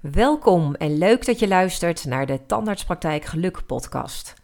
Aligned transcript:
Welkom 0.00 0.74
en 0.74 0.98
leuk 0.98 1.26
dat 1.26 1.38
je 1.38 1.48
luistert 1.48 2.04
naar 2.04 2.26
de 2.26 2.46
Tandartspraktijk 2.46 3.24
Geluk 3.24 3.66
podcast. 3.66 4.34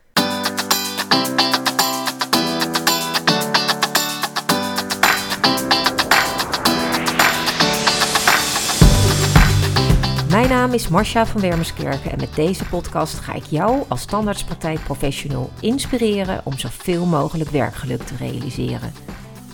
Mijn 10.31 10.49
naam 10.49 10.73
is 10.73 10.89
Marcia 10.89 11.27
van 11.27 11.41
Wermerskerken 11.41 12.11
en 12.11 12.19
met 12.21 12.35
deze 12.35 12.65
podcast 12.65 13.19
ga 13.19 13.35
ik 13.35 13.45
jou 13.45 13.85
als 13.89 14.05
tandartspraktijkprofessional 14.05 15.51
inspireren 15.61 16.41
om 16.45 16.59
zoveel 16.59 17.07
mogelijk 17.07 17.51
werkgeluk 17.51 18.03
te 18.03 18.17
realiseren. 18.17 18.93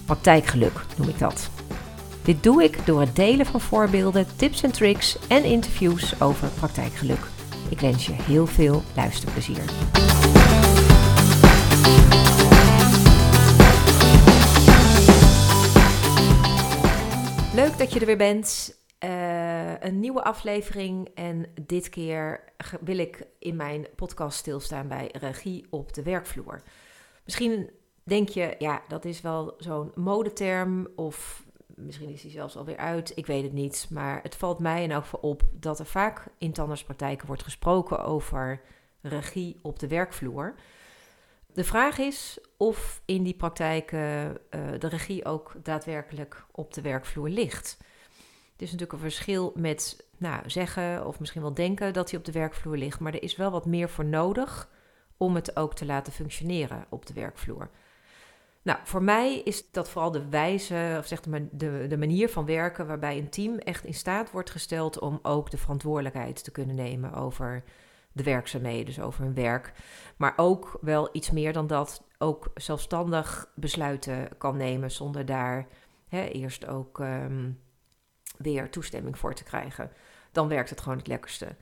Praktijkgeluk 0.05 0.84
noem 0.96 1.09
ik 1.09 1.19
dat. 1.19 1.50
Dit 2.25 2.43
doe 2.43 2.62
ik 2.62 2.86
door 2.86 3.00
het 3.00 3.16
delen 3.16 3.46
van 3.46 3.61
voorbeelden, 3.61 4.27
tips 4.36 4.62
en 4.62 4.73
tricks 4.73 5.29
en 5.29 5.45
interviews 5.45 6.20
over 6.20 6.48
praktijkgeluk. 6.48 7.27
Ik 7.70 7.80
wens 7.80 8.06
je 8.06 8.12
heel 8.12 8.46
veel 8.46 8.83
luisterplezier. 8.96 9.65
Leuk 17.55 17.79
dat 17.79 17.93
je 17.93 18.01
er 18.01 18.06
weer 18.06 18.16
bent. 18.16 18.80
Uh, 19.04 19.80
een 19.80 20.01
nieuwe 20.01 20.23
aflevering 20.23 21.09
en 21.15 21.46
dit 21.66 21.88
keer 21.88 22.45
wil 22.80 22.98
ik 22.98 23.27
in 23.38 23.57
mijn 23.57 23.87
podcast 23.96 24.38
stilstaan 24.38 24.88
bij 24.88 25.09
regie 25.12 25.66
op 25.70 25.93
de 25.93 26.02
werkvloer. 26.02 26.62
Misschien 27.24 27.70
denk 28.02 28.29
je, 28.29 28.54
ja, 28.59 28.82
dat 28.88 29.04
is 29.04 29.20
wel 29.20 29.54
zo'n 29.59 29.93
modeterm 29.95 30.88
of 30.96 31.41
misschien 31.84 32.09
is 32.09 32.22
die 32.22 32.30
zelfs 32.30 32.56
alweer 32.56 32.77
uit, 32.77 33.12
ik 33.14 33.27
weet 33.27 33.42
het 33.42 33.52
niet. 33.52 33.86
Maar 33.90 34.23
het 34.23 34.34
valt 34.34 34.59
mij 34.59 34.82
in 34.82 34.90
elk 34.90 35.02
geval 35.02 35.20
op 35.20 35.42
dat 35.52 35.78
er 35.78 35.86
vaak 35.86 36.27
in 36.38 36.52
tandartspraktijken 36.52 37.27
wordt 37.27 37.42
gesproken 37.42 38.04
over 38.04 38.60
regie 39.01 39.59
op 39.62 39.79
de 39.79 39.88
werkvloer. 39.88 40.54
De 41.46 41.65
vraag 41.65 41.98
is 41.98 42.38
of 42.57 43.02
in 43.04 43.23
die 43.23 43.34
praktijken 43.34 44.01
uh, 44.01 44.60
de 44.79 44.88
regie 44.88 45.24
ook 45.24 45.54
daadwerkelijk 45.62 46.45
op 46.51 46.74
de 46.74 46.80
werkvloer 46.80 47.29
ligt. 47.29 47.76
Het 48.52 48.62
is 48.62 48.70
natuurlijk 48.70 48.92
een 48.92 49.10
verschil 49.10 49.52
met 49.57 50.07
nou, 50.16 50.51
zeggen 50.51 51.07
of 51.07 51.20
misschien 51.20 51.42
wel 51.42 51.54
denken 51.54 51.92
dat 51.92 52.10
hij 52.10 52.18
op 52.18 52.24
de 52.24 52.32
werkvloer 52.32 52.76
ligt, 52.76 53.01
maar 53.01 53.14
er 53.14 53.23
is 53.23 53.37
wel 53.37 53.51
wat 53.51 53.66
meer 53.66 53.88
voor 53.88 54.04
nodig 54.04 54.70
om 55.16 55.35
het 55.35 55.57
ook 55.57 55.74
te 55.74 55.87
laten 55.87 56.12
functioneren 56.12 56.87
op 56.88 57.07
de 57.07 57.14
werkvloer. 57.14 57.70
Nou, 58.63 58.79
voor 58.85 59.02
mij 59.02 59.38
is 59.38 59.71
dat 59.71 59.88
vooral 59.91 60.10
de 60.10 60.29
wijze, 60.29 60.96
of 60.99 61.07
zeg 61.07 61.27
maar 61.27 61.41
de, 61.51 61.87
de 61.88 61.99
manier 61.99 62.29
van 62.29 62.45
werken 62.45 62.87
waarbij 62.87 63.19
een 63.19 63.30
team 63.30 63.59
echt 63.59 63.85
in 63.85 63.95
staat 63.95 64.31
wordt 64.31 64.50
gesteld 64.50 64.99
om 64.99 65.19
ook 65.22 65.50
de 65.50 65.56
verantwoordelijkheid 65.56 66.44
te 66.44 66.50
kunnen 66.50 66.77
nemen 66.77 67.12
over 67.12 67.65
de 68.12 68.22
werkzaamheden, 68.22 68.84
dus 68.84 69.00
over 69.00 69.25
hun 69.25 69.34
werk. 69.34 69.72
Maar 70.16 70.32
ook 70.37 70.78
wel 70.81 71.09
iets 71.12 71.31
meer 71.31 71.53
dan 71.53 71.66
dat, 71.66 72.04
ook 72.19 72.50
zelfstandig 72.54 73.53
besluiten 73.54 74.28
kan 74.38 74.56
nemen 74.56 74.91
zonder 74.91 75.26
daar 75.26 75.66
hè, 76.09 76.25
eerst 76.25 76.66
ook 76.66 77.00
ehm, 77.00 77.50
weer 78.38 78.71
toestemming 78.71 79.19
voor 79.19 79.34
te 79.34 79.44
krijgen. 79.44 79.91
Dan 80.32 80.49
werkt 80.49 80.71
het 80.71 80.81
gewoon 80.81 80.99
het 80.99 81.06
lekkerste. 81.06 81.56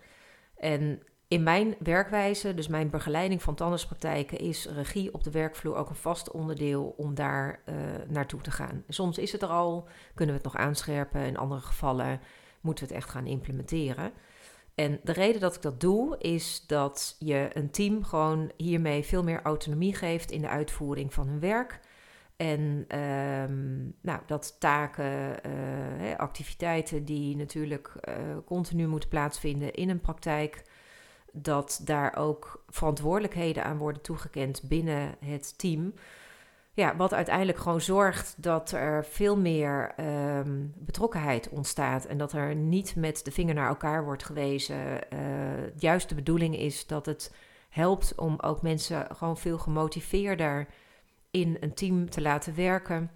En 0.57 1.03
in 1.31 1.43
mijn 1.43 1.75
werkwijze, 1.79 2.55
dus 2.55 2.69
mijn 2.69 2.91
begeleiding 2.91 3.43
van 3.43 3.55
tandartspraktijken, 3.55 4.39
is 4.39 4.67
regie 4.67 5.15
op 5.15 5.25
de 5.25 5.31
werkvloer 5.31 5.77
ook 5.77 5.89
een 5.89 5.95
vast 5.95 6.31
onderdeel 6.31 6.95
om 6.97 7.15
daar 7.15 7.61
uh, 7.69 7.75
naartoe 8.09 8.41
te 8.41 8.51
gaan. 8.51 8.85
Soms 8.89 9.19
is 9.19 9.33
het 9.33 9.43
er 9.43 9.49
al, 9.49 9.89
kunnen 10.15 10.35
we 10.35 10.41
het 10.43 10.53
nog 10.53 10.63
aanscherpen. 10.63 11.21
In 11.21 11.37
andere 11.37 11.61
gevallen 11.61 12.21
moeten 12.61 12.85
we 12.87 12.95
het 12.95 13.03
echt 13.03 13.11
gaan 13.13 13.27
implementeren. 13.27 14.13
En 14.75 15.01
de 15.03 15.13
reden 15.13 15.41
dat 15.41 15.55
ik 15.55 15.63
dat 15.63 15.81
doe, 15.81 16.19
is 16.19 16.65
dat 16.67 17.17
je 17.19 17.51
een 17.53 17.71
team 17.71 18.05
gewoon 18.05 18.53
hiermee 18.57 19.05
veel 19.05 19.23
meer 19.23 19.43
autonomie 19.43 19.95
geeft 19.95 20.31
in 20.31 20.41
de 20.41 20.49
uitvoering 20.49 21.15
van 21.15 21.29
hun 21.29 21.41
werk. 21.41 21.81
En 22.37 22.61
um, 22.99 23.95
nou, 24.01 24.21
dat 24.27 24.57
taken, 24.59 25.37
uh, 25.47 26.17
activiteiten 26.17 27.05
die 27.05 27.37
natuurlijk 27.37 27.93
uh, 28.09 28.15
continu 28.45 28.87
moeten 28.87 29.09
plaatsvinden 29.09 29.73
in 29.73 29.91
een 29.91 30.01
praktijk 30.01 30.63
dat 31.33 31.81
daar 31.85 32.17
ook 32.17 32.65
verantwoordelijkheden 32.69 33.65
aan 33.65 33.79
worden 33.79 34.03
toegekend 34.03 34.63
binnen 34.63 35.15
het 35.25 35.59
team. 35.59 35.95
Ja, 36.73 36.97
wat 36.97 37.15
uiteindelijk 37.15 37.59
gewoon 37.59 37.81
zorgt 37.81 38.35
dat 38.37 38.71
er 38.71 39.05
veel 39.05 39.37
meer 39.37 39.95
um, 40.01 40.73
betrokkenheid 40.77 41.49
ontstaat 41.49 42.05
en 42.05 42.19
dat 42.19 42.33
er 42.33 42.55
niet 42.55 42.97
met 42.97 43.25
de 43.25 43.31
vinger 43.31 43.55
naar 43.55 43.69
elkaar 43.69 44.05
wordt 44.05 44.25
gewezen. 44.25 44.77
Uh, 45.13 45.77
juist 45.77 46.09
de 46.09 46.15
bedoeling 46.15 46.57
is 46.57 46.87
dat 46.87 47.07
het 47.07 47.35
helpt 47.69 48.15
om 48.15 48.37
ook 48.41 48.63
mensen 48.63 49.07
gewoon 49.17 49.39
veel 49.39 49.59
gemotiveerder 49.59 50.67
in 51.31 51.57
een 51.61 51.75
team 51.75 52.11
te 52.11 52.21
laten 52.21 52.55
werken. 52.55 53.11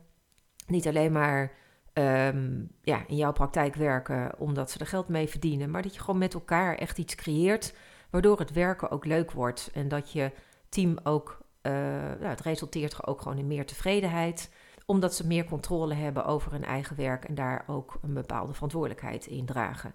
Niet 0.67 0.89
alleen 0.89 1.13
maar 1.13 1.53
um, 1.93 2.71
ja, 2.83 3.05
in 3.07 3.17
jouw 3.17 3.33
praktijk 3.33 3.75
werken 3.75 4.39
omdat 4.39 4.71
ze 4.71 4.79
er 4.79 4.87
geld 4.87 5.09
mee 5.09 5.29
verdienen, 5.29 5.71
maar 5.71 5.83
dat 5.83 5.95
je 5.95 6.01
gewoon 6.01 6.19
met 6.19 6.35
elkaar 6.35 6.75
echt 6.75 6.99
iets 6.99 7.15
creëert 7.15 7.75
waardoor 8.15 8.39
het 8.39 8.53
werken 8.53 8.91
ook 8.91 9.05
leuk 9.05 9.31
wordt 9.31 9.71
en 9.73 9.89
dat 9.89 10.13
je 10.13 10.31
team 10.69 10.99
ook, 11.03 11.39
uh, 11.63 11.73
nou, 11.73 12.27
het 12.27 12.41
resulteert 12.41 13.07
ook 13.07 13.21
gewoon 13.21 13.39
in 13.39 13.47
meer 13.47 13.67
tevredenheid, 13.67 14.51
omdat 14.87 15.15
ze 15.15 15.27
meer 15.27 15.45
controle 15.45 15.95
hebben 15.95 16.25
over 16.25 16.53
hun 16.53 16.65
eigen 16.65 16.97
werk 16.97 17.25
en 17.25 17.35
daar 17.35 17.65
ook 17.67 17.99
een 18.03 18.15
bepaalde 18.15 18.53
verantwoordelijkheid 18.53 19.27
in 19.27 19.47
dragen. 19.47 19.95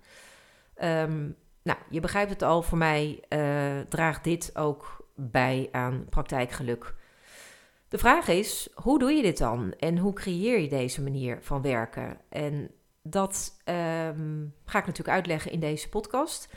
Um, 0.83 1.35
nou, 1.61 1.77
je 1.89 1.99
begrijpt 1.99 2.29
het 2.29 2.41
al, 2.41 2.61
voor 2.61 2.77
mij 2.77 3.23
uh, 3.29 3.79
draagt 3.89 4.23
dit 4.23 4.57
ook 4.57 5.05
bij 5.15 5.69
aan 5.71 6.05
praktijkgeluk. 6.09 6.95
De 7.87 7.97
vraag 7.97 8.27
is, 8.27 8.69
hoe 8.73 8.99
doe 8.99 9.11
je 9.11 9.21
dit 9.21 9.37
dan 9.37 9.73
en 9.73 9.97
hoe 9.97 10.13
creëer 10.13 10.59
je 10.59 10.69
deze 10.69 11.01
manier 11.01 11.37
van 11.41 11.61
werken? 11.61 12.17
En 12.29 12.71
dat 13.01 13.61
um, 13.65 14.53
ga 14.65 14.79
ik 14.79 14.85
natuurlijk 14.85 15.15
uitleggen 15.17 15.51
in 15.51 15.59
deze 15.59 15.89
podcast. 15.89 16.49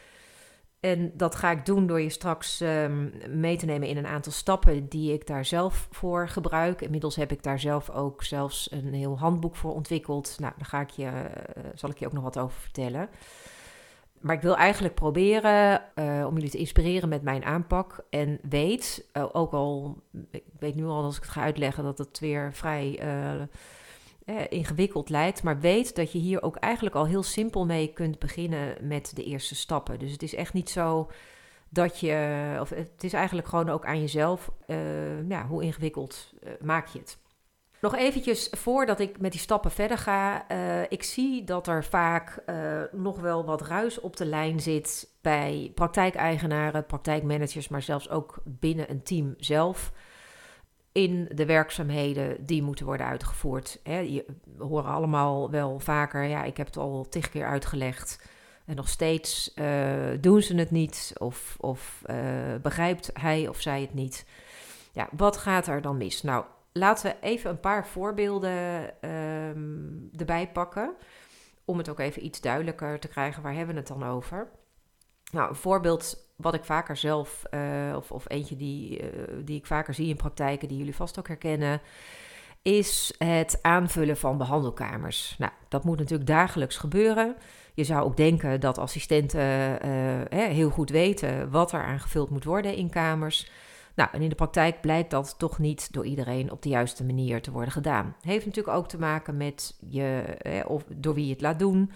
En 0.82 1.12
dat 1.14 1.34
ga 1.34 1.50
ik 1.50 1.66
doen 1.66 1.86
door 1.86 2.00
je 2.00 2.10
straks 2.10 2.60
um, 2.60 3.12
mee 3.28 3.56
te 3.56 3.66
nemen 3.66 3.88
in 3.88 3.96
een 3.96 4.06
aantal 4.06 4.32
stappen 4.32 4.88
die 4.88 5.12
ik 5.12 5.26
daar 5.26 5.44
zelf 5.44 5.88
voor 5.90 6.28
gebruik. 6.28 6.80
Inmiddels 6.80 7.16
heb 7.16 7.32
ik 7.32 7.42
daar 7.42 7.60
zelf 7.60 7.90
ook 7.90 8.22
zelfs 8.22 8.72
een 8.72 8.94
heel 8.94 9.18
handboek 9.18 9.56
voor 9.56 9.74
ontwikkeld. 9.74 10.36
Nou, 10.38 10.52
daar 10.56 10.66
ga 10.66 10.80
ik 10.80 10.90
je, 10.90 11.04
uh, 11.04 11.64
zal 11.74 11.90
ik 11.90 11.98
je 11.98 12.06
ook 12.06 12.12
nog 12.12 12.22
wat 12.22 12.38
over 12.38 12.60
vertellen. 12.60 13.08
Maar 14.20 14.36
ik 14.36 14.42
wil 14.42 14.56
eigenlijk 14.56 14.94
proberen 14.94 15.82
uh, 15.94 16.26
om 16.26 16.34
jullie 16.34 16.50
te 16.50 16.58
inspireren 16.58 17.08
met 17.08 17.22
mijn 17.22 17.44
aanpak. 17.44 18.04
En 18.10 18.38
weet, 18.48 19.08
uh, 19.16 19.24
ook 19.32 19.52
al, 19.52 20.02
ik 20.30 20.44
weet 20.58 20.74
nu 20.74 20.84
al 20.84 21.02
als 21.02 21.16
ik 21.16 21.22
het 21.22 21.32
ga 21.32 21.42
uitleggen, 21.42 21.84
dat 21.84 21.98
het 21.98 22.18
weer 22.18 22.54
vrij 22.54 23.00
eh, 24.24 24.36
ingewikkeld 24.48 25.08
lijkt. 25.08 25.42
Maar 25.42 25.60
weet 25.60 25.96
dat 25.96 26.12
je 26.12 26.18
hier 26.18 26.42
ook 26.42 26.56
eigenlijk 26.56 26.94
al 26.94 27.06
heel 27.06 27.22
simpel 27.22 27.66
mee 27.66 27.92
kunt 27.92 28.18
beginnen 28.18 28.76
met 28.80 29.12
de 29.14 29.24
eerste 29.24 29.54
stappen. 29.54 29.98
Dus 29.98 30.12
het 30.12 30.22
is 30.22 30.34
echt 30.34 30.52
niet 30.52 30.70
zo 30.70 31.10
dat 31.68 32.00
je, 32.00 32.56
of 32.60 32.70
het 32.70 33.04
is 33.04 33.12
eigenlijk 33.12 33.48
gewoon 33.48 33.68
ook 33.68 33.86
aan 33.86 34.00
jezelf, 34.00 34.50
uh, 34.66 35.28
ja, 35.28 35.46
hoe 35.46 35.62
ingewikkeld 35.62 36.32
uh, 36.44 36.50
maak 36.60 36.86
je 36.86 36.98
het. 36.98 37.18
Nog 37.80 37.96
eventjes 37.96 38.48
voordat 38.50 39.00
ik 39.00 39.20
met 39.20 39.32
die 39.32 39.40
stappen 39.40 39.70
verder 39.70 39.98
ga. 39.98 40.50
Uh, 40.50 40.82
ik 40.88 41.02
zie 41.02 41.44
dat 41.44 41.66
er 41.66 41.84
vaak 41.84 42.42
nog 42.92 43.20
wel 43.20 43.44
wat 43.44 43.62
ruis 43.62 44.00
op 44.00 44.16
de 44.16 44.26
lijn 44.26 44.60
zit 44.60 45.08
bij 45.20 45.72
praktijkeigenaren, 45.74 46.86
praktijkmanagers, 46.86 47.68
maar 47.68 47.82
zelfs 47.82 48.08
ook 48.08 48.40
binnen 48.44 48.90
een 48.90 49.02
team 49.02 49.34
zelf 49.38 49.92
in 50.92 51.28
de 51.34 51.46
werkzaamheden 51.46 52.46
die 52.46 52.62
moeten 52.62 52.86
worden 52.86 53.06
uitgevoerd. 53.06 53.80
Hè, 53.82 53.98
je, 53.98 54.24
horen 54.58 54.90
allemaal 54.90 55.50
wel 55.50 55.78
vaker, 55.78 56.24
ja, 56.24 56.44
ik 56.44 56.56
heb 56.56 56.66
het 56.66 56.76
al 56.76 57.06
tig 57.08 57.28
keer 57.28 57.46
uitgelegd. 57.46 58.30
En 58.64 58.76
nog 58.76 58.88
steeds 58.88 59.52
uh, 59.54 60.10
doen 60.20 60.42
ze 60.42 60.54
het 60.54 60.70
niet, 60.70 61.12
of, 61.18 61.56
of 61.60 62.02
uh, 62.06 62.16
begrijpt 62.62 63.10
hij 63.12 63.48
of 63.48 63.60
zij 63.60 63.80
het 63.80 63.94
niet. 63.94 64.26
Ja, 64.92 65.08
wat 65.16 65.36
gaat 65.36 65.66
er 65.66 65.82
dan 65.82 65.96
mis? 65.96 66.22
Nou, 66.22 66.44
laten 66.72 67.10
we 67.10 67.26
even 67.26 67.50
een 67.50 67.60
paar 67.60 67.86
voorbeelden 67.86 68.82
um, 69.10 70.10
erbij 70.16 70.48
pakken. 70.48 70.94
Om 71.64 71.78
het 71.78 71.88
ook 71.88 71.98
even 71.98 72.24
iets 72.24 72.40
duidelijker 72.40 72.98
te 72.98 73.08
krijgen, 73.08 73.42
waar 73.42 73.54
hebben 73.54 73.74
we 73.74 73.80
het 73.80 73.88
dan 73.88 74.04
over? 74.04 74.50
Nou, 75.32 75.48
een 75.48 75.54
voorbeeld 75.54 76.31
wat 76.42 76.54
ik 76.54 76.64
vaker 76.64 76.96
zelf, 76.96 77.42
uh, 77.50 77.96
of, 77.96 78.10
of 78.10 78.24
eentje 78.28 78.56
die, 78.56 79.00
uh, 79.00 79.08
die 79.44 79.56
ik 79.58 79.66
vaker 79.66 79.94
zie 79.94 80.08
in 80.08 80.16
praktijken, 80.16 80.68
die 80.68 80.78
jullie 80.78 80.94
vast 80.94 81.18
ook 81.18 81.28
herkennen, 81.28 81.80
is 82.62 83.14
het 83.18 83.58
aanvullen 83.62 84.16
van 84.16 84.38
behandelkamers. 84.38 85.34
Nou, 85.38 85.52
dat 85.68 85.84
moet 85.84 85.98
natuurlijk 85.98 86.28
dagelijks 86.28 86.76
gebeuren. 86.76 87.36
Je 87.74 87.84
zou 87.84 88.04
ook 88.04 88.16
denken 88.16 88.60
dat 88.60 88.78
assistenten 88.78 89.78
uh, 89.86 90.46
heel 90.48 90.70
goed 90.70 90.90
weten 90.90 91.50
wat 91.50 91.72
er 91.72 91.82
aangevuld 91.82 92.30
moet 92.30 92.44
worden 92.44 92.74
in 92.74 92.90
kamers. 92.90 93.50
Nou, 93.94 94.08
en 94.12 94.22
in 94.22 94.28
de 94.28 94.34
praktijk 94.34 94.80
blijkt 94.80 95.10
dat 95.10 95.34
toch 95.38 95.58
niet 95.58 95.92
door 95.92 96.06
iedereen 96.06 96.50
op 96.50 96.62
de 96.62 96.68
juiste 96.68 97.04
manier 97.04 97.42
te 97.42 97.50
worden 97.50 97.72
gedaan. 97.72 98.16
Heeft 98.20 98.46
natuurlijk 98.46 98.76
ook 98.76 98.88
te 98.88 98.98
maken 98.98 99.36
met 99.36 99.76
je, 99.88 100.24
of 100.66 100.84
door 100.96 101.14
wie 101.14 101.26
je 101.26 101.32
het 101.32 101.40
laat 101.40 101.58
doen. 101.58 101.90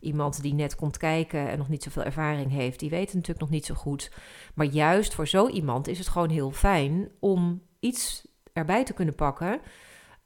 Iemand 0.00 0.42
die 0.42 0.54
net 0.54 0.74
komt 0.74 0.96
kijken 0.96 1.48
en 1.48 1.58
nog 1.58 1.68
niet 1.68 1.82
zoveel 1.82 2.02
ervaring 2.02 2.50
heeft, 2.50 2.80
die 2.80 2.90
weet 2.90 3.04
het 3.04 3.14
natuurlijk 3.14 3.40
nog 3.40 3.50
niet 3.50 3.66
zo 3.66 3.74
goed. 3.74 4.10
Maar 4.54 4.66
juist 4.66 5.14
voor 5.14 5.28
zo 5.28 5.48
iemand 5.48 5.88
is 5.88 5.98
het 5.98 6.08
gewoon 6.08 6.30
heel 6.30 6.50
fijn 6.50 7.08
om 7.18 7.62
iets 7.80 8.26
erbij 8.52 8.84
te 8.84 8.92
kunnen 8.92 9.14
pakken. 9.14 9.60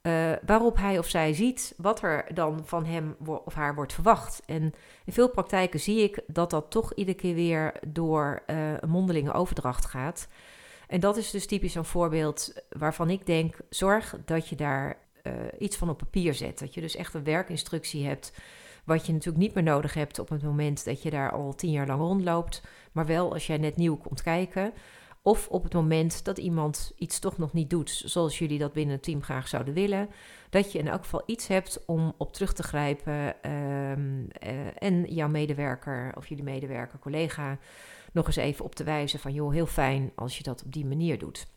Uh, 0.01 0.31
waarop 0.45 0.77
hij 0.77 0.97
of 0.97 1.07
zij 1.07 1.33
ziet 1.33 1.73
wat 1.77 2.01
er 2.01 2.25
dan 2.33 2.61
van 2.65 2.85
hem 2.85 3.15
of 3.45 3.53
haar 3.53 3.75
wordt 3.75 3.93
verwacht. 3.93 4.41
En 4.45 4.61
in 5.05 5.13
veel 5.13 5.29
praktijken 5.29 5.79
zie 5.79 6.03
ik 6.03 6.21
dat 6.27 6.49
dat 6.49 6.71
toch 6.71 6.93
iedere 6.93 7.17
keer 7.17 7.35
weer 7.35 7.73
door 7.87 8.43
uh, 8.47 8.73
een 8.79 8.89
mondelinge 8.89 9.33
overdracht 9.33 9.85
gaat. 9.85 10.27
En 10.87 10.99
dat 10.99 11.17
is 11.17 11.31
dus 11.31 11.45
typisch 11.45 11.75
een 11.75 11.85
voorbeeld 11.85 12.53
waarvan 12.69 13.09
ik 13.09 13.25
denk: 13.25 13.55
zorg 13.69 14.15
dat 14.25 14.47
je 14.47 14.55
daar 14.55 14.97
uh, 15.23 15.33
iets 15.59 15.77
van 15.77 15.89
op 15.89 15.97
papier 15.97 16.33
zet. 16.33 16.59
Dat 16.59 16.73
je 16.73 16.81
dus 16.81 16.95
echt 16.95 17.13
een 17.13 17.23
werkinstructie 17.23 18.05
hebt. 18.05 18.33
Wat 18.83 19.05
je 19.05 19.11
natuurlijk 19.13 19.43
niet 19.43 19.53
meer 19.53 19.63
nodig 19.63 19.93
hebt 19.93 20.19
op 20.19 20.29
het 20.29 20.43
moment 20.43 20.85
dat 20.85 21.01
je 21.01 21.09
daar 21.09 21.31
al 21.31 21.55
tien 21.55 21.71
jaar 21.71 21.87
lang 21.87 21.99
rondloopt. 21.99 22.61
Maar 22.91 23.05
wel 23.05 23.33
als 23.33 23.47
jij 23.47 23.57
net 23.57 23.75
nieuw 23.75 23.97
komt 23.97 24.21
kijken. 24.21 24.73
Of 25.27 25.47
op 25.47 25.63
het 25.63 25.73
moment 25.73 26.25
dat 26.25 26.37
iemand 26.37 26.91
iets 26.95 27.19
toch 27.19 27.37
nog 27.37 27.53
niet 27.53 27.69
doet 27.69 28.01
zoals 28.05 28.39
jullie 28.39 28.59
dat 28.59 28.73
binnen 28.73 28.95
het 28.95 29.03
team 29.03 29.23
graag 29.23 29.47
zouden 29.47 29.73
willen. 29.73 30.09
Dat 30.49 30.71
je 30.71 30.79
in 30.79 30.87
elk 30.87 31.01
geval 31.03 31.23
iets 31.25 31.47
hebt 31.47 31.85
om 31.85 32.13
op 32.17 32.33
terug 32.33 32.53
te 32.53 32.63
grijpen. 32.63 33.43
Ehm, 33.43 34.25
eh, 34.29 34.83
en 34.83 35.03
jouw 35.03 35.27
medewerker 35.27 36.11
of 36.17 36.27
jullie 36.27 36.43
medewerker, 36.43 36.99
collega, 36.99 37.57
nog 38.11 38.25
eens 38.25 38.35
even 38.35 38.65
op 38.65 38.75
te 38.75 38.83
wijzen 38.83 39.19
van 39.19 39.33
joh, 39.33 39.51
heel 39.53 39.65
fijn 39.65 40.11
als 40.15 40.37
je 40.37 40.43
dat 40.43 40.63
op 40.65 40.73
die 40.73 40.85
manier 40.85 41.19
doet. 41.19 41.47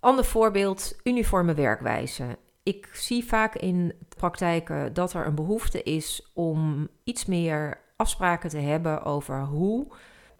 Ander 0.00 0.24
voorbeeld, 0.24 0.96
uniforme 1.02 1.54
werkwijze. 1.54 2.38
Ik 2.62 2.88
zie 2.92 3.24
vaak 3.24 3.54
in 3.54 3.92
praktijken 4.16 4.94
dat 4.94 5.12
er 5.12 5.26
een 5.26 5.34
behoefte 5.34 5.82
is 5.82 6.30
om 6.34 6.88
iets 7.02 7.24
meer 7.24 7.80
afspraken 7.96 8.50
te 8.50 8.58
hebben 8.58 9.02
over 9.02 9.44
hoe, 9.44 9.86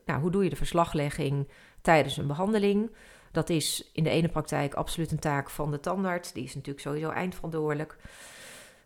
nou, 0.04 0.20
hoe 0.20 0.30
doe 0.30 0.44
je 0.44 0.50
de 0.50 0.56
verslaglegging 0.56 1.46
tijdens 1.84 2.16
een 2.16 2.26
behandeling. 2.26 2.90
Dat 3.32 3.50
is 3.50 3.90
in 3.92 4.04
de 4.04 4.10
ene 4.10 4.28
praktijk 4.28 4.74
absoluut 4.74 5.10
een 5.10 5.18
taak 5.18 5.50
van 5.50 5.70
de 5.70 5.80
tandarts. 5.80 6.32
Die 6.32 6.44
is 6.44 6.54
natuurlijk 6.54 6.84
sowieso 6.84 7.10
eindverantwoordelijk. 7.10 7.96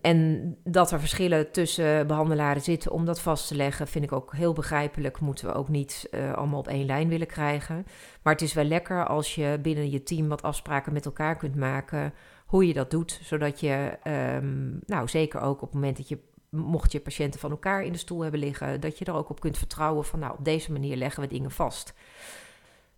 En 0.01 0.57
dat 0.65 0.91
er 0.91 1.01
verschillen 1.01 1.51
tussen 1.51 2.07
behandelaren 2.07 2.63
zitten 2.63 2.93
om 2.93 3.05
dat 3.05 3.21
vast 3.21 3.49
te 3.49 3.55
leggen, 3.55 3.89
vind 3.89 4.05
ik 4.05 4.13
ook 4.13 4.35
heel 4.35 4.53
begrijpelijk. 4.53 5.21
Moeten 5.21 5.47
we 5.47 5.55
ook 5.55 5.69
niet 5.69 6.09
uh, 6.11 6.33
allemaal 6.33 6.59
op 6.59 6.69
één 6.69 6.87
lijn 6.87 7.09
willen 7.09 7.27
krijgen. 7.27 7.87
Maar 8.23 8.33
het 8.33 8.43
is 8.43 8.53
wel 8.53 8.65
lekker 8.65 9.07
als 9.07 9.35
je 9.35 9.59
binnen 9.63 9.91
je 9.91 10.03
team 10.03 10.29
wat 10.29 10.43
afspraken 10.43 10.93
met 10.93 11.05
elkaar 11.05 11.37
kunt 11.37 11.57
maken. 11.57 12.15
Hoe 12.47 12.67
je 12.67 12.73
dat 12.73 12.91
doet, 12.91 13.21
zodat 13.23 13.61
je, 13.61 13.99
um, 14.43 14.81
nou 14.87 15.09
zeker 15.09 15.41
ook 15.41 15.63
op 15.63 15.69
het 15.69 15.75
moment 15.75 15.97
dat 15.97 16.09
je, 16.09 16.19
mocht 16.51 16.93
je 16.93 17.01
patiënten 17.01 17.41
van 17.41 17.51
elkaar 17.51 17.83
in 17.83 17.93
de 17.93 17.99
stoel 17.99 18.21
hebben 18.21 18.41
liggen, 18.41 18.81
dat 18.81 18.99
je 18.99 19.05
er 19.05 19.15
ook 19.15 19.31
op 19.31 19.41
kunt 19.41 19.59
vertrouwen 19.59 20.05
van, 20.05 20.19
nou 20.19 20.33
op 20.39 20.45
deze 20.45 20.73
manier 20.73 20.97
leggen 20.97 21.23
we 21.23 21.29
dingen 21.29 21.51
vast. 21.51 21.95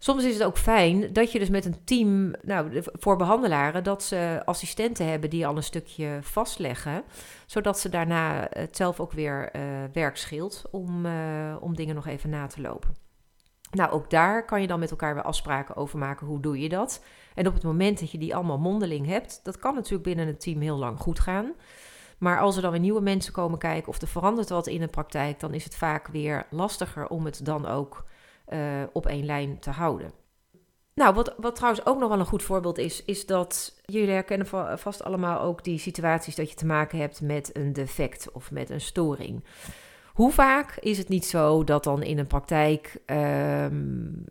Soms 0.03 0.25
is 0.25 0.35
het 0.35 0.43
ook 0.43 0.59
fijn 0.59 1.13
dat 1.13 1.33
je 1.33 1.39
dus 1.39 1.49
met 1.49 1.65
een 1.65 1.85
team, 1.85 2.35
nou, 2.43 2.83
voor 2.83 3.17
behandelaren, 3.17 3.85
dat 3.85 4.03
ze 4.03 4.43
assistenten 4.45 5.09
hebben 5.09 5.31
die 5.31 5.47
al 5.47 5.57
een 5.57 5.63
stukje 5.63 6.19
vastleggen, 6.21 7.03
zodat 7.47 7.79
ze 7.79 7.89
daarna 7.89 8.47
het 8.51 8.77
zelf 8.77 9.01
ook 9.01 9.13
weer 9.13 9.51
uh, 9.57 9.63
werk 9.93 10.17
scheelt 10.17 10.65
om, 10.71 11.07
uh, 11.07 11.57
om 11.61 11.77
dingen 11.77 11.95
nog 11.95 12.07
even 12.07 12.31
na 12.31 12.47
te 12.47 12.61
lopen. 12.61 12.97
Nou, 13.71 13.91
ook 13.91 14.11
daar 14.11 14.45
kan 14.45 14.61
je 14.61 14.67
dan 14.67 14.79
met 14.79 14.91
elkaar 14.91 15.15
weer 15.15 15.23
afspraken 15.23 15.77
over 15.77 15.99
maken. 15.99 16.27
Hoe 16.27 16.41
doe 16.41 16.61
je 16.61 16.69
dat? 16.69 17.05
En 17.35 17.47
op 17.47 17.55
het 17.55 17.63
moment 17.63 18.01
dat 18.01 18.11
je 18.11 18.19
die 18.19 18.35
allemaal 18.35 18.59
mondeling 18.59 19.07
hebt, 19.07 19.41
dat 19.43 19.59
kan 19.59 19.75
natuurlijk 19.75 20.03
binnen 20.03 20.29
een 20.29 20.39
team 20.39 20.61
heel 20.61 20.77
lang 20.77 20.99
goed 20.99 21.21
gaan. 21.21 21.53
Maar 22.19 22.41
als 22.41 22.57
er 22.57 22.63
dan 22.63 22.71
weer 22.71 22.81
nieuwe 22.81 23.01
mensen 23.01 23.33
komen 23.33 23.59
kijken 23.59 23.89
of 23.89 24.01
er 24.01 24.09
verandert 24.09 24.49
wat 24.49 24.67
in 24.67 24.81
de 24.81 24.89
praktijk, 24.89 25.41
dan 25.41 25.55
is 25.55 25.65
het 25.65 25.77
vaak 25.77 26.09
weer 26.09 26.47
lastiger 26.51 27.09
om 27.09 27.25
het 27.25 27.45
dan 27.45 27.67
ook 27.67 28.05
uh, 28.53 28.83
op 28.93 29.07
één 29.07 29.25
lijn 29.25 29.59
te 29.59 29.71
houden. 29.71 30.13
Nou, 30.95 31.15
wat, 31.15 31.35
wat 31.37 31.55
trouwens 31.55 31.87
ook 31.87 31.99
nog 31.99 32.09
wel 32.09 32.19
een 32.19 32.27
goed 32.27 32.43
voorbeeld 32.43 32.79
is, 32.79 33.05
is 33.05 33.27
dat 33.27 33.81
jullie 33.85 34.11
herkennen 34.11 34.79
vast 34.79 35.05
allemaal 35.05 35.41
ook 35.41 35.65
die 35.65 35.79
situaties 35.79 36.35
dat 36.35 36.51
je 36.51 36.57
te 36.57 36.67
maken 36.67 36.99
hebt 36.99 37.21
met 37.21 37.51
een 37.53 37.73
defect 37.73 38.33
of 38.33 38.51
met 38.51 38.71
een 38.71 38.81
storing. 38.81 39.45
Hoe 40.13 40.33
vaak 40.33 40.77
is 40.77 40.99
het 40.99 41.09
niet 41.09 41.25
zo 41.27 41.65
dat 41.65 41.85
dan 41.85 42.03
in 42.03 42.19
een 42.19 42.27
praktijk 42.27 43.01
um, 43.07 44.25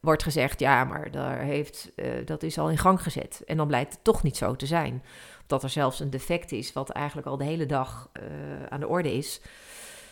wordt 0.00 0.22
gezegd, 0.22 0.60
ja, 0.60 0.84
maar 0.84 1.10
daar 1.10 1.38
heeft, 1.38 1.92
uh, 1.96 2.06
dat 2.24 2.42
is 2.42 2.58
al 2.58 2.70
in 2.70 2.78
gang 2.78 3.02
gezet. 3.02 3.42
En 3.46 3.56
dan 3.56 3.66
blijkt 3.66 3.92
het 3.92 4.04
toch 4.04 4.22
niet 4.22 4.36
zo 4.36 4.56
te 4.56 4.66
zijn. 4.66 5.02
Dat 5.46 5.62
er 5.62 5.70
zelfs 5.70 6.00
een 6.00 6.10
defect 6.10 6.52
is 6.52 6.72
wat 6.72 6.90
eigenlijk 6.90 7.26
al 7.26 7.36
de 7.36 7.44
hele 7.44 7.66
dag 7.66 8.10
uh, 8.12 8.22
aan 8.68 8.80
de 8.80 8.88
orde 8.88 9.12
is. 9.12 9.40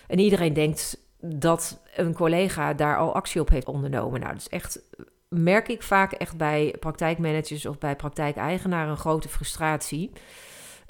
En 0.07 0.19
iedereen 0.19 0.53
denkt, 0.53 0.99
dat 1.27 1.83
een 1.95 2.15
collega 2.15 2.75
daar 2.75 2.99
al 2.99 3.15
actie 3.15 3.41
op 3.41 3.49
heeft 3.49 3.67
ondernomen. 3.67 4.21
Nou, 4.21 4.33
dat 4.33 4.41
is 4.41 4.49
echt, 4.49 4.81
merk 5.29 5.69
ik 5.69 5.83
vaak 5.83 6.13
echt 6.13 6.37
bij 6.37 6.75
praktijkmanagers 6.81 7.67
of 7.67 7.79
bij 7.79 7.97
praktijkeigenaren 7.97 8.91
een 8.91 8.97
grote 8.97 9.29
frustratie. 9.29 10.13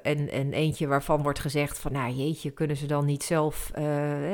En, 0.01 0.29
en 0.29 0.53
eentje 0.53 0.87
waarvan 0.87 1.23
wordt 1.23 1.39
gezegd 1.39 1.79
van, 1.79 1.91
nou 1.91 2.11
jeetje, 2.13 2.51
kunnen 2.51 2.77
ze 2.77 2.85
dan 2.85 3.05
niet 3.05 3.23
zelf 3.23 3.69
uh, 3.69 3.83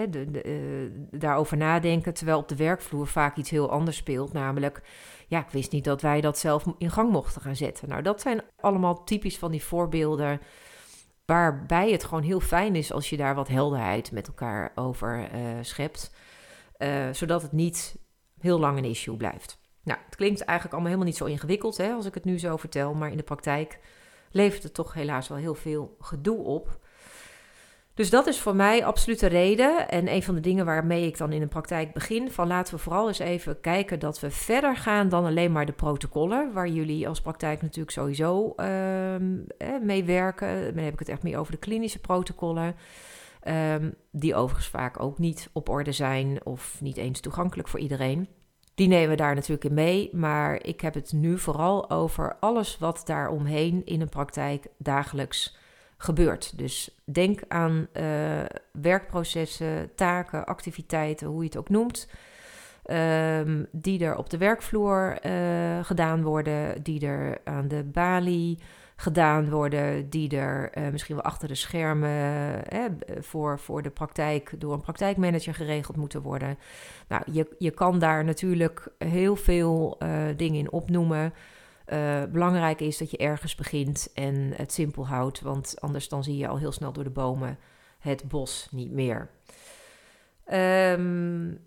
de, 0.10 0.32
de, 0.32 0.44
uh, 0.46 1.20
daarover 1.20 1.58
nadenken, 1.58 2.14
terwijl 2.14 2.38
op 2.38 2.48
de 2.48 2.56
werkvloer 2.56 3.08
vaak 3.08 3.38
iets 3.38 3.50
heel 3.50 3.70
anders 3.70 3.98
speelt, 3.98 4.34
namelijk, 4.34 4.82
ja, 5.28 5.40
ik 5.40 5.50
wist 5.50 5.72
niet 5.72 5.84
dat 5.84 6.02
wij 6.02 6.22
dat 6.22 6.38
zelf 6.38 6.66
in 6.78 6.92
gang 6.92 7.12
mochten 7.12 7.42
gaan 7.42 7.56
zetten. 7.56 7.90
Nou, 7.90 8.02
dat 8.02 8.22
zijn 8.22 8.42
allemaal 8.60 9.04
typisch 9.04 9.38
van 9.38 9.52
die 9.52 9.64
voorbeelden 9.64 10.40
Waarbij 11.32 11.92
het 11.92 12.04
gewoon 12.04 12.24
heel 12.24 12.40
fijn 12.40 12.76
is 12.76 12.94
als 12.94 13.10
je 13.10 13.18
daar 13.18 13.36
wat 13.36 13.48
helderheid 13.48 14.12
met 14.12 14.28
elkaar 14.28 14.72
over 14.76 15.30
uh, 15.34 15.42
schept. 15.62 16.12
Uh, 16.78 17.10
zodat 17.12 17.42
het 17.42 17.52
niet 17.52 17.98
heel 18.40 18.60
lang 18.60 18.78
een 18.78 18.86
issue 18.86 19.18
blijft. 19.18 19.60
Nou, 19.84 20.00
het 20.06 20.16
klinkt 20.16 20.42
eigenlijk 20.42 20.72
allemaal 20.72 20.92
helemaal 20.92 21.12
niet 21.12 21.18
zo 21.18 21.26
ingewikkeld 21.26 21.78
hè, 21.78 21.92
als 21.92 22.06
ik 22.06 22.14
het 22.14 22.26
nu 22.26 22.40
zo 22.40 22.58
vertel. 22.58 22.94
Maar 22.94 23.12
in 23.12 23.18
de 23.18 23.24
praktijk 23.24 23.80
levert 24.32 24.64
het 24.64 24.74
toch 24.74 24.94
helaas 24.94 25.28
wel 25.28 25.38
heel 25.38 25.56
veel 25.56 25.96
gedoe 26.00 26.38
op. 26.38 26.80
Dus 28.02 28.10
dat 28.10 28.28
is 28.28 28.40
voor 28.40 28.56
mij 28.56 28.86
absoluut 28.86 29.20
de 29.20 29.28
reden. 29.28 29.90
En 29.90 30.14
een 30.14 30.24
van 30.24 30.36
de 30.36 30.42
dingen 30.42 30.66
waarmee 30.66 31.06
ik 31.06 31.18
dan 31.18 31.32
in 31.32 31.40
de 31.40 31.48
praktijk 31.48 31.94
begin: 31.94 32.32
van 32.32 32.48
laten 32.48 32.74
we 32.74 32.80
vooral 32.80 33.08
eens 33.08 33.20
even 33.20 33.60
kijken 33.60 34.00
dat 34.00 34.20
we 34.20 34.32
verder 34.32 34.76
gaan 34.76 35.10
dan 35.10 35.26
alleen 35.26 35.52
maar 35.52 35.66
de 35.66 35.72
protocollen, 35.72 36.54
waar 36.54 36.68
jullie 36.68 37.08
als 37.08 37.22
praktijk 37.22 37.62
natuurlijk 37.62 37.92
sowieso 37.92 38.54
uh, 38.58 38.66
mee 39.82 40.04
werken. 40.04 40.76
Dan 40.76 40.84
heb 40.84 40.94
ik 40.94 41.00
het 41.00 41.10
echt 41.10 41.24
meer 41.24 41.38
over 41.38 41.52
de 41.52 41.60
klinische 41.60 42.00
protocollen. 42.00 42.76
Um, 43.48 43.94
die 44.12 44.36
overigens 44.36 44.70
vaak 44.70 45.00
ook 45.00 45.18
niet 45.18 45.50
op 45.54 45.70
orde 45.70 45.92
zijn 45.92 46.46
of 46.46 46.78
niet 46.82 46.98
eens 46.98 47.20
toegankelijk 47.20 47.68
voor 47.68 47.80
iedereen. 47.80 48.28
Die 48.76 48.88
nemen 48.88 49.10
we 49.10 49.16
daar 49.16 49.36
natuurlijk 49.36 49.66
in 49.66 49.74
mee, 49.74 50.10
maar 50.14 50.64
ik 50.64 50.82
heb 50.82 50.94
het 50.94 51.14
nu 51.14 51.38
vooral 51.38 51.90
over 51.90 52.38
alles 52.40 52.78
wat 52.78 53.02
daar 53.06 53.30
omheen 53.30 53.82
in 53.86 54.02
een 54.02 54.10
praktijk 54.10 54.68
dagelijks 54.78 55.60
gebeurt. 56.02 56.58
Dus 56.58 57.02
denk 57.04 57.42
aan 57.48 57.88
uh, 57.94 58.40
werkprocessen, 58.72 59.96
taken, 59.96 60.46
activiteiten, 60.46 61.28
hoe 61.28 61.40
je 61.40 61.46
het 61.46 61.58
ook 61.58 61.70
noemt. 61.70 62.08
Um, 62.92 63.68
die 63.72 64.06
er 64.06 64.16
op 64.16 64.30
de 64.30 64.38
werkvloer 64.38 65.26
uh, 65.26 65.86
gedaan 65.86 66.24
worden, 66.24 66.84
die 66.84 67.08
er 67.08 67.38
aan 67.44 67.68
de 67.68 67.84
balie 67.84 68.60
gedaan 68.96 69.50
worden, 69.50 70.10
die 70.10 70.38
er 70.38 70.78
uh, 70.78 70.88
misschien 70.92 71.16
wel 71.16 71.24
achter 71.24 71.48
de 71.48 71.56
schermen 71.56 72.62
voor, 73.20 73.60
voor 73.60 73.82
de 73.82 73.90
praktijk 73.90 74.54
door 74.58 74.74
een 74.74 74.82
praktijkmanager 74.82 75.54
geregeld 75.54 75.98
moeten 75.98 76.22
worden. 76.22 76.58
Nou, 77.08 77.24
je, 77.32 77.56
je 77.58 77.72
kan 77.72 78.00
daar 78.00 78.24
natuurlijk 78.24 78.88
heel 78.98 79.36
veel 79.36 79.98
dingen 80.36 80.60
in 80.60 80.72
opnoemen. 80.72 81.34
Uh, 81.92 82.24
belangrijk 82.32 82.80
is 82.80 82.98
dat 82.98 83.12
je 83.12 83.18
ergens 83.18 83.56
begint 83.56 84.12
en 84.14 84.54
het 84.56 84.74
simpel 84.74 85.08
houdt, 85.08 85.42
want 85.42 85.76
anders 85.80 86.10
dan 86.10 86.24
zie 86.24 86.38
je 86.38 86.48
al 86.48 86.58
heel 86.58 86.72
snel 86.72 86.92
door 86.92 87.04
de 87.04 87.10
bomen 87.10 87.58
het 88.00 88.28
bos 88.28 88.68
niet 88.72 88.92
meer. 88.92 89.30
Um, 90.54 91.60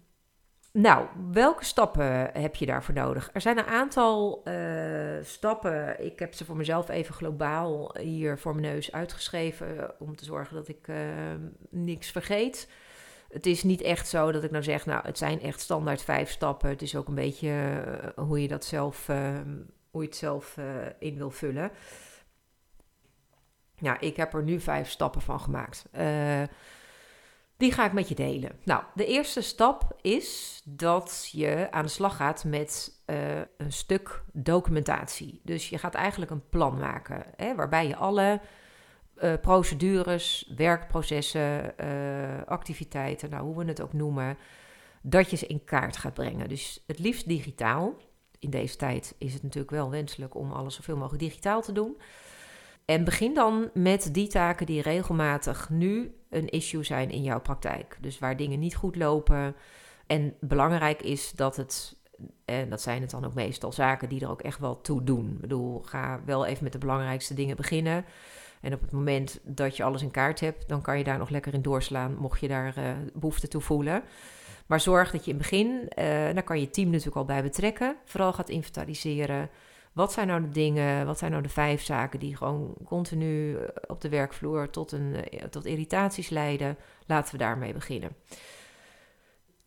nou, 0.73 1.07
welke 1.33 1.65
stappen 1.65 2.31
heb 2.33 2.55
je 2.55 2.67
daarvoor 2.67 2.95
nodig? 2.95 3.31
Er 3.33 3.41
zijn 3.41 3.59
een 3.59 3.67
aantal 3.67 4.43
uh, 4.45 5.23
stappen. 5.23 6.05
Ik 6.05 6.19
heb 6.19 6.35
ze 6.35 6.45
voor 6.45 6.57
mezelf 6.57 6.89
even 6.89 7.15
globaal 7.15 7.97
hier 7.99 8.39
voor 8.39 8.55
mijn 8.55 8.75
neus 8.75 8.93
uitgeschreven 8.93 10.01
om 10.01 10.17
te 10.17 10.25
zorgen 10.25 10.57
dat 10.57 10.69
ik 10.69 10.89
uh, 10.89 10.97
niks 11.71 12.11
vergeet. 12.11 12.71
Het 13.31 13.47
is 13.47 13.63
niet 13.63 13.83
echt 13.83 14.09
zo 14.09 14.33
dat 14.33 14.45
ik 14.45 14.51
nou 14.51 14.63
zeg, 14.63 14.87
nou, 14.87 15.07
het 15.07 15.19
zijn 15.19 15.41
echt 15.41 15.61
standaard 15.61 16.03
vijf 16.03 16.31
stappen. 16.31 16.69
Het 16.69 16.83
is 16.83 16.97
ook 16.97 17.09
een 17.09 17.15
beetje 17.15 17.53
hoe 18.17 18.43
je 18.43 18.49
dat 18.49 18.65
zelf 18.65 19.09
ehm, 19.09 19.57
hoe 19.95 20.03
je 20.03 20.09
het 20.09 20.19
zelf 20.19 20.57
uh, 20.57 20.65
in 20.99 21.17
wil 21.17 21.31
vullen. 21.31 21.71
Ja, 23.75 24.01
ik 24.01 24.17
heb 24.17 24.35
er 24.35 24.43
nu 24.43 24.61
vijf 24.61 24.91
stappen 24.91 25.21
van 25.21 25.41
gemaakt. 25.41 25.85
Uh, 25.99 26.43
Die 27.57 27.73
ga 27.73 27.87
ik 27.87 27.93
met 27.93 28.09
je 28.09 28.15
delen. 28.15 28.51
Nou, 28.65 28.85
de 28.95 29.07
eerste 29.07 29.41
stap 29.41 29.97
is 30.01 30.61
dat 30.65 31.29
je 31.33 31.69
aan 31.71 31.85
de 31.85 31.91
slag 31.91 32.17
gaat 32.17 32.45
met 32.45 33.01
eh, 33.05 33.39
een 33.57 33.73
stuk 33.73 34.23
documentatie. 34.33 35.41
Dus 35.45 35.69
je 35.69 35.79
gaat 35.79 35.95
eigenlijk 35.95 36.31
een 36.31 36.49
plan 36.49 36.79
maken, 36.79 37.25
hè, 37.37 37.55
waarbij 37.55 37.87
je 37.87 37.97
alle 37.97 38.41
procedures, 39.41 40.53
werkprocessen, 40.57 41.77
activiteiten, 42.47 43.31
nou, 43.31 43.45
hoe 43.45 43.57
we 43.57 43.65
het 43.65 43.81
ook 43.81 43.93
noemen, 43.93 44.39
dat 45.03 45.31
je 45.31 45.37
ze 45.37 45.47
in 45.47 45.65
kaart 45.65 45.97
gaat 45.97 46.15
brengen. 46.15 46.49
Dus 46.49 46.83
het 46.87 46.99
liefst 46.99 47.29
digitaal. 47.29 47.95
In 48.45 48.51
deze 48.51 48.77
tijd 48.77 49.15
is 49.19 49.33
het 49.33 49.43
natuurlijk 49.43 49.71
wel 49.71 49.91
wenselijk 49.91 50.35
om 50.35 50.53
alles 50.53 50.75
zoveel 50.75 50.97
mogelijk 50.97 51.23
digitaal 51.23 51.63
te 51.63 51.73
doen. 51.73 51.97
En 52.85 53.05
begin 53.05 53.35
dan 53.35 53.71
met 53.75 54.15
die 54.15 54.29
taken 54.29 54.67
die 54.67 54.83
regelmatig 54.83 55.71
nu 55.71 56.15
een 56.31 56.49
issue 56.49 56.83
zijn 56.83 57.11
in 57.11 57.23
jouw 57.23 57.41
praktijk. 57.41 57.99
Dus 58.01 58.19
waar 58.19 58.37
dingen 58.37 58.59
niet 58.59 58.77
goed 58.77 58.97
lopen. 58.97 59.55
En 60.07 60.35
belangrijk 60.41 61.03
is 61.03 61.33
dat 61.33 61.57
het, 61.57 61.97
en 62.45 62.69
dat 62.69 62.81
zijn 62.81 63.01
het 63.01 63.11
dan 63.11 63.25
ook 63.25 63.35
meestal 63.35 63.73
zaken 63.73 64.09
die 64.09 64.21
er 64.21 64.31
ook 64.31 64.43
echt 64.43 64.59
wel 64.59 64.81
toe 64.81 65.05
doen. 65.05 65.31
Ik 65.35 65.41
bedoel, 65.41 65.83
ga 65.83 66.21
wel 66.25 66.47
even 66.47 66.65
met 66.65 66.73
de 66.73 66.79
belangrijkste 66.79 67.35
dingen 67.35 67.57
beginnen. 67.57 68.05
En 68.61 68.73
op 68.73 68.81
het 68.81 68.93
moment 68.93 69.41
dat 69.43 69.77
je 69.77 69.85
alles 69.85 70.03
in 70.03 70.11
kaart 70.11 70.41
hebt, 70.41 70.69
dan 70.69 70.83
kan 70.83 70.99
je 70.99 71.05
daar 71.05 71.19
nog 71.19 71.31
lekker 71.31 71.55
in 71.55 71.63
doorslaan, 71.63 72.17
mocht 72.17 72.41
je 72.41 72.49
daar 72.49 72.79
uh, 72.79 72.85
behoefte 73.15 73.49
toe 73.49 73.61
voelen. 73.61 74.03
Maar 74.67 74.81
zorg 74.81 75.11
dat 75.11 75.25
je 75.25 75.31
in 75.31 75.37
het 75.37 75.51
begin, 75.51 75.67
uh, 75.69 76.05
daar 76.07 76.43
kan 76.43 76.61
je 76.61 76.71
team 76.71 76.91
natuurlijk 76.91 77.17
al 77.17 77.25
bij 77.25 77.43
betrekken, 77.43 77.97
vooral 78.05 78.33
gaat 78.33 78.49
inventariseren. 78.49 79.51
Wat 79.93 80.13
zijn 80.13 80.27
nou 80.27 80.41
de 80.41 80.49
dingen, 80.49 81.07
wat 81.07 81.19
zijn 81.19 81.31
nou 81.31 81.43
de 81.43 81.49
vijf 81.49 81.83
zaken 81.83 82.19
die 82.19 82.37
gewoon 82.37 82.75
continu 82.85 83.57
eh, 83.57 83.69
op 83.87 84.01
de 84.01 84.09
werkvloer 84.09 84.71
tot, 84.71 84.93
een, 84.93 85.17
tot 85.51 85.65
irritaties 85.65 86.29
leiden? 86.29 86.77
Laten 87.07 87.33
we 87.33 87.39
daarmee 87.39 87.73
beginnen. 87.73 88.17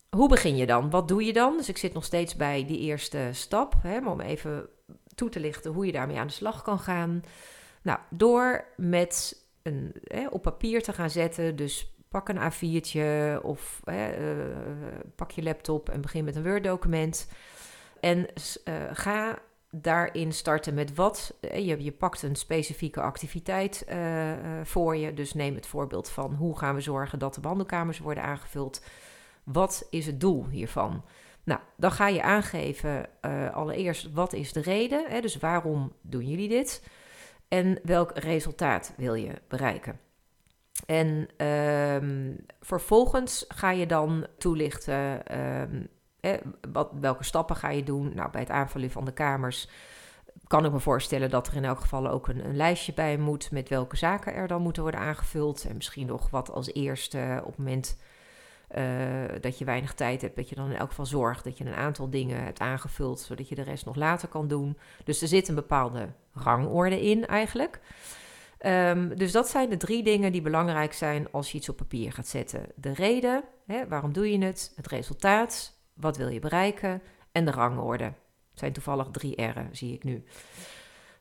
Hoe 0.10 0.30
begin 0.30 0.56
je 0.56 0.66
dan? 0.66 0.90
Wat 0.90 1.08
doe 1.08 1.24
je 1.24 1.34
dan? 1.34 1.58
Dus 1.58 1.70
ik 1.70 1.78
zit 1.78 1.94
nog 1.94 2.04
steeds 2.04 2.36
bij 2.36 2.66
die 2.66 2.80
eerste 2.80 3.30
stap, 3.32 3.76
hè, 3.82 4.10
om 4.10 4.22
even 4.22 4.70
toe 5.16 5.30
te 5.30 5.40
lichten 5.40 5.72
hoe 5.72 5.86
je 5.86 5.92
daarmee 5.92 6.18
aan 6.18 6.28
de 6.28 6.34
slag 6.34 6.62
kan 6.62 6.80
gaan. 6.80 7.24
Nou, 7.82 8.00
door 8.10 8.66
met 8.76 9.44
een, 9.64 9.94
hè, 10.04 10.28
op 10.28 10.42
papier 10.42 10.84
te 10.84 10.94
gaan 10.94 11.10
zetten, 11.10 11.56
dus 11.56 11.97
pak 12.22 12.30
een 12.30 12.52
A4'tje 12.52 13.42
of 13.44 13.82
uh, 13.86 14.06
pak 15.16 15.32
je 15.32 15.44
laptop 15.44 15.90
en 15.90 16.02
begin 16.02 16.24
met 16.24 16.36
een 16.36 16.44
Word-document. 16.44 17.30
En 18.00 18.18
uh, 18.18 18.74
ga 18.94 19.40
daarin 19.72 20.34
starten 20.34 20.74
met 20.74 20.96
wat. 20.96 21.38
Je, 21.42 21.84
je 21.84 21.92
pakt 21.92 22.22
een 22.22 22.36
specifieke 22.36 23.02
activiteit 23.02 23.86
voor 24.64 24.96
je. 24.96 25.14
Dus 25.14 25.34
neem 25.34 25.56
het 25.56 25.68
voorbeeld 25.68 26.10
van 26.10 26.34
hoe 26.34 26.58
gaan 26.58 26.76
we 26.76 26.82
zorgen 26.82 27.20
dat 27.20 27.34
de 27.34 27.42
wandelkamers 27.42 28.00
worden 28.00 28.24
aangevuld. 28.24 28.84
Wat 29.44 29.88
is 29.90 30.06
het 30.06 30.20
doel 30.20 30.48
hiervan? 30.48 31.04
Nou, 31.44 31.60
dan 31.78 31.92
ga 31.92 32.08
je 32.08 32.22
aangeven 32.22 33.10
allereerst 33.54 34.12
wat 34.12 34.34
is 34.34 34.54
de 34.54 34.62
reden. 34.62 35.06
Hè, 35.10 35.22
dus 35.22 35.38
waarom 35.38 35.92
doen 36.02 36.28
jullie 36.28 36.50
dit? 36.50 36.82
en 37.48 37.80
welk 37.84 38.12
resultaat 38.18 38.94
wil 38.98 39.14
je 39.14 39.42
bereiken. 39.48 40.00
En 40.86 41.28
um, 41.46 42.46
vervolgens 42.62 43.46
ga 43.48 43.72
je 43.72 43.86
dan 43.86 44.28
toelichten 44.38 45.22
um, 45.72 45.88
wat, 46.72 46.90
welke 47.00 47.24
stappen 47.24 47.56
ga 47.56 47.70
je 47.70 47.84
doen. 47.84 48.12
Nou, 48.16 48.32
bij 48.32 48.42
het 48.42 48.50
aanvullen 48.50 48.92
van 48.92 49.06
de 49.06 49.14
kamers 49.14 49.70
kan 50.48 50.66
ik 50.66 50.72
me 50.72 50.80
voorstellen 50.80 51.30
dat 51.30 51.48
er 51.48 51.56
in 51.56 51.66
elk 51.66 51.80
geval 51.80 52.08
ook 52.08 52.28
een, 52.28 52.46
een, 52.46 52.56
lijstje 52.56 52.94
bij 52.94 53.18
moet 53.18 53.52
met 53.52 53.70
welke 53.70 53.98
zaken 53.98 54.34
er 54.34 54.48
dan 54.48 54.62
moeten 54.62 54.82
worden 54.82 55.02
aangevuld. 55.02 55.66
En 55.70 55.76
misschien 55.76 56.08
nog 56.08 56.30
wat 56.30 56.52
als 56.52 56.74
eerste 56.74 57.38
op 57.40 57.48
het 57.48 57.58
moment 57.58 57.98
uh, 58.78 58.84
dat 59.42 59.58
je 59.58 59.66
weinig 59.66 59.94
tijd 59.94 60.22
hebt, 60.22 60.36
dat 60.36 60.50
je 60.50 60.56
dan 60.56 60.72
in 60.72 60.78
elk 60.78 60.90
geval 60.90 61.06
zorgt 61.06 61.44
dat 61.44 61.58
je 61.58 61.66
een 61.66 61.74
aantal 61.74 62.10
dingen 62.10 62.44
hebt 62.44 62.60
aangevuld, 62.60 63.20
zodat 63.20 63.50
je 63.50 63.56
de 63.56 63.62
rest 63.62 63.86
nog 63.86 63.96
later 63.96 64.28
kan 64.28 64.48
doen. 64.48 64.78
Dus 65.04 65.22
er 65.22 65.28
zit 65.28 65.48
een 65.48 65.56
bepaalde 65.56 66.08
rangorde 66.34 67.02
in 67.02 67.26
eigenlijk. 67.26 67.80
Um, 68.66 69.16
dus 69.16 69.32
dat 69.32 69.50
zijn 69.50 69.70
de 69.70 69.78
drie 69.78 70.04
dingen 70.04 70.32
die 70.32 70.42
belangrijk 70.42 70.94
zijn 70.94 71.32
als 71.32 71.52
je 71.52 71.58
iets 71.58 71.70
op 71.70 71.78
papier 71.78 72.12
gaat 72.12 72.28
zetten. 72.28 72.66
De 72.76 72.94
reden, 72.94 73.44
hè, 73.66 73.88
waarom 73.88 74.14
doe 74.14 74.32
je 74.32 74.46
het? 74.46 74.74
Het 74.76 74.88
resultaat, 74.88 75.80
wat 75.94 76.18
wil 76.18 76.28
je 76.28 76.40
bereiken? 76.40 77.02
En 77.32 77.46
de 77.46 77.52
rangorde. 77.52 78.04
Het 78.04 78.60
zijn 78.60 78.74
toevallig 78.74 79.08
drie 79.12 79.42
R'en, 79.42 79.70
zie 79.72 79.94
ik 79.94 80.04
nu. 80.04 80.24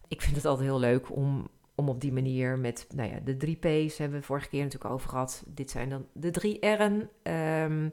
Ik 0.08 0.22
vind 0.22 0.36
het 0.36 0.44
altijd 0.44 0.68
heel 0.68 0.78
leuk 0.78 1.16
om 1.16 1.48
om 1.76 1.88
op 1.88 2.00
die 2.00 2.12
manier 2.12 2.58
met, 2.58 2.86
nou 2.94 3.10
ja, 3.10 3.20
de 3.20 3.36
drie 3.36 3.56
P's 3.56 3.98
hebben 3.98 4.18
we 4.18 4.26
vorige 4.26 4.48
keer 4.48 4.62
natuurlijk 4.62 4.92
over 4.92 5.08
gehad. 5.08 5.42
Dit 5.46 5.70
zijn 5.70 5.88
dan 5.88 6.06
de 6.12 6.30
drie 6.30 6.66
R'en. 6.66 7.10
Um, 7.22 7.92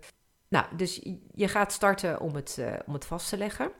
nou, 0.49 0.75
dus 0.75 1.01
je 1.33 1.47
gaat 1.47 1.71
starten 1.71 2.19
om 2.19 2.35
het, 2.35 2.57
uh, 2.59 2.73
om 2.85 2.93
het 2.93 3.05
vast 3.05 3.29
te 3.29 3.37
leggen. 3.37 3.71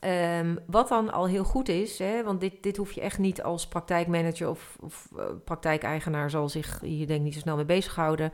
Um, 0.00 0.58
wat 0.66 0.88
dan 0.88 1.12
al 1.12 1.26
heel 1.26 1.44
goed 1.44 1.68
is, 1.68 1.98
hè, 1.98 2.22
want 2.24 2.40
dit, 2.40 2.62
dit 2.62 2.76
hoef 2.76 2.92
je 2.92 3.00
echt 3.00 3.18
niet 3.18 3.42
als 3.42 3.68
praktijkmanager 3.68 4.48
of, 4.48 4.76
uh, 5.16 5.24
praktijkeigenaar 5.44 6.30
zal 6.30 6.48
zich 6.48 6.80
hier 6.80 7.06
denk 7.06 7.22
niet 7.22 7.34
zo 7.34 7.40
snel 7.40 7.56
mee 7.56 7.64
bezighouden, 7.64 8.32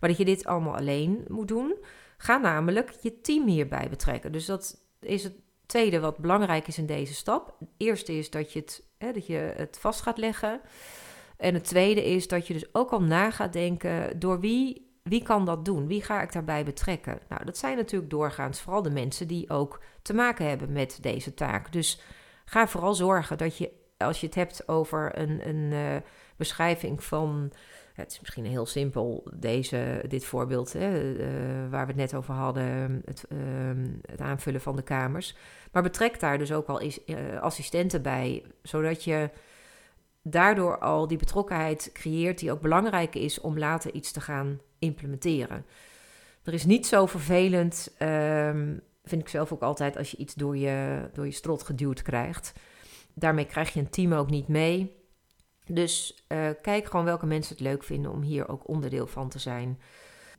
maar 0.00 0.08
dat 0.08 0.18
je 0.18 0.24
dit 0.24 0.46
allemaal 0.46 0.76
alleen 0.76 1.24
moet 1.28 1.48
doen. 1.48 1.74
Ga 2.16 2.36
namelijk 2.36 2.90
je 3.00 3.20
team 3.20 3.46
hierbij 3.46 3.88
betrekken. 3.88 4.32
Dus 4.32 4.46
dat 4.46 4.80
is 5.00 5.24
het 5.24 5.34
tweede 5.66 6.00
wat 6.00 6.18
belangrijk 6.18 6.66
is 6.66 6.78
in 6.78 6.86
deze 6.86 7.14
stap. 7.14 7.56
Het 7.58 7.68
eerste 7.76 8.18
is 8.18 8.30
dat 8.30 8.52
je 8.52 8.58
het, 8.58 8.82
hè, 8.98 9.12
dat 9.12 9.26
je 9.26 9.52
het 9.56 9.78
vast 9.80 10.00
gaat 10.00 10.18
leggen. 10.18 10.60
En 11.36 11.54
het 11.54 11.64
tweede 11.64 12.04
is 12.04 12.28
dat 12.28 12.46
je 12.46 12.52
dus 12.52 12.74
ook 12.74 12.90
al 12.90 13.02
na 13.02 13.30
gaat 13.30 13.52
denken 13.52 14.18
door 14.18 14.40
wie, 14.40 14.89
wie 15.10 15.22
kan 15.22 15.44
dat 15.44 15.64
doen? 15.64 15.86
Wie 15.86 16.02
ga 16.02 16.22
ik 16.22 16.32
daarbij 16.32 16.64
betrekken? 16.64 17.18
Nou, 17.28 17.44
dat 17.44 17.58
zijn 17.58 17.76
natuurlijk 17.76 18.10
doorgaans 18.10 18.60
vooral 18.60 18.82
de 18.82 18.90
mensen 18.90 19.28
die 19.28 19.50
ook 19.50 19.80
te 20.02 20.14
maken 20.14 20.48
hebben 20.48 20.72
met 20.72 20.98
deze 21.00 21.34
taak. 21.34 21.72
Dus 21.72 22.00
ga 22.44 22.68
vooral 22.68 22.94
zorgen 22.94 23.38
dat 23.38 23.56
je, 23.56 23.70
als 23.96 24.20
je 24.20 24.26
het 24.26 24.34
hebt 24.34 24.68
over 24.68 25.18
een, 25.18 25.48
een 25.48 25.72
uh, 25.72 25.96
beschrijving 26.36 27.04
van 27.04 27.52
het 27.94 28.12
is 28.12 28.20
misschien 28.20 28.46
heel 28.46 28.66
simpel, 28.66 29.26
deze, 29.34 30.04
dit 30.08 30.24
voorbeeld 30.24 30.72
hè, 30.72 31.02
uh, 31.12 31.70
waar 31.70 31.86
we 31.86 31.92
het 31.92 32.00
net 32.00 32.14
over 32.14 32.34
hadden, 32.34 33.02
het, 33.04 33.24
uh, 33.28 33.38
het, 34.10 34.20
aanvullen 34.20 34.60
van 34.60 34.76
de 34.76 34.82
kamers. 34.82 35.36
Maar 35.72 35.82
betrek 35.82 36.20
daar 36.20 36.38
dus 36.38 36.52
ook 36.52 36.66
al 36.66 36.80
is, 36.80 36.98
uh, 37.06 37.40
assistenten 37.40 38.02
bij, 38.02 38.42
zodat 38.62 39.04
je 39.04 39.30
daardoor 40.22 40.78
al 40.78 41.06
die 41.06 41.18
betrokkenheid 41.18 41.90
creëert 41.92 42.38
die 42.38 42.52
ook 42.52 42.60
belangrijk 42.60 43.14
is 43.14 43.40
om 43.40 43.58
later 43.58 43.92
iets 43.92 44.12
te 44.12 44.20
gaan 44.20 44.60
implementeren. 44.78 45.66
Er 46.42 46.52
is 46.52 46.64
niet 46.64 46.86
zo 46.86 47.06
vervelend, 47.06 47.94
ehm, 47.98 48.76
vind 49.04 49.22
ik 49.22 49.28
zelf 49.28 49.52
ook 49.52 49.62
altijd, 49.62 49.96
als 49.96 50.10
je 50.10 50.16
iets 50.16 50.34
door 50.34 50.56
je, 50.56 51.08
door 51.12 51.24
je 51.24 51.32
strot 51.32 51.62
geduwd 51.62 52.02
krijgt. 52.02 52.52
Daarmee 53.14 53.46
krijg 53.46 53.72
je 53.72 53.80
een 53.80 53.90
team 53.90 54.12
ook 54.12 54.30
niet 54.30 54.48
mee. 54.48 54.98
Dus 55.66 56.24
uh, 56.28 56.48
kijk 56.62 56.86
gewoon 56.86 57.04
welke 57.04 57.26
mensen 57.26 57.54
het 57.54 57.64
leuk 57.64 57.84
vinden 57.84 58.12
om 58.12 58.22
hier 58.22 58.48
ook 58.48 58.68
onderdeel 58.68 59.06
van 59.06 59.28
te 59.28 59.38
zijn. 59.38 59.80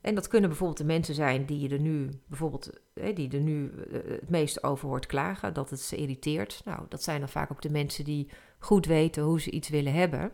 En 0.02 0.16
dat 0.16 0.28
kunnen 0.28 0.50
bijvoorbeeld 0.50 0.80
de 0.80 0.86
mensen 0.86 1.16
zijn 1.16 1.46
die 1.46 1.60
je 1.60 1.70
er 1.70 1.80
nu, 1.80 2.10
bijvoorbeeld, 2.28 2.70
die 3.14 3.32
er 3.32 3.40
nu 3.40 3.72
eh, 3.72 4.00
het 4.08 4.30
meest 4.30 4.64
over 4.64 4.88
hoort 4.88 5.06
klagen, 5.06 5.54
dat 5.54 5.70
het 5.70 5.80
ze 5.80 5.96
irriteert. 5.96 6.62
Nou, 6.66 6.86
dat 6.90 7.04
zijn 7.04 7.20
dan 7.20 7.30
vaak 7.30 7.52
ook 7.52 7.62
de 7.62 7.70
mensen 7.70 8.04
die 8.04 8.30
goed 8.60 8.86
weten 8.86 9.24
hoe 9.24 9.42
ze 9.42 9.52
iets 9.52 9.70
willen 9.70 9.94
hebben. 9.94 10.32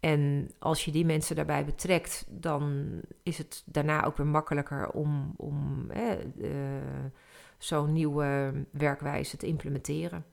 En 0.00 0.50
als 0.58 0.84
je 0.84 0.90
die 0.90 1.04
mensen 1.04 1.36
daarbij 1.36 1.64
betrekt, 1.64 2.26
dan 2.28 2.90
is 3.22 3.38
het 3.38 3.62
daarna 3.66 4.04
ook 4.04 4.16
weer 4.16 4.26
makkelijker 4.26 4.90
om, 4.90 5.34
om 5.36 5.86
zo'n 7.58 7.92
nieuwe 7.92 8.52
werkwijze 8.70 9.36
te 9.36 9.46
implementeren. 9.46 10.24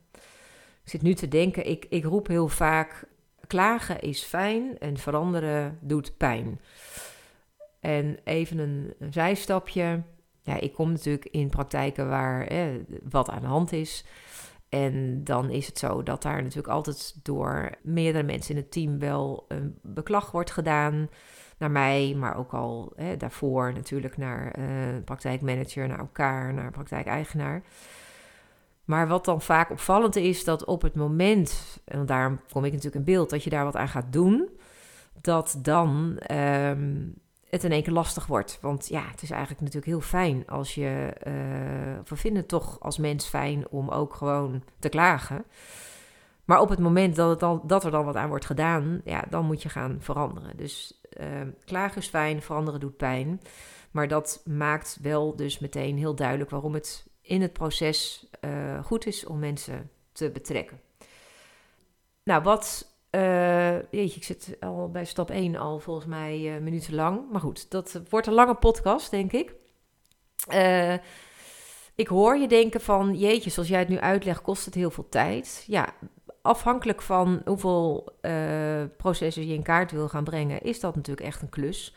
Ik 0.84 0.94
zit 0.94 1.02
nu 1.02 1.14
te 1.14 1.28
denken, 1.28 1.66
ik, 1.66 1.86
ik 1.88 2.04
roep 2.04 2.26
heel 2.26 2.48
vaak 2.48 3.08
klagen 3.46 4.00
is 4.00 4.22
fijn 4.22 4.78
en 4.78 4.96
veranderen 4.96 5.78
doet 5.80 6.16
pijn. 6.16 6.60
En 7.80 8.18
even 8.24 8.58
een, 8.58 8.94
zijstapje. 9.10 10.02
Ja, 10.42 10.60
ik 10.60 10.72
kom 10.72 10.90
natuurlijk 10.90 11.26
in 11.26 11.48
praktijken 11.48 12.08
waar 12.08 12.48
wat 13.08 13.30
aan 13.30 13.40
de 13.40 13.46
hand 13.46 13.72
is. 13.72 14.04
En 14.68 15.24
dan 15.24 15.50
is 15.50 15.66
het 15.66 15.78
zo 15.78 16.02
dat 16.02 16.22
daar 16.22 16.42
natuurlijk 16.42 16.68
altijd 16.68 17.14
door 17.22 17.70
meerdere 17.82 18.24
mensen 18.24 18.54
in 18.54 18.60
het 18.60 18.70
team 18.70 18.98
wel 18.98 19.44
een 19.48 19.78
beklag 19.82 20.30
wordt 20.30 20.50
gedaan. 20.50 21.08
Naar 21.58 21.70
mij, 21.70 22.14
maar 22.16 22.36
ook 22.36 22.54
al 22.54 22.92
daarvoor 23.18 23.72
natuurlijk 23.72 24.16
naar 24.16 24.58
uh, 24.58 24.66
praktijkmanager, 25.04 25.88
naar 25.88 25.98
elkaar, 25.98 26.54
naar 26.54 26.70
praktijkeigenaar. 26.70 27.62
Maar 28.84 29.08
wat 29.08 29.24
dan 29.24 29.42
vaak 29.42 29.70
opvallend 29.70 30.16
is, 30.16 30.44
dat 30.44 30.64
op 30.64 30.82
het 30.82 30.94
moment, 30.94 31.78
en 31.84 32.06
daarom 32.06 32.40
kom 32.52 32.64
ik 32.64 32.72
natuurlijk 32.72 33.06
in 33.06 33.12
beeld, 33.14 33.30
dat 33.30 33.44
je 33.44 33.50
daar 33.50 33.64
wat 33.64 33.76
aan 33.76 33.88
gaat 33.88 34.12
doen, 34.12 34.48
dat 35.20 35.58
dan 35.62 36.20
um, 36.32 37.14
het 37.50 37.64
in 37.64 37.72
één 37.72 37.82
keer 37.82 37.92
lastig 37.92 38.26
wordt. 38.26 38.58
Want 38.60 38.88
ja, 38.88 39.08
het 39.10 39.22
is 39.22 39.30
eigenlijk 39.30 39.60
natuurlijk 39.60 39.92
heel 39.92 40.00
fijn 40.00 40.46
als 40.46 40.74
je, 40.74 41.12
uh, 41.26 41.32
we 42.04 42.16
vinden 42.16 42.40
het 42.40 42.48
toch 42.48 42.80
als 42.80 42.98
mens 42.98 43.26
fijn 43.26 43.68
om 43.68 43.88
ook 43.88 44.14
gewoon 44.14 44.62
te 44.78 44.88
klagen. 44.88 45.44
Maar 46.44 46.60
op 46.60 46.68
het 46.68 46.78
moment 46.78 47.16
dat, 47.16 47.30
het 47.30 47.40
dan, 47.40 47.62
dat 47.64 47.84
er 47.84 47.90
dan 47.90 48.04
wat 48.04 48.16
aan 48.16 48.28
wordt 48.28 48.46
gedaan, 48.46 49.00
ja, 49.04 49.24
dan 49.30 49.44
moet 49.44 49.62
je 49.62 49.68
gaan 49.68 49.96
veranderen. 50.00 50.56
Dus 50.56 51.00
klagen 51.64 52.00
is 52.00 52.08
fijn, 52.08 52.42
veranderen 52.42 52.80
doet 52.80 52.96
pijn. 52.96 53.40
Maar 53.90 54.08
dat 54.08 54.42
maakt 54.44 54.98
wel 55.02 55.36
dus 55.36 55.58
meteen 55.58 55.96
heel 55.96 56.14
duidelijk 56.14 56.50
waarom 56.50 56.74
het 56.74 57.06
in 57.20 57.42
het 57.42 57.52
proces 57.52 58.30
goed 58.84 59.06
is 59.06 59.26
om 59.26 59.38
mensen 59.38 59.90
te 60.12 60.30
betrekken. 60.30 60.80
Nou, 62.24 62.42
wat. 62.42 62.96
Jeetje, 63.90 64.16
ik 64.16 64.24
zit 64.24 64.56
al 64.60 64.90
bij 64.90 65.04
stap 65.04 65.30
1 65.30 65.56
al 65.56 65.80
volgens 65.80 66.06
mij 66.06 66.60
minuten 66.60 66.94
lang. 66.94 67.30
Maar 67.30 67.40
goed, 67.40 67.70
dat 67.70 68.00
wordt 68.08 68.26
een 68.26 68.32
lange 68.32 68.54
podcast, 68.54 69.10
denk 69.10 69.32
ik. 69.32 69.54
ik 71.94 72.08
hoor 72.08 72.36
je 72.36 72.48
denken 72.48 72.80
van, 72.80 73.14
jeetje, 73.14 73.50
zoals 73.50 73.68
jij 73.68 73.78
het 73.78 73.88
nu 73.88 73.98
uitlegt, 73.98 74.42
kost 74.42 74.64
het 74.64 74.74
heel 74.74 74.90
veel 74.90 75.08
tijd. 75.08 75.64
Ja, 75.66 75.88
afhankelijk 76.42 77.02
van 77.02 77.42
hoeveel 77.44 78.12
processen 78.96 79.46
je 79.46 79.54
in 79.54 79.62
kaart 79.62 79.90
wil 79.90 80.08
gaan 80.08 80.24
brengen, 80.24 80.62
is 80.62 80.80
dat 80.80 80.96
natuurlijk 80.96 81.26
echt 81.26 81.42
een 81.42 81.48
klus. 81.48 81.94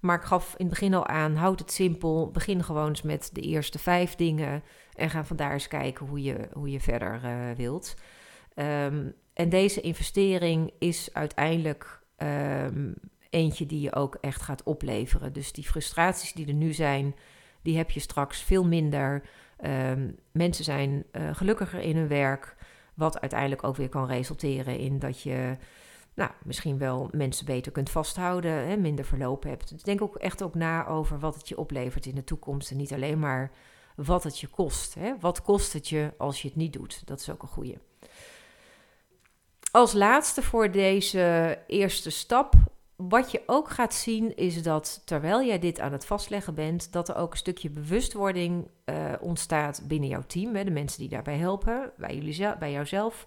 Maar 0.00 0.16
ik 0.16 0.24
gaf 0.24 0.50
in 0.56 0.66
het 0.66 0.68
begin 0.68 0.94
al 0.94 1.06
aan, 1.06 1.36
houd 1.36 1.58
het 1.58 1.72
simpel. 1.72 2.30
Begin 2.30 2.64
gewoon 2.64 2.88
eens 2.88 3.02
met 3.02 3.30
de 3.32 3.40
eerste 3.40 3.78
vijf 3.78 4.14
dingen. 4.14 4.62
En 4.94 5.10
ga 5.10 5.24
vandaar 5.24 5.52
eens 5.52 5.68
kijken 5.68 6.06
hoe 6.06 6.22
je, 6.22 6.48
hoe 6.52 6.70
je 6.70 6.80
verder 6.80 7.20
wilt. 7.56 7.94
Um, 8.58 9.14
en 9.32 9.48
deze 9.48 9.80
investering 9.80 10.72
is 10.78 11.08
uiteindelijk 11.12 12.00
um, 12.16 12.94
eentje 13.30 13.66
die 13.66 13.80
je 13.80 13.94
ook 13.94 14.14
echt 14.20 14.42
gaat 14.42 14.62
opleveren. 14.62 15.32
Dus 15.32 15.52
die 15.52 15.64
frustraties 15.64 16.32
die 16.32 16.46
er 16.46 16.54
nu 16.54 16.72
zijn, 16.72 17.14
die 17.62 17.76
heb 17.76 17.90
je 17.90 18.00
straks 18.00 18.42
veel 18.42 18.64
minder. 18.64 19.22
Um, 19.64 20.18
mensen 20.32 20.64
zijn 20.64 21.04
uh, 21.12 21.34
gelukkiger 21.34 21.80
in 21.80 21.96
hun 21.96 22.08
werk. 22.08 22.56
Wat 22.94 23.20
uiteindelijk 23.20 23.64
ook 23.64 23.76
weer 23.76 23.88
kan 23.88 24.06
resulteren 24.06 24.78
in 24.78 24.98
dat 24.98 25.22
je 25.22 25.56
nou, 26.14 26.30
misschien 26.44 26.78
wel 26.78 27.08
mensen 27.12 27.46
beter 27.46 27.72
kunt 27.72 27.90
vasthouden, 27.90 28.52
hè, 28.52 28.76
minder 28.76 29.04
verloop 29.04 29.42
hebt. 29.42 29.68
Dus 29.68 29.82
denk 29.82 30.02
ook 30.02 30.16
echt 30.16 30.42
ook 30.42 30.54
na 30.54 30.86
over 30.86 31.18
wat 31.18 31.34
het 31.34 31.48
je 31.48 31.58
oplevert 31.58 32.06
in 32.06 32.14
de 32.14 32.24
toekomst. 32.24 32.70
En 32.70 32.76
niet 32.76 32.92
alleen 32.92 33.18
maar 33.18 33.50
wat 33.96 34.24
het 34.24 34.38
je 34.38 34.46
kost. 34.46 34.94
Hè. 34.94 35.14
Wat 35.20 35.42
kost 35.42 35.72
het 35.72 35.88
je 35.88 36.12
als 36.18 36.42
je 36.42 36.48
het 36.48 36.56
niet 36.56 36.72
doet? 36.72 37.06
Dat 37.06 37.20
is 37.20 37.30
ook 37.30 37.42
een 37.42 37.48
goede. 37.48 37.78
Als 39.76 39.92
laatste 39.92 40.42
voor 40.42 40.70
deze 40.70 41.58
eerste 41.66 42.10
stap 42.10 42.54
wat 42.96 43.30
je 43.30 43.42
ook 43.46 43.70
gaat 43.70 43.94
zien 43.94 44.36
is 44.36 44.62
dat 44.62 45.02
terwijl 45.04 45.42
jij 45.42 45.58
dit 45.58 45.80
aan 45.80 45.92
het 45.92 46.06
vastleggen 46.06 46.54
bent, 46.54 46.92
dat 46.92 47.08
er 47.08 47.16
ook 47.16 47.30
een 47.30 47.38
stukje 47.38 47.70
bewustwording 47.70 48.68
uh, 48.84 48.94
ontstaat 49.20 49.82
binnen 49.88 50.08
jouw 50.08 50.22
team, 50.26 50.54
hè, 50.54 50.64
de 50.64 50.70
mensen 50.70 51.00
die 51.00 51.08
daarbij 51.08 51.36
helpen, 51.36 51.92
bij, 51.96 52.14
jullie 52.14 52.56
bij 52.58 52.72
jouzelf. 52.72 53.26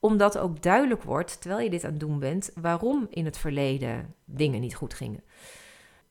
Omdat 0.00 0.38
ook 0.38 0.62
duidelijk 0.62 1.02
wordt, 1.02 1.40
terwijl 1.40 1.62
je 1.62 1.70
dit 1.70 1.84
aan 1.84 1.90
het 1.90 2.00
doen 2.00 2.18
bent, 2.18 2.50
waarom 2.54 3.06
in 3.10 3.24
het 3.24 3.38
verleden 3.38 4.14
dingen 4.24 4.60
niet 4.60 4.74
goed 4.74 4.94
gingen. 4.94 5.22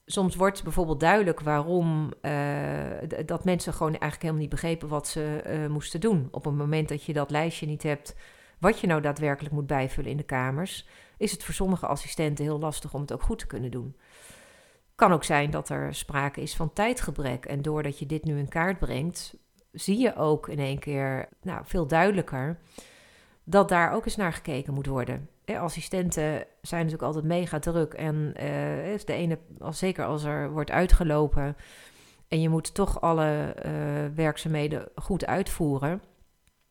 Soms 0.06 0.36
wordt 0.36 0.64
bijvoorbeeld 0.64 1.00
duidelijk 1.00 1.40
waarom 1.40 2.14
uh, 2.22 2.32
dat 3.26 3.46
mensen 3.46 3.74
gewoon 3.74 3.92
eigenlijk 3.92 4.22
helemaal 4.22 4.42
niet 4.42 4.52
begrepen 4.52 4.88
wat 4.88 5.08
ze 5.08 5.44
uh, 5.48 5.68
moesten 5.68 6.00
doen. 6.00 6.28
Op 6.32 6.46
het 6.46 6.56
moment 6.56 6.90
dat 6.90 7.04
je 7.04 7.14
dat 7.14 7.32
lijstje 7.32 7.66
niet 7.66 7.84
hebt, 7.84 8.16
wat 8.60 8.80
je 8.80 8.88
nou 8.88 9.02
daadwerkelijk 9.02 9.54
moet 9.54 9.68
bijvullen 9.68 10.12
in 10.12 10.18
de 10.18 10.24
kamers 10.24 10.88
is 11.18 11.32
het 11.32 11.44
voor 11.44 11.54
sommige 11.54 11.88
assistenten 11.88 12.46
heel 12.46 12.60
lastig 12.60 12.94
om 12.94 13.02
het 13.02 13.14
ook 13.14 13.22
goed 13.22 13.40
te 13.40 13.48
kunnen 13.48 13.72
doen. 13.72 13.96
Kan 14.96 15.12
ook 15.12 15.24
zijn 15.24 15.50
dat 15.50 15.70
er 15.70 15.96
sprake 15.96 16.42
is 16.42 16.56
van 16.56 16.74
tijdgebrek. 16.74 17.46
En 17.46 17.62
doordat 17.62 18.00
je 18.00 18.06
dit 18.06 18.24
nu 18.24 18.38
in 18.38 18.48
kaart 18.48 18.80
brengt, 18.80 19.38
zie 19.72 19.98
je 19.98 20.16
ook 20.16 20.48
in 20.48 20.60
één 20.60 20.80
keer 20.80 21.30
nou, 21.42 21.62
veel 21.66 21.88
duidelijker 21.88 22.60
dat 23.44 23.70
daar 23.70 23.92
ook 23.92 24.06
eens 24.06 24.16
naar 24.16 24.34
gekeken 24.34 24.74
moet 24.74 24.86
worden. 24.86 25.30
assistenten 25.46 26.46
zijn 26.62 26.86
natuurlijk 26.86 27.04
altijd 27.04 27.26
mega 27.26 27.60
druk. 27.60 27.94
En 27.94 28.16
uh, 28.16 28.98
de 29.06 29.14
ene, 29.14 29.40
zeker 29.70 30.06
als 30.06 30.24
er 30.24 30.52
wordt 30.52 30.72
uitgelopen 30.72 31.56
en 32.28 32.42
je 32.42 32.50
moet 32.50 32.74
toch 32.74 33.02
alle 33.02 33.56
uh, 33.66 33.72
werkzaamheden 34.16 34.90
goed 34.96 35.26
uitvoeren, 35.26 36.02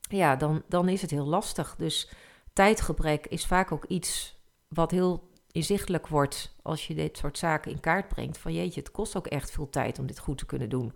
ja, 0.07 0.35
dan, 0.35 0.63
dan 0.67 0.89
is 0.89 1.01
het 1.01 1.11
heel 1.11 1.25
lastig. 1.25 1.75
Dus 1.75 2.09
tijdgebrek 2.53 3.27
is 3.27 3.45
vaak 3.45 3.71
ook 3.71 3.85
iets 3.85 4.37
wat 4.67 4.91
heel 4.91 5.29
inzichtelijk 5.51 6.07
wordt 6.07 6.55
als 6.61 6.87
je 6.87 6.93
dit 6.93 7.17
soort 7.17 7.37
zaken 7.37 7.71
in 7.71 7.79
kaart 7.79 8.07
brengt. 8.07 8.37
Van 8.37 8.53
jeetje, 8.53 8.79
het 8.79 8.91
kost 8.91 9.17
ook 9.17 9.27
echt 9.27 9.51
veel 9.51 9.69
tijd 9.69 9.99
om 9.99 10.05
dit 10.05 10.19
goed 10.19 10.37
te 10.37 10.45
kunnen 10.45 10.69
doen. 10.69 10.93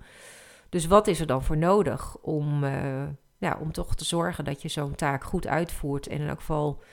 Dus 0.69 0.85
wat 0.85 1.07
is 1.07 1.19
er 1.19 1.27
dan 1.27 1.43
voor 1.43 1.57
nodig 1.57 2.17
om, 2.17 2.63
uh, 2.63 3.07
ja, 3.37 3.57
om 3.61 3.71
toch 3.71 3.95
te 3.95 4.05
zorgen 4.05 4.45
dat 4.45 4.61
je 4.61 4.67
zo'n 4.67 4.95
taak 4.95 5.23
goed 5.23 5.47
uitvoert 5.47 6.07
en 6.07 6.19
in 6.19 6.27
elk 6.27 6.39
geval 6.39 6.83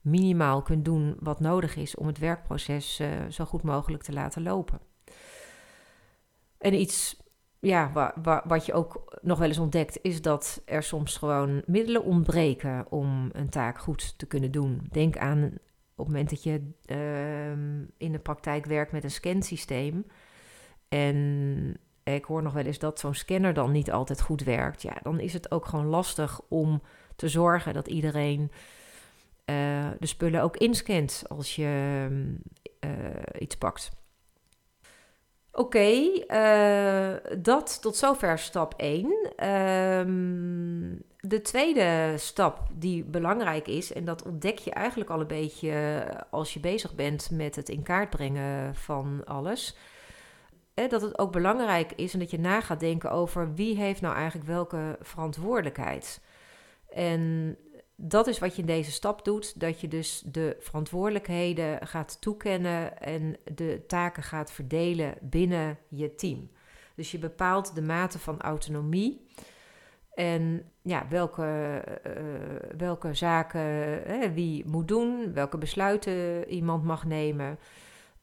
minimaal 0.00 0.62
kunt 0.62 0.84
doen 0.84 1.16
wat 1.20 1.40
nodig 1.40 1.76
is 1.76 1.94
om 1.94 2.06
het 2.06 2.18
werkproces 2.18 3.00
uh, 3.00 3.08
zo 3.30 3.44
goed 3.44 3.62
mogelijk 3.62 4.02
te 4.02 4.12
laten 4.12 4.42
lopen. 4.42 4.80
En 6.58 6.74
iets 6.74 7.16
ja, 7.62 7.90
wa 7.92 8.14
wa 8.22 8.42
wat 8.46 8.66
je 8.66 8.72
ook 8.72 9.18
nog 9.20 9.38
wel 9.38 9.48
eens 9.48 9.58
ontdekt, 9.58 9.98
is 10.02 10.22
dat 10.22 10.62
er 10.64 10.82
soms 10.82 11.16
gewoon 11.16 11.62
middelen 11.66 12.04
ontbreken 12.04 12.86
om 12.90 13.28
een 13.32 13.48
taak 13.48 13.78
goed 13.78 14.18
te 14.18 14.26
kunnen 14.26 14.50
doen. 14.50 14.86
Denk 14.90 15.16
aan 15.16 15.44
op 15.94 16.06
het 16.06 16.06
moment 16.06 16.30
dat 16.30 16.42
je 16.42 16.70
uh, 16.86 17.50
in 17.96 18.12
de 18.12 18.18
praktijk 18.18 18.66
werkt 18.66 18.92
met 18.92 19.04
een 19.04 19.10
scansysteem. 19.10 20.06
En 20.88 21.76
ik 22.02 22.24
hoor 22.24 22.42
nog 22.42 22.52
wel 22.52 22.64
eens 22.64 22.78
dat 22.78 23.00
zo'n 23.00 23.14
scanner 23.14 23.54
dan 23.54 23.72
niet 23.72 23.92
altijd 23.92 24.20
goed 24.20 24.42
werkt. 24.42 24.82
Ja, 24.82 24.96
dan 25.02 25.20
is 25.20 25.32
het 25.32 25.50
ook 25.50 25.66
gewoon 25.66 25.86
lastig 25.86 26.40
om 26.48 26.82
te 27.16 27.28
zorgen 27.28 27.74
dat 27.74 27.88
iedereen 27.88 28.40
uh, 29.46 29.90
de 29.98 30.06
spullen 30.06 30.42
ook 30.42 30.56
inscant 30.56 31.24
als 31.28 31.56
je 31.56 32.06
uh, 32.84 32.90
iets 33.38 33.56
pakt. 33.56 33.90
Oké, 35.54 35.88
uh, 36.28 37.42
dat 37.42 37.82
tot 37.82 37.96
zover 37.96 38.38
stap 38.38 38.74
1. 38.76 39.32
Ehm, 39.36 40.96
de 41.20 41.40
tweede 41.42 42.14
stap 42.16 42.68
die 42.72 43.04
belangrijk 43.04 43.68
is, 43.68 43.92
en 43.92 44.04
dat 44.04 44.22
ontdek 44.22 44.58
je 44.58 44.70
eigenlijk 44.70 45.10
al 45.10 45.20
een 45.20 45.26
beetje 45.26 46.04
als 46.30 46.54
je 46.54 46.60
bezig 46.60 46.94
bent 46.94 47.30
met 47.30 47.56
het 47.56 47.68
in 47.68 47.82
kaart 47.82 48.10
brengen 48.10 48.74
van 48.74 49.22
alles. 49.24 49.76
Hè, 50.74 50.86
dat 50.86 51.02
het 51.02 51.18
ook 51.18 51.32
belangrijk 51.32 51.92
is 51.92 52.12
en 52.12 52.18
dat 52.18 52.30
je 52.30 52.40
na 52.40 52.60
gaat 52.60 52.80
denken 52.80 53.10
over 53.10 53.54
wie 53.54 53.76
heeft 53.76 54.00
nou 54.00 54.14
eigenlijk 54.14 54.46
welke 54.46 54.98
verantwoordelijkheid. 55.00 56.20
En 56.88 57.56
dat 58.04 58.26
is 58.26 58.38
wat 58.38 58.54
je 58.54 58.60
in 58.60 58.66
deze 58.66 58.90
stap 58.90 59.24
doet: 59.24 59.60
dat 59.60 59.80
je 59.80 59.88
dus 59.88 60.22
de 60.26 60.56
verantwoordelijkheden 60.60 61.86
gaat 61.86 62.20
toekennen 62.20 62.98
en 63.00 63.36
de 63.54 63.84
taken 63.86 64.22
gaat 64.22 64.52
verdelen 64.52 65.14
binnen 65.20 65.78
je 65.88 66.14
team. 66.14 66.50
Dus 66.96 67.10
je 67.10 67.18
bepaalt 67.18 67.74
de 67.74 67.82
mate 67.82 68.18
van 68.18 68.40
autonomie 68.40 69.26
en 70.14 70.70
ja, 70.82 71.06
welke, 71.08 71.82
uh, 72.06 72.78
welke 72.78 73.14
zaken 73.14 73.60
hè, 74.06 74.32
wie 74.32 74.66
moet 74.66 74.88
doen, 74.88 75.32
welke 75.32 75.58
besluiten 75.58 76.48
iemand 76.48 76.84
mag 76.84 77.04
nemen. 77.04 77.58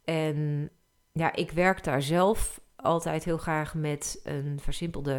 En 0.04 0.70
ja, 1.12 1.36
ik 1.36 1.52
werk 1.52 1.84
daar 1.84 2.02
zelf 2.02 2.62
altijd 2.76 3.24
heel 3.24 3.38
graag 3.38 3.76
met 3.76 4.20
een 4.24 4.60
versimpelde, 4.62 5.13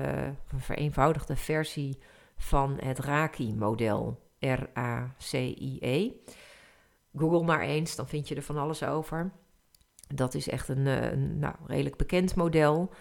een 0.53 0.61
vereenvoudigde 0.61 1.37
versie 1.37 1.99
van 2.37 2.79
het 2.83 2.99
Raki-model. 2.99 4.30
R-A-C-I-E. 4.41 6.11
Google 7.17 7.43
maar 7.43 7.61
eens, 7.61 7.97
dan 7.97 8.09
vind 8.09 8.29
je 8.29 8.35
er 8.35 8.43
van 8.43 8.57
alles 8.57 8.83
over. 8.83 9.31
Dat 10.15 10.35
is 10.35 10.49
echt 10.49 10.69
een, 10.69 10.87
eh, 10.87 11.11
een 11.11 11.39
nou, 11.39 11.55
redelijk 11.67 11.97
bekend 11.97 12.35
model. 12.35 12.93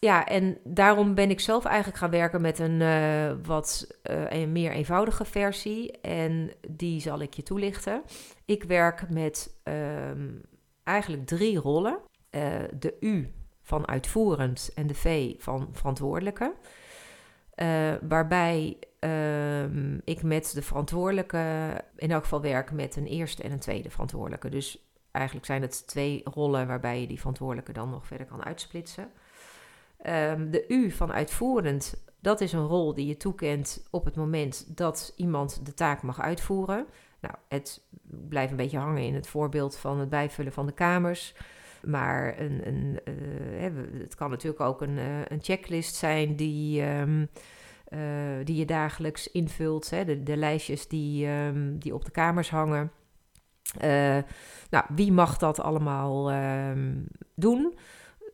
Ja, 0.00 0.26
en 0.26 0.58
daarom 0.64 1.14
ben 1.14 1.30
ik 1.30 1.40
zelf 1.40 1.64
eigenlijk 1.64 1.98
gaan 1.98 2.10
werken 2.10 2.40
met 2.40 2.58
een 2.58 2.80
uh, 2.80 3.46
wat 3.46 3.98
uh, 4.10 4.30
een 4.30 4.52
meer 4.52 4.70
eenvoudige 4.70 5.24
versie. 5.24 6.00
En 6.00 6.52
die 6.68 7.00
zal 7.00 7.20
ik 7.20 7.34
je 7.34 7.42
toelichten. 7.42 8.02
Ik 8.44 8.64
werk 8.64 9.10
met 9.10 9.60
um, 9.64 10.42
eigenlijk 10.84 11.26
drie 11.26 11.58
rollen: 11.58 11.98
de 12.78 12.96
U 13.00 13.32
van 13.62 13.88
uitvoerend 13.88 14.70
en 14.74 14.86
de 14.86 14.94
V 14.94 15.34
van 15.38 15.68
verantwoordelijke. 15.72 16.54
Waarbij 18.08 18.78
um, 19.00 20.00
ik 20.04 20.22
met 20.22 20.50
de 20.54 20.62
verantwoordelijke 20.62 21.72
in 21.96 22.10
elk 22.10 22.22
geval 22.22 22.40
werk 22.40 22.72
met 22.72 22.96
een 22.96 23.06
eerste 23.06 23.42
en 23.42 23.52
een 23.52 23.58
tweede 23.58 23.90
verantwoordelijke. 23.90 24.48
Dus 24.48 24.88
eigenlijk 25.10 25.46
zijn 25.46 25.62
het 25.62 25.86
twee 25.86 26.20
rollen 26.24 26.66
waarbij 26.66 27.00
je 27.00 27.06
die 27.06 27.18
verantwoordelijke 27.18 27.72
dan 27.72 27.90
nog 27.90 28.06
verder 28.06 28.26
kan 28.26 28.44
uitsplitsen. 28.44 29.10
Um, 30.06 30.50
de 30.50 30.64
U 30.68 30.90
van 30.90 31.12
uitvoerend, 31.12 32.04
dat 32.20 32.40
is 32.40 32.52
een 32.52 32.66
rol 32.66 32.94
die 32.94 33.06
je 33.06 33.16
toekent 33.16 33.86
op 33.90 34.04
het 34.04 34.16
moment 34.16 34.76
dat 34.76 35.12
iemand 35.16 35.66
de 35.66 35.74
taak 35.74 36.02
mag 36.02 36.20
uitvoeren. 36.20 36.86
Nou, 37.20 37.34
het 37.48 37.80
blijft 38.28 38.50
een 38.50 38.56
beetje 38.56 38.78
hangen 38.78 39.02
in 39.02 39.14
het 39.14 39.26
voorbeeld 39.26 39.76
van 39.76 39.98
het 39.98 40.08
bijvullen 40.08 40.52
van 40.52 40.66
de 40.66 40.72
kamers. 40.72 41.34
Maar 41.82 42.40
een, 42.40 42.66
een, 42.66 43.00
uh, 43.04 44.00
het 44.00 44.14
kan 44.14 44.30
natuurlijk 44.30 44.60
ook 44.60 44.82
een, 44.82 44.96
uh, 44.96 45.20
een 45.28 45.42
checklist 45.42 45.94
zijn 45.94 46.36
die, 46.36 46.82
um, 46.82 47.28
uh, 47.88 48.00
die 48.44 48.56
je 48.56 48.64
dagelijks 48.64 49.30
invult. 49.30 49.90
Hè, 49.90 50.04
de, 50.04 50.22
de 50.22 50.36
lijstjes 50.36 50.88
die, 50.88 51.28
um, 51.28 51.78
die 51.78 51.94
op 51.94 52.04
de 52.04 52.10
kamers 52.10 52.50
hangen. 52.50 52.92
nou, 54.70 54.84
wie 54.94 55.12
mag 55.12 55.38
dat 55.38 55.60
allemaal 55.60 56.30
ehm, 56.30 56.96
doen? 57.34 57.78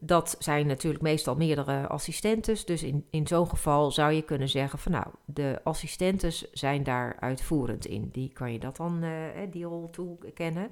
Dat 0.00 0.36
zijn 0.38 0.66
natuurlijk 0.66 1.02
meestal 1.02 1.34
meerdere 1.34 1.86
assistentes. 1.86 2.64
Dus 2.64 2.82
in, 2.82 3.06
in 3.10 3.26
zo'n 3.26 3.48
geval 3.48 3.90
zou 3.90 4.12
je 4.12 4.22
kunnen 4.22 4.48
zeggen 4.48 4.78
van 4.78 4.92
nou, 4.92 5.06
de 5.24 5.60
assistentes 5.62 6.52
zijn 6.52 6.82
daar 6.82 7.16
uitvoerend 7.20 7.86
in. 7.86 8.08
Die 8.12 8.32
kan 8.32 8.52
je 8.52 8.58
dat 8.58 8.76
dan, 8.76 9.04
die 9.50 9.64
rol 9.64 9.90
toekennen. 9.90 10.70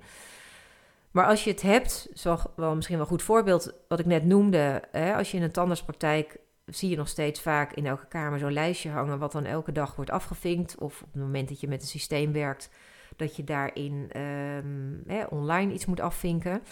Maar 1.12 1.26
als 1.26 1.44
je 1.44 1.50
het 1.50 1.62
hebt, 1.62 2.08
zoals 2.12 2.42
wel 2.56 2.74
misschien 2.74 2.96
wel 2.96 3.04
een 3.04 3.10
goed 3.12 3.22
voorbeeld 3.22 3.74
wat 3.88 3.98
ik 3.98 4.06
net 4.06 4.24
noemde. 4.24 4.82
Hè, 4.90 5.14
als 5.14 5.30
je 5.30 5.36
in 5.36 5.42
een 5.42 5.52
tandartspraktijk 5.52 6.36
zie 6.66 6.90
je 6.90 6.96
nog 6.96 7.08
steeds 7.08 7.40
vaak 7.40 7.72
in 7.72 7.86
elke 7.86 8.06
kamer 8.06 8.38
zo'n 8.38 8.52
lijstje 8.52 8.90
hangen, 8.90 9.18
wat 9.18 9.32
dan 9.32 9.44
elke 9.44 9.72
dag 9.72 9.96
wordt 9.96 10.10
afgevinkt. 10.10 10.78
Of 10.78 11.02
op 11.02 11.12
het 11.12 11.22
moment 11.22 11.48
dat 11.48 11.60
je 11.60 11.68
met 11.68 11.82
een 11.82 11.88
systeem 11.88 12.32
werkt, 12.32 12.70
dat 13.16 13.36
je 13.36 13.44
daarin 13.44 14.10
um, 14.16 15.02
hè, 15.06 15.24
online 15.24 15.72
iets 15.72 15.86
moet 15.86 16.00
afvinken. 16.00 16.62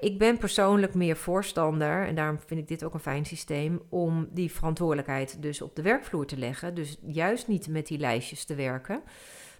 Ik 0.00 0.18
ben 0.18 0.38
persoonlijk 0.38 0.94
meer 0.94 1.16
voorstander, 1.16 2.06
en 2.06 2.14
daarom 2.14 2.38
vind 2.46 2.60
ik 2.60 2.68
dit 2.68 2.84
ook 2.84 2.94
een 2.94 3.00
fijn 3.00 3.26
systeem, 3.26 3.82
om 3.88 4.28
die 4.30 4.52
verantwoordelijkheid 4.52 5.42
dus 5.42 5.62
op 5.62 5.76
de 5.76 5.82
werkvloer 5.82 6.26
te 6.26 6.36
leggen. 6.36 6.74
Dus 6.74 6.98
juist 7.02 7.48
niet 7.48 7.68
met 7.68 7.86
die 7.86 7.98
lijstjes 7.98 8.44
te 8.44 8.54
werken. 8.54 9.02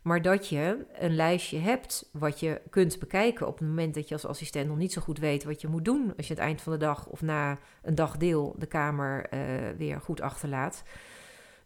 Maar 0.07 0.23
dat 0.23 0.49
je 0.49 0.87
een 0.99 1.15
lijstje 1.15 1.59
hebt 1.59 2.09
wat 2.13 2.41
je 2.41 2.61
kunt 2.71 2.99
bekijken 2.99 3.47
op 3.47 3.59
het 3.59 3.69
moment 3.69 3.95
dat 3.95 4.09
je 4.09 4.15
als 4.15 4.27
assistent 4.27 4.69
nog 4.69 4.77
niet 4.77 4.93
zo 4.93 5.01
goed 5.01 5.19
weet 5.19 5.45
wat 5.45 5.61
je 5.61 5.69
moet 5.69 5.85
doen. 5.85 6.13
Als 6.17 6.27
je 6.27 6.33
het 6.33 6.43
eind 6.43 6.61
van 6.61 6.73
de 6.73 6.79
dag 6.79 7.07
of 7.07 7.23
na 7.23 7.59
een 7.83 7.95
dagdeel 7.95 8.55
de 8.59 8.67
kamer 8.67 9.27
uh, 9.35 9.41
weer 9.77 10.01
goed 10.01 10.21
achterlaat. 10.21 10.83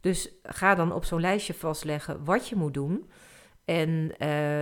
Dus 0.01 0.33
ga 0.43 0.75
dan 0.75 0.93
op 0.93 1.05
zo'n 1.05 1.21
lijstje 1.21 1.55
vastleggen 1.55 2.25
wat 2.25 2.49
je 2.49 2.57
moet 2.57 2.75
doen. 2.75 3.11
En 3.65 3.89
uh, 3.89 4.19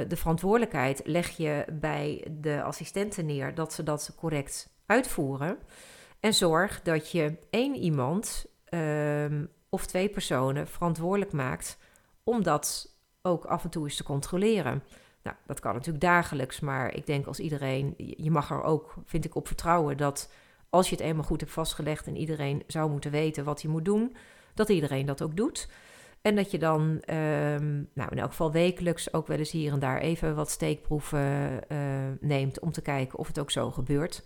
de 0.09 0.17
verantwoordelijkheid 0.17 1.01
leg 1.05 1.37
je 1.37 1.65
bij 1.73 2.27
de 2.31 2.63
assistenten 2.63 3.27
neer 3.27 3.55
dat 3.55 3.73
ze 3.73 3.83
dat 3.83 4.15
correct 4.17 4.77
uitvoeren. 4.87 5.59
En 6.21 6.35
zorg 6.35 6.83
dat 6.83 7.11
je 7.11 7.39
één 7.51 7.75
iemand 7.75 8.47
uh, 8.71 9.43
of 9.69 9.87
twee 9.87 10.09
personen 10.09 10.69
verantwoordelijk 10.69 11.33
maakt 11.33 11.79
om 12.25 12.43
dat 12.43 12.97
ook 13.23 13.45
af 13.45 13.65
en 13.65 13.71
toe 13.71 13.85
eens 13.85 13.97
te 13.97 14.03
controleren. 14.03 14.83
Nou, 15.23 15.37
dat 15.47 15.61
kan 15.61 15.75
natuurlijk 15.75 16.05
dagelijks, 16.05 16.61
maar 16.61 16.95
ik 16.95 17.07
denk 17.07 17.27
als 17.27 17.41
iedereen, 17.41 17.95
je 17.97 18.31
mag 18.31 18.51
er 18.51 18.63
ook, 18.63 18.95
vind 19.05 19.25
ik, 19.25 19.35
op 19.35 19.47
vertrouwen 19.47 19.97
dat 19.97 20.33
als 20.71 20.89
je 20.89 20.97
het 20.97 21.05
eenmaal 21.05 21.25
goed 21.25 21.41
hebt 21.41 21.53
vastgelegd 21.53 22.07
en 22.07 22.17
iedereen 22.17 22.63
zou 22.67 22.91
moeten 22.91 23.11
weten 23.11 23.45
wat 23.45 23.63
hij 23.63 23.71
moet 23.71 23.85
doen, 23.85 24.17
dat 24.55 24.69
iedereen 24.69 25.07
dat 25.07 25.23
ook 25.23 25.37
doet. 25.37 25.69
En 26.23 26.37
dat 26.37 26.51
je 26.51 26.59
dan, 26.59 26.83
um, 26.83 27.89
nou 27.95 28.11
in 28.11 28.19
elk 28.19 28.31
geval 28.31 28.53
wekelijks, 28.53 29.13
ook 29.13 29.27
wel 29.27 29.39
eens 29.39 29.51
hier 29.51 29.73
en 29.73 29.79
daar 29.79 29.99
even 29.99 30.35
wat 30.35 30.51
steekproeven 30.51 31.61
uh, 31.69 31.79
neemt 32.21 32.61
om 32.61 32.73
te 32.73 32.83
kijken 32.83 33.19
of 33.19 33.27
het 33.27 33.39
ook 33.39 33.51
zo 33.51 33.71
gebeurt. 33.71 34.25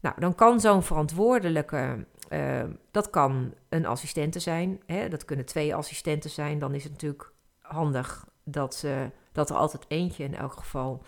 Nou, 0.00 0.20
dan 0.20 0.34
kan 0.34 0.60
zo'n 0.60 0.82
verantwoordelijke, 0.82 2.06
uh, 2.30 2.62
dat 2.90 3.10
kan 3.10 3.54
een 3.68 3.86
assistente 3.86 4.38
zijn, 4.38 4.80
hè, 4.86 5.08
dat 5.08 5.24
kunnen 5.24 5.44
twee 5.44 5.74
assistenten 5.74 6.30
zijn, 6.30 6.58
dan 6.58 6.74
is 6.74 6.82
het 6.82 6.92
natuurlijk 6.92 7.31
handig 7.72 8.26
dat, 8.44 8.82
uh, 8.84 9.00
dat 9.32 9.50
er 9.50 9.56
altijd 9.56 9.84
eentje 9.88 10.24
in 10.24 10.34
elk 10.34 10.52
geval 10.52 11.02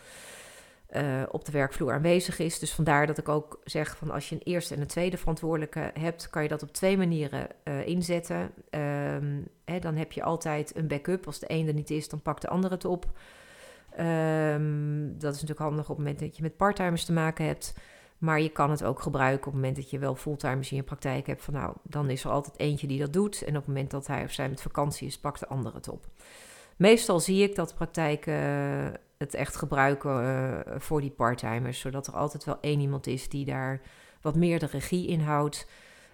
uh, 0.90 1.22
op 1.30 1.44
de 1.44 1.52
werkvloer 1.52 1.92
aanwezig 1.92 2.38
is. 2.38 2.58
Dus 2.58 2.74
vandaar 2.74 3.06
dat 3.06 3.18
ik 3.18 3.28
ook 3.28 3.60
zeg 3.64 3.96
van 3.96 4.10
als 4.10 4.28
je 4.28 4.34
een 4.34 4.42
eerste 4.44 4.74
en 4.74 4.80
een 4.80 4.86
tweede 4.86 5.16
verantwoordelijke 5.16 5.90
hebt, 5.94 6.30
kan 6.30 6.42
je 6.42 6.48
dat 6.48 6.62
op 6.62 6.72
twee 6.72 6.96
manieren 6.96 7.48
uh, 7.64 7.86
inzetten. 7.86 8.40
Um, 8.70 9.48
hè, 9.64 9.78
dan 9.78 9.96
heb 9.96 10.12
je 10.12 10.22
altijd 10.22 10.76
een 10.76 10.88
backup. 10.88 11.26
Als 11.26 11.38
de 11.38 11.46
ene 11.46 11.68
er 11.68 11.74
niet 11.74 11.90
is, 11.90 12.08
dan 12.08 12.22
pakt 12.22 12.42
de 12.42 12.48
andere 12.48 12.74
het 12.74 12.84
op. 12.84 13.04
Um, 14.00 15.18
dat 15.18 15.34
is 15.34 15.40
natuurlijk 15.40 15.58
handig 15.58 15.90
op 15.90 15.96
het 15.96 15.98
moment 15.98 16.18
dat 16.18 16.36
je 16.36 16.42
met 16.42 16.56
parttimers 16.56 17.04
te 17.04 17.12
maken 17.12 17.46
hebt. 17.46 17.74
Maar 18.18 18.40
je 18.40 18.48
kan 18.48 18.70
het 18.70 18.84
ook 18.84 19.00
gebruiken 19.00 19.46
op 19.46 19.52
het 19.52 19.54
moment 19.54 19.76
dat 19.76 19.90
je 19.90 19.98
wel 19.98 20.14
fulltimers 20.14 20.70
in 20.70 20.76
je 20.76 20.82
praktijk 20.82 21.26
hebt. 21.26 21.42
Van 21.42 21.54
nou, 21.54 21.74
dan 21.82 22.10
is 22.10 22.24
er 22.24 22.30
altijd 22.30 22.58
eentje 22.58 22.86
die 22.86 22.98
dat 22.98 23.12
doet. 23.12 23.42
En 23.42 23.48
op 23.48 23.54
het 23.54 23.66
moment 23.66 23.90
dat 23.90 24.06
hij 24.06 24.24
of 24.24 24.32
zij 24.32 24.48
met 24.48 24.62
vakantie 24.62 25.06
is, 25.06 25.18
pakt 25.18 25.40
de 25.40 25.48
andere 25.48 25.76
het 25.76 25.88
op. 25.88 26.06
Meestal 26.76 27.20
zie 27.20 27.42
ik 27.42 27.54
dat 27.54 27.74
praktijken 27.74 28.32
uh, 28.32 28.92
het 29.18 29.34
echt 29.34 29.56
gebruiken 29.56 30.22
uh, 30.22 30.58
voor 30.78 31.00
die 31.00 31.10
parttimers, 31.10 31.80
zodat 31.80 32.06
er 32.06 32.14
altijd 32.14 32.44
wel 32.44 32.60
één 32.60 32.80
iemand 32.80 33.06
is 33.06 33.28
die 33.28 33.44
daar 33.44 33.80
wat 34.20 34.36
meer 34.36 34.58
de 34.58 34.66
regie 34.66 35.06
in 35.06 35.20
houdt. 35.20 35.68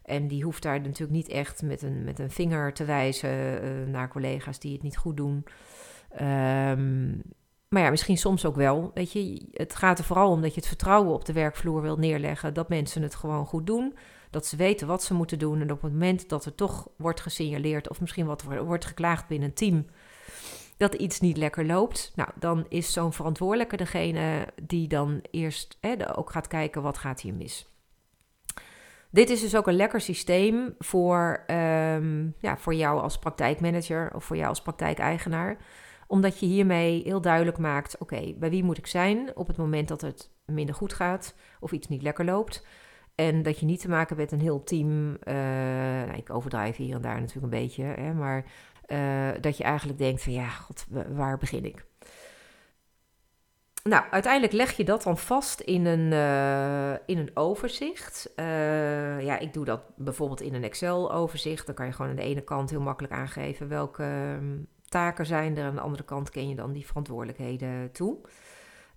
En 0.04 0.28
die 0.28 0.44
hoeft 0.44 0.62
daar 0.62 0.80
natuurlijk 0.80 1.10
niet 1.10 1.28
echt 1.28 1.62
met 1.62 1.82
een, 1.82 2.04
met 2.04 2.18
een 2.18 2.30
vinger 2.30 2.72
te 2.72 2.84
wijzen 2.84 3.64
uh, 3.64 3.86
naar 3.86 4.08
collega's 4.08 4.58
die 4.58 4.72
het 4.72 4.82
niet 4.82 4.96
goed 4.96 5.16
doen. 5.16 5.44
Um, 6.20 7.22
maar 7.68 7.82
ja, 7.82 7.90
misschien 7.90 8.18
soms 8.18 8.44
ook 8.44 8.56
wel. 8.56 8.90
Weet 8.94 9.12
je, 9.12 9.48
het 9.52 9.74
gaat 9.74 9.98
er 9.98 10.04
vooral 10.04 10.30
om 10.30 10.40
dat 10.40 10.50
je 10.50 10.60
het 10.60 10.68
vertrouwen 10.68 11.12
op 11.12 11.24
de 11.24 11.32
werkvloer 11.32 11.82
wil 11.82 11.96
neerleggen. 11.96 12.54
Dat 12.54 12.68
mensen 12.68 13.02
het 13.02 13.14
gewoon 13.14 13.46
goed 13.46 13.66
doen. 13.66 13.96
Dat 14.30 14.46
ze 14.46 14.56
weten 14.56 14.86
wat 14.86 15.02
ze 15.02 15.14
moeten 15.14 15.38
doen. 15.38 15.60
En 15.60 15.72
op 15.72 15.82
het 15.82 15.92
moment 15.92 16.28
dat 16.28 16.44
er 16.44 16.54
toch 16.54 16.88
wordt 16.96 17.20
gesignaleerd, 17.20 17.88
of 17.88 18.00
misschien 18.00 18.26
wat 18.26 18.42
wordt 18.42 18.84
geklaagd 18.84 19.28
binnen 19.28 19.48
een 19.48 19.54
team, 19.54 19.86
dat 20.80 20.94
iets 20.94 21.20
niet 21.20 21.36
lekker 21.36 21.66
loopt. 21.66 22.12
Nou, 22.14 22.28
dan 22.38 22.66
is 22.68 22.92
zo'n 22.92 23.12
verantwoordelijke 23.12 23.76
degene 23.76 24.46
die 24.62 24.88
dan 24.88 25.20
eerst 25.30 25.78
hè, 25.80 26.18
ook 26.18 26.30
gaat 26.30 26.46
kijken 26.46 26.82
wat 26.82 26.98
gaat 26.98 27.20
hier 27.20 27.34
mis. 27.34 27.68
Dit 29.10 29.30
is 29.30 29.40
dus 29.40 29.56
ook 29.56 29.66
een 29.66 29.74
lekker 29.74 30.00
systeem 30.00 30.74
voor, 30.78 31.44
um, 31.46 32.34
ja, 32.38 32.56
voor 32.56 32.74
jou 32.74 33.00
als 33.00 33.18
praktijkmanager 33.18 34.14
of 34.14 34.24
voor 34.24 34.36
jou 34.36 34.48
als 34.48 34.62
praktijkeigenaar. 34.62 35.56
Omdat 36.06 36.38
je 36.38 36.46
hiermee 36.46 37.02
heel 37.02 37.20
duidelijk 37.20 37.58
maakt: 37.58 37.98
oké, 37.98 38.34
bij 38.36 38.50
wie 38.50 38.64
moet 38.64 38.78
ik 38.78 38.86
zijn 38.86 39.36
op 39.36 39.46
het 39.46 39.56
moment 39.56 39.88
dat 39.88 40.00
het 40.00 40.30
minder 40.44 40.74
goed 40.74 40.92
gaat 40.92 41.34
of 41.60 41.72
iets 41.72 41.88
niet 41.88 42.02
lekker 42.02 42.24
loopt. 42.24 42.66
En 43.14 43.42
dat 43.42 43.58
je 43.58 43.66
niet 43.66 43.80
te 43.80 43.88
maken 43.88 44.16
hebt 44.16 44.30
met 44.30 44.40
een 44.40 44.46
heel 44.46 44.62
team. 44.62 45.10
Uh, 45.10 45.34
nou, 46.04 46.16
ik 46.16 46.30
overdrijf 46.30 46.76
hier 46.76 46.94
en 46.94 47.02
daar 47.02 47.20
natuurlijk 47.20 47.52
een 47.52 47.60
beetje, 47.60 47.84
hè, 47.84 48.14
maar 48.14 48.44
uh, 48.92 49.28
dat 49.40 49.56
je 49.56 49.64
eigenlijk 49.64 49.98
denkt 49.98 50.22
van 50.22 50.32
ja, 50.32 50.48
god, 50.48 50.86
waar 51.08 51.38
begin 51.38 51.64
ik? 51.64 51.84
Nou, 53.82 54.04
uiteindelijk 54.10 54.52
leg 54.52 54.76
je 54.76 54.84
dat 54.84 55.02
dan 55.02 55.18
vast 55.18 55.60
in 55.60 55.86
een, 55.86 56.12
uh, 56.12 56.92
in 57.06 57.18
een 57.18 57.30
overzicht. 57.34 58.32
Uh, 58.36 58.44
ja, 59.22 59.38
ik 59.38 59.52
doe 59.52 59.64
dat 59.64 59.80
bijvoorbeeld 59.96 60.40
in 60.40 60.54
een 60.54 60.64
Excel-overzicht. 60.64 61.66
Dan 61.66 61.74
kan 61.74 61.86
je 61.86 61.92
gewoon 61.92 62.10
aan 62.10 62.16
de 62.16 62.22
ene 62.22 62.40
kant 62.40 62.70
heel 62.70 62.80
makkelijk 62.80 63.12
aangeven 63.14 63.68
welke 63.68 64.02
um, 64.02 64.66
taken 64.88 65.26
zijn 65.26 65.56
er. 65.56 65.64
Aan 65.64 65.74
de 65.74 65.80
andere 65.80 66.04
kant 66.04 66.30
ken 66.30 66.48
je 66.48 66.54
dan 66.54 66.72
die 66.72 66.86
verantwoordelijkheden 66.86 67.92
toe. 67.92 68.18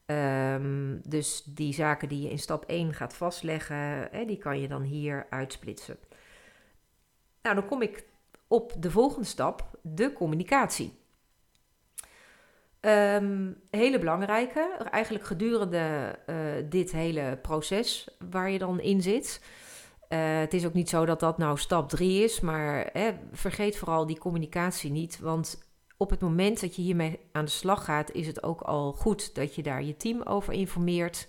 Um, 0.05 1.01
dus 1.07 1.43
die 1.43 1.73
zaken 1.73 2.09
die 2.09 2.21
je 2.21 2.29
in 2.29 2.39
stap 2.39 2.63
1 2.65 2.93
gaat 2.93 3.15
vastleggen, 3.15 4.07
hè, 4.11 4.25
die 4.25 4.37
kan 4.37 4.59
je 4.59 4.67
dan 4.67 4.81
hier 4.81 5.25
uitsplitsen. 5.29 5.97
Nou, 7.41 7.55
dan 7.55 7.65
kom 7.65 7.81
ik 7.81 8.03
op 8.53 8.73
de 8.79 8.91
volgende 8.91 9.27
stap, 9.27 9.69
de 9.81 10.13
communicatie. 10.13 11.01
Um, 12.81 13.61
hele 13.69 13.99
belangrijke, 13.99 14.77
eigenlijk 14.91 15.25
gedurende 15.25 16.15
uh, 16.27 16.35
dit 16.69 16.91
hele 16.91 17.39
proces 17.41 18.07
waar 18.29 18.49
je 18.49 18.57
dan 18.57 18.79
in 18.79 19.01
zit. 19.01 19.41
Uh, 20.09 20.19
het 20.39 20.53
is 20.53 20.65
ook 20.65 20.73
niet 20.73 20.89
zo 20.89 21.05
dat 21.05 21.19
dat 21.19 21.37
nou 21.37 21.57
stap 21.57 21.89
3 21.89 22.23
is, 22.23 22.39
maar 22.39 22.91
vergeet 23.31 23.77
vooral 23.77 24.05
die 24.05 24.17
communicatie 24.17 24.91
niet. 24.91 25.19
Want 25.19 25.71
op 25.97 26.09
het 26.09 26.19
moment 26.19 26.61
dat 26.61 26.75
je 26.75 26.81
hiermee 26.81 27.19
aan 27.31 27.45
de 27.45 27.51
slag 27.51 27.85
gaat, 27.85 28.11
is 28.11 28.27
het 28.27 28.43
ook 28.43 28.61
al 28.61 28.91
goed 28.91 29.35
dat 29.35 29.55
je 29.55 29.63
daar 29.63 29.83
je 29.83 29.97
team 29.97 30.21
over 30.21 30.53
informeert. 30.53 31.27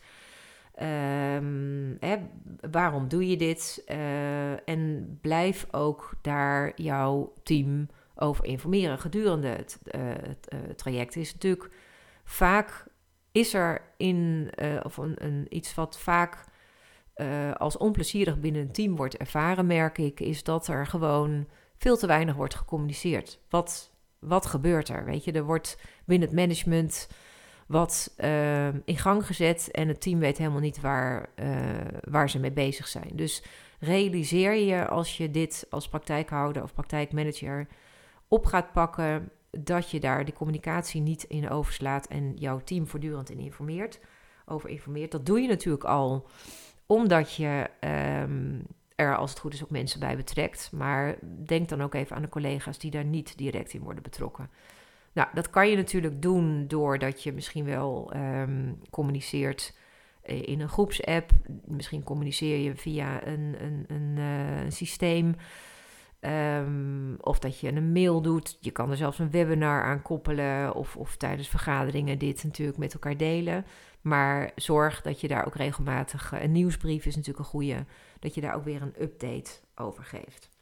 Hè, 1.99 2.19
waarom 2.71 3.09
doe 3.09 3.29
je 3.29 3.37
dit? 3.37 3.85
Uh, 3.89 4.69
en 4.69 5.19
blijf 5.21 5.67
ook 5.71 6.15
daar 6.23 6.73
jouw 6.75 7.33
team 7.43 7.89
over 8.15 8.45
informeren 8.45 8.99
gedurende 8.99 9.49
het, 9.49 9.79
het 9.91 10.49
uh, 10.55 10.61
traject. 10.77 11.17
Is 11.17 11.33
natuurlijk 11.33 11.71
vaak 12.25 12.87
is 13.33 13.55
er 13.55 13.83
in 13.97 14.51
of 14.83 14.97
een, 14.97 15.25
een, 15.25 15.47
iets 15.49 15.75
wat 15.75 15.99
vaak 15.99 16.45
als 17.57 17.77
onplezierig 17.77 18.41
binnen 18.41 18.63
een 18.63 18.73
team 18.73 18.97
wordt 18.97 19.17
ervaren, 19.17 19.67
merk 19.67 19.99
ik, 19.99 20.21
is 20.21 20.43
dat 20.43 20.69
er 20.69 20.87
gewoon 20.87 21.47
veel 21.77 21.97
te 21.97 22.07
weinig 22.07 22.35
wordt 22.35 22.55
gecommuniceerd. 22.55 23.41
Wat, 23.49 23.93
wat 24.19 24.47
gebeurt 24.47 24.89
er? 24.89 25.05
Weet 25.05 25.25
je, 25.25 25.33
er 25.33 25.45
wordt 25.45 25.79
binnen 26.05 26.29
het 26.29 26.37
management 26.37 27.09
wat 27.67 28.15
uh, 28.19 28.67
in 28.67 28.99
gang 28.99 29.27
gezet 29.27 29.71
en 29.71 29.89
het 29.89 30.01
team 30.01 30.19
weet 30.19 30.39
helemaal 30.39 30.61
niet 30.61 30.81
waar, 30.81 31.29
uh, 31.37 31.47
waar 32.01 32.31
ze 32.31 32.39
mee 32.39 32.53
bezig 32.53 32.89
zijn. 32.89 33.11
Dus 33.13 33.43
realiseer 33.79 34.55
je 34.55 34.89
als 34.89 35.17
je 35.17 35.31
dit 35.31 35.67
als 35.71 35.89
praktijkhouder 35.89 36.63
of 36.63 36.75
praktijkmanager 36.75 37.67
op 38.29 38.47
gaat 38.47 38.73
pakken, 38.73 39.31
dat 39.51 39.91
je 39.91 40.01
daar 40.01 40.25
de 40.25 40.33
communicatie 40.33 41.01
niet 41.01 41.23
in 41.23 41.51
overslaat 41.51 42.07
en 42.07 42.35
jouw 42.37 42.61
team 42.65 42.87
voortdurend 42.87 43.31
in 43.31 43.39
informeert, 43.39 44.01
over 44.47 44.69
informeert. 44.69 45.11
Dat 45.11 45.27
doe 45.27 45.41
je 45.41 45.49
natuurlijk 45.49 45.85
al 45.85 46.29
omdat 46.87 47.35
je 47.35 47.71
um, 48.21 48.67
er 48.95 49.17
als 49.17 49.31
het 49.31 49.39
goed 49.39 49.55
is 49.55 49.63
ook 49.63 49.71
mensen 49.71 50.01
bij 50.01 50.17
betrekt. 50.17 50.71
Maar 50.73 51.17
denk 51.47 51.69
dan 51.69 51.83
ook 51.83 51.95
even 51.95 52.17
aan 52.17 52.23
de 52.23 52.29
collega's 52.29 52.79
die 52.79 52.91
daar 52.91 53.05
niet 53.05 53.39
direct 53.39 53.73
in 53.73 53.83
worden 53.83 54.03
betrokken. 54.03 54.51
Nou, 55.15 55.29
dat 55.35 55.51
kan 55.51 55.71
je 55.71 55.77
natuurlijk 55.77 56.23
doen 56.23 56.67
doordat 56.69 57.23
je 57.23 57.33
misschien 57.33 57.65
wel 57.65 58.13
ehm, 58.13 58.73
communiceert 58.91 59.75
eh, 60.23 60.43
in 60.43 60.61
een 60.61 60.69
groepsapp. 60.69 61.31
Misschien 61.65 62.03
communiceer 62.03 62.59
je 62.59 62.77
via 62.77 63.27
een, 63.27 63.57
een, 63.59 63.85
een, 63.89 64.17
een 64.65 64.73
systeem. 64.73 65.35
Um, 66.21 67.17
of 67.21 67.39
dat 67.39 67.61
je 67.61 67.73
een 67.73 67.93
mail 67.93 68.23
doet. 68.23 68.59
Je 68.61 68.71
kan 68.71 68.91
er 68.91 68.97
zelfs 68.97 69.19
een 69.19 69.31
webinar 69.31 69.83
aan 69.83 70.03
koppelen. 70.03 70.75
Of, 70.75 70.97
of 70.97 71.17
tijdens 71.17 71.49
vergaderingen 71.49 72.19
dit 72.19 72.45
natuurlijk 72.45 72.79
met 72.79 72.93
elkaar 72.93 73.17
delen. 73.17 73.65
Maar 74.01 74.51
zorg 74.55 75.03
dat 75.03 75.21
je 75.21 75.29
daar 75.29 75.47
ook 75.47 75.55
regelmatig. 75.55 76.33
Eh, 76.33 76.43
een 76.43 76.53
nieuwsbrief 76.53 77.07
is 77.07 77.17
natuurlijk 77.17 77.45
een 77.45 77.51
goede. 77.51 77.85
Dat 78.19 78.35
je 78.35 78.41
daar 78.41 78.55
ook 78.55 78.65
weer 78.65 78.83
een 78.83 79.03
update 79.03 79.51
over 79.75 80.05
geeft. 80.05 80.54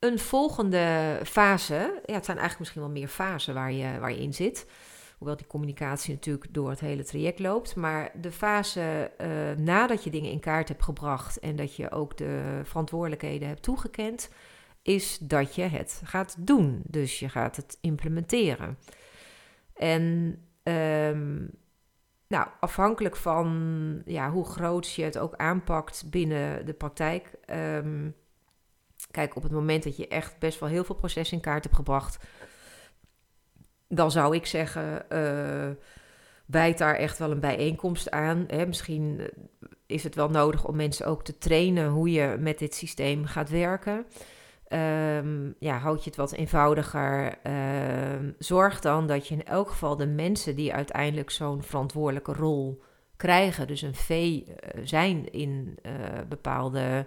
Een 0.00 0.18
volgende 0.18 1.18
fase. 1.24 2.00
Ja, 2.04 2.14
het 2.14 2.24
zijn 2.24 2.38
eigenlijk 2.38 2.58
misschien 2.58 2.80
wel 2.80 2.90
meer 2.90 3.08
fasen 3.08 3.54
waar 3.54 3.72
je, 3.72 3.98
waar 3.98 4.12
je 4.12 4.22
in 4.22 4.34
zit. 4.34 4.66
Hoewel 5.18 5.36
die 5.36 5.46
communicatie 5.46 6.14
natuurlijk 6.14 6.54
door 6.54 6.70
het 6.70 6.80
hele 6.80 7.04
traject 7.04 7.38
loopt. 7.38 7.76
Maar 7.76 8.10
de 8.20 8.32
fase 8.32 9.10
uh, 9.20 9.64
nadat 9.64 10.04
je 10.04 10.10
dingen 10.10 10.30
in 10.30 10.40
kaart 10.40 10.68
hebt 10.68 10.82
gebracht 10.82 11.38
en 11.38 11.56
dat 11.56 11.76
je 11.76 11.90
ook 11.90 12.16
de 12.16 12.60
verantwoordelijkheden 12.64 13.48
hebt 13.48 13.62
toegekend, 13.62 14.30
is 14.82 15.18
dat 15.18 15.54
je 15.54 15.62
het 15.62 16.02
gaat 16.04 16.36
doen. 16.38 16.82
Dus 16.86 17.18
je 17.18 17.28
gaat 17.28 17.56
het 17.56 17.78
implementeren. 17.80 18.78
En 19.74 20.36
um, 20.62 21.50
nou, 22.28 22.48
afhankelijk 22.60 23.16
van 23.16 24.02
ja, 24.04 24.30
hoe 24.30 24.44
groot 24.44 24.92
je 24.94 25.02
het 25.02 25.18
ook 25.18 25.36
aanpakt 25.36 26.10
binnen 26.10 26.66
de 26.66 26.74
praktijk. 26.74 27.32
Um, 27.46 28.14
kijk, 29.10 29.36
op 29.36 29.42
het 29.42 29.52
moment 29.52 29.82
dat 29.82 29.96
je 29.96 30.08
echt 30.08 30.38
best 30.38 30.60
wel 30.60 30.68
heel 30.68 30.84
veel 30.84 30.94
processen 30.94 31.36
in 31.36 31.42
kaart 31.42 31.64
hebt 31.64 31.76
gebracht 31.76 32.18
dan 33.92 34.10
zou 34.10 34.34
ik 34.34 34.46
zeggen, 34.46 35.04
uh, 35.12 35.76
bijt 36.46 36.78
daar 36.78 36.94
echt 36.94 37.18
wel 37.18 37.30
een 37.30 37.40
bijeenkomst 37.40 38.10
aan. 38.10 38.44
Hè? 38.46 38.66
Misschien 38.66 39.20
eh, 39.20 39.26
is 39.86 40.02
het 40.02 40.14
wel 40.14 40.28
nodig 40.28 40.66
om 40.66 40.76
mensen 40.76 41.06
ook 41.06 41.24
te 41.24 41.38
trainen 41.38 41.88
hoe 41.88 42.10
je 42.10 42.36
met 42.38 42.58
dit 42.58 42.74
systeem 42.74 43.24
gaat 43.24 43.50
werken. 43.50 44.06
Um, 44.68 45.54
ja, 45.58 45.78
houd 45.78 46.04
je 46.04 46.10
het 46.10 46.18
wat 46.18 46.32
eenvoudiger. 46.32 47.38
Uh, 47.46 48.28
zorg 48.38 48.80
dan 48.80 49.06
dat 49.06 49.28
je 49.28 49.34
in 49.34 49.44
elk 49.44 49.70
geval 49.70 49.96
de 49.96 50.06
mensen 50.06 50.56
die 50.56 50.74
uiteindelijk 50.74 51.30
zo'n 51.30 51.62
verantwoordelijke 51.62 52.32
rol 52.32 52.82
krijgen, 53.16 53.66
dus 53.66 53.82
een 53.82 53.94
V 53.94 54.10
uh, 54.10 54.42
zijn 54.82 55.32
in 55.32 55.78
bepaalde, 56.28 57.06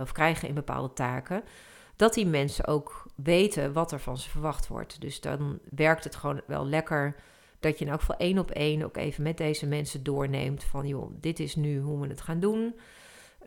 of 0.00 0.12
krijgen 0.12 0.48
in 0.48 0.54
bepaalde 0.54 0.92
taken, 0.92 1.42
dat 1.96 2.14
die 2.14 2.26
mensen 2.26 2.66
ook 2.66 3.06
weten 3.14 3.72
wat 3.72 3.92
er 3.92 4.00
van 4.00 4.18
ze 4.18 4.30
verwacht 4.30 4.66
wordt. 4.66 5.00
Dus 5.00 5.20
dan 5.20 5.58
werkt 5.70 6.04
het 6.04 6.16
gewoon 6.16 6.40
wel 6.46 6.66
lekker 6.66 7.16
dat 7.60 7.78
je 7.78 7.84
in 7.84 7.90
elk 7.90 8.00
geval 8.00 8.16
één 8.16 8.38
op 8.38 8.50
één 8.50 8.82
ook 8.82 8.96
even 8.96 9.22
met 9.22 9.36
deze 9.36 9.66
mensen 9.66 10.02
doorneemt 10.02 10.64
van 10.64 10.86
joh, 10.86 11.10
dit 11.20 11.40
is 11.40 11.56
nu 11.56 11.80
hoe 11.80 12.00
we 12.00 12.06
het 12.06 12.20
gaan 12.20 12.40
doen. 12.40 12.74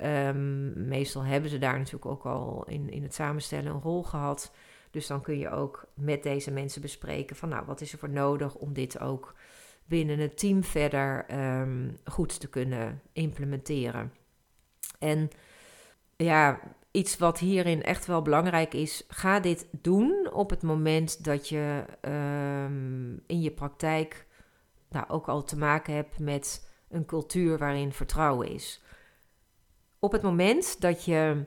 Um, 0.03 0.87
meestal 0.87 1.23
hebben 1.23 1.49
ze 1.49 1.57
daar 1.57 1.77
natuurlijk 1.77 2.05
ook 2.05 2.25
al 2.25 2.63
in, 2.67 2.89
in 2.89 3.03
het 3.03 3.13
samenstellen 3.13 3.71
een 3.71 3.81
rol 3.81 4.03
gehad. 4.03 4.51
Dus 4.91 5.07
dan 5.07 5.21
kun 5.21 5.37
je 5.37 5.49
ook 5.49 5.85
met 5.93 6.23
deze 6.23 6.51
mensen 6.51 6.81
bespreken 6.81 7.35
van 7.35 7.49
nou, 7.49 7.65
wat 7.65 7.81
is 7.81 7.93
er 7.93 7.99
voor 7.99 8.09
nodig 8.09 8.55
om 8.55 8.73
dit 8.73 8.99
ook 8.99 9.35
binnen 9.85 10.19
het 10.19 10.37
team 10.37 10.63
verder 10.63 11.25
um, 11.59 11.97
goed 12.05 12.39
te 12.39 12.49
kunnen 12.49 13.01
implementeren. 13.13 14.13
En 14.99 15.29
ja, 16.23 16.59
iets 16.91 17.17
wat 17.17 17.39
hierin 17.39 17.83
echt 17.83 18.05
wel 18.05 18.21
belangrijk 18.21 18.73
is, 18.73 19.03
ga 19.07 19.39
dit 19.39 19.67
doen 19.71 20.29
op 20.33 20.49
het 20.49 20.61
moment 20.61 21.23
dat 21.23 21.49
je 21.49 21.85
um, 22.01 23.23
in 23.27 23.41
je 23.41 23.51
praktijk 23.51 24.25
nou, 24.89 25.05
ook 25.07 25.27
al 25.27 25.43
te 25.43 25.57
maken 25.57 25.93
hebt 25.93 26.19
met 26.19 26.69
een 26.89 27.05
cultuur 27.05 27.57
waarin 27.57 27.93
vertrouwen 27.93 28.47
is. 28.47 28.81
Op 29.99 30.11
het 30.11 30.21
moment 30.21 30.81
dat 30.81 31.05
je 31.05 31.45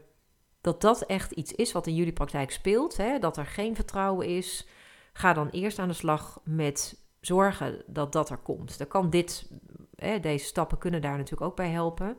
dat 0.60 0.80
dat 0.80 1.02
echt 1.02 1.30
iets 1.30 1.52
is 1.52 1.72
wat 1.72 1.86
in 1.86 1.94
jullie 1.94 2.12
praktijk 2.12 2.50
speelt, 2.50 2.96
hè, 2.96 3.18
dat 3.18 3.36
er 3.36 3.46
geen 3.46 3.74
vertrouwen 3.74 4.26
is, 4.26 4.68
ga 5.12 5.32
dan 5.32 5.48
eerst 5.48 5.78
aan 5.78 5.88
de 5.88 5.94
slag 5.94 6.40
met 6.44 7.02
zorgen 7.20 7.82
dat 7.86 8.12
dat 8.12 8.30
er 8.30 8.36
komt. 8.36 8.78
Dan 8.78 8.86
kan 8.86 9.10
dit, 9.10 9.50
hè, 9.96 10.20
deze 10.20 10.44
stappen 10.44 10.78
kunnen 10.78 11.02
daar 11.02 11.16
natuurlijk 11.16 11.50
ook 11.50 11.56
bij 11.56 11.70
helpen. 11.70 12.16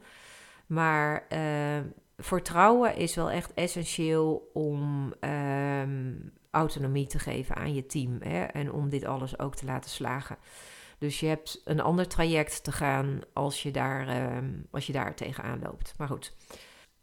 Maar 0.68 1.26
uh, 1.30 1.92
vertrouwen 2.18 2.96
is 2.96 3.16
wel 3.16 3.32
echt 3.32 3.54
essentieel 3.54 4.50
om 4.54 5.14
um, 5.20 6.34
autonomie 6.52 7.08
te 7.08 7.20
geven 7.20 7.56
aan 7.56 7.74
je 7.74 7.86
team 7.86 8.22
hè, 8.22 8.44
en 8.44 8.72
om 8.72 8.90
dit 8.90 9.06
alles 9.06 9.40
ook 9.40 9.56
te 9.56 9.66
laten 9.66 9.90
slagen. 9.90 10.38
Dus 10.98 11.20
je 11.20 11.28
hebt 11.28 11.62
een 11.66 11.82
ander 11.82 12.08
traject 12.08 12.64
te 12.64 12.72
gaan 12.72 13.22
als 13.34 13.64
je 13.64 13.72
daar, 13.72 14.36
um, 14.38 14.68
als 14.72 14.88
je 14.88 14.94
daar 14.94 15.16
tegenaan 15.16 15.60
loopt. 15.64 15.94
Maar 15.98 16.08
goed, 16.08 16.36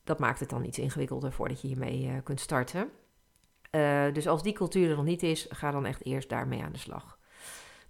dat 0.05 0.19
maakt 0.19 0.41
het 0.41 0.51
dan 0.51 0.65
iets 0.65 0.79
ingewikkelder 0.79 1.33
voordat 1.33 1.61
je 1.61 1.69
hiermee 1.69 2.05
uh, 2.05 2.13
kunt 2.25 2.41
starten. 2.41 2.91
Uh, 3.71 4.13
dus 4.13 4.27
als 4.27 4.43
die 4.43 4.53
cultuur 4.53 4.91
er 4.91 4.97
nog 4.97 5.05
niet 5.05 5.23
is, 5.23 5.47
ga 5.49 5.71
dan 5.71 5.87
echt 5.87 6.05
eerst 6.05 6.29
daarmee 6.29 6.63
aan 6.63 6.73
de 6.73 6.79
slag. 6.79 7.19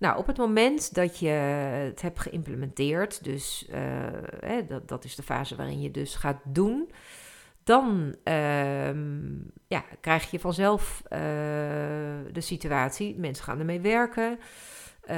Nou, 0.03 0.19
op 0.19 0.27
het 0.27 0.37
moment 0.37 0.95
dat 0.95 1.19
je 1.19 1.29
het 1.29 2.03
hebt 2.03 2.21
geïmplementeerd, 2.21 3.25
dus 3.25 3.67
uh, 3.71 3.77
hè, 4.41 4.67
dat, 4.67 4.89
dat 4.89 5.05
is 5.05 5.15
de 5.15 5.23
fase 5.23 5.57
waarin 5.57 5.81
je 5.81 5.91
dus 5.91 6.15
gaat 6.15 6.41
doen, 6.45 6.91
dan 7.65 8.15
uh, 8.25 8.95
ja, 9.67 9.85
krijg 10.01 10.31
je 10.31 10.41
vanzelf 10.41 11.03
uh, 11.05 11.19
de 12.33 12.41
situatie, 12.41 13.19
mensen 13.19 13.45
gaan 13.45 13.59
ermee 13.59 13.81
werken. 13.81 14.39
Uh, 15.11 15.17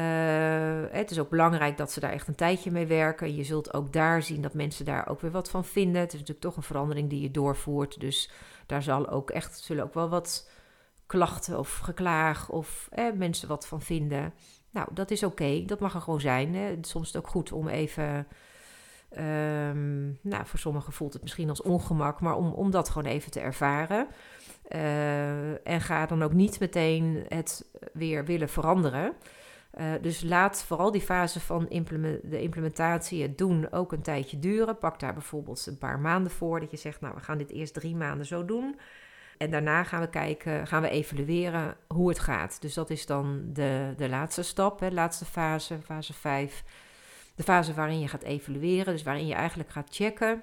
het 0.91 1.11
is 1.11 1.19
ook 1.19 1.31
belangrijk 1.31 1.77
dat 1.77 1.93
ze 1.93 2.01
daar 2.01 2.13
echt 2.13 2.29
een 2.29 2.35
tijdje 2.35 2.71
mee 2.71 2.87
werken. 2.87 3.35
Je 3.35 3.45
zult 3.45 3.75
ook 3.75 3.93
daar 3.93 4.23
zien 4.23 4.43
dat 4.43 4.55
mensen 4.55 4.85
daar 4.85 5.09
ook 5.09 5.21
weer 5.21 5.31
wat 5.31 5.51
van 5.51 5.65
vinden. 5.65 6.01
Het 6.01 6.13
is 6.13 6.19
natuurlijk 6.19 6.47
toch 6.47 6.57
een 6.57 6.63
verandering 6.63 7.11
die 7.11 7.21
je 7.21 7.31
doorvoert. 7.31 8.01
Dus 8.01 8.31
daar 8.67 8.83
zal 8.83 9.09
ook 9.09 9.31
echt, 9.31 9.59
zullen 9.59 9.85
ook 9.85 9.95
wel 9.95 10.09
wat 10.09 10.51
klachten 11.07 11.59
of 11.59 11.79
geklaag 11.79 12.51
of 12.51 12.89
mensen 13.15 13.49
wat 13.49 13.67
van 13.67 13.83
vinden. 13.83 14.33
Nou, 14.75 14.89
dat 14.93 15.11
is 15.11 15.23
oké. 15.23 15.65
Dat 15.65 15.81
mag 15.81 15.95
er 15.95 16.01
gewoon 16.01 16.21
zijn. 16.21 16.55
Hè. 16.55 16.77
Soms 16.81 17.07
is 17.07 17.13
het 17.13 17.25
ook 17.25 17.31
goed 17.31 17.53
om 17.53 17.69
even. 17.69 18.27
Um, 19.19 20.19
nou, 20.21 20.47
voor 20.47 20.59
sommigen 20.59 20.93
voelt 20.93 21.13
het 21.13 21.23
misschien 21.23 21.49
als 21.49 21.63
ongemak, 21.63 22.21
maar 22.21 22.37
om, 22.37 22.53
om 22.53 22.71
dat 22.71 22.89
gewoon 22.89 23.13
even 23.13 23.31
te 23.31 23.41
ervaren. 23.41 24.07
Uh, 24.75 25.67
en 25.67 25.81
ga 25.81 26.07
dan 26.07 26.23
ook 26.23 26.33
niet 26.33 26.61
meteen 26.61 27.25
het 27.29 27.67
weer 27.93 28.25
willen 28.25 28.49
veranderen. 28.49 29.13
Uh, 29.79 29.87
dus 30.01 30.23
laat 30.23 30.65
vooral 30.65 30.91
die 30.91 31.01
fase 31.01 31.41
van 31.41 31.67
de 32.23 32.41
implementatie, 32.41 33.23
het 33.23 33.39
doen, 33.39 33.73
ook 33.73 33.93
een 33.93 34.03
tijdje 34.03 34.39
duren. 34.39 34.79
Pak 34.79 35.01
daar 35.01 35.13
bijvoorbeeld 35.13 35.67
een 35.67 35.79
paar 35.79 35.99
maanden 35.99 36.33
voor. 36.33 36.61
Dat 36.61 36.71
je 36.71 36.77
zegt, 36.77 37.01
nou, 37.01 37.15
we 37.15 37.21
gaan 37.21 37.39
dit 37.39 37.51
eerst 37.51 37.75
drie 37.75 37.97
maanden 37.97 38.27
zo 38.27 38.45
doen. 38.45 38.79
En 39.39 39.51
daarna 39.51 39.85
gaan 39.85 40.01
we 40.01 40.09
kijken, 40.09 40.67
gaan 40.67 40.83
we 40.83 40.89
evalueren 40.89 41.77
hoe 41.89 42.09
het 42.09 42.19
gaat. 42.19 42.61
Dus 42.61 42.75
dat 42.75 42.91
is 42.91 43.07
dan 43.07 43.41
de, 43.53 43.95
de 43.97 44.09
laatste 44.09 44.43
stap, 44.43 44.79
de 44.79 44.93
laatste 44.93 45.25
fase, 45.25 45.79
fase 45.85 46.13
5. 46.13 46.65
De 47.35 47.43
fase 47.43 47.75
waarin 47.75 48.01
je 48.01 48.09
gaat 48.09 48.23
evalueren, 48.23 48.93
dus 48.93 49.03
waarin 49.03 49.27
je 49.27 49.35
eigenlijk 49.35 49.71
gaat 49.71 49.89
checken. 49.91 50.43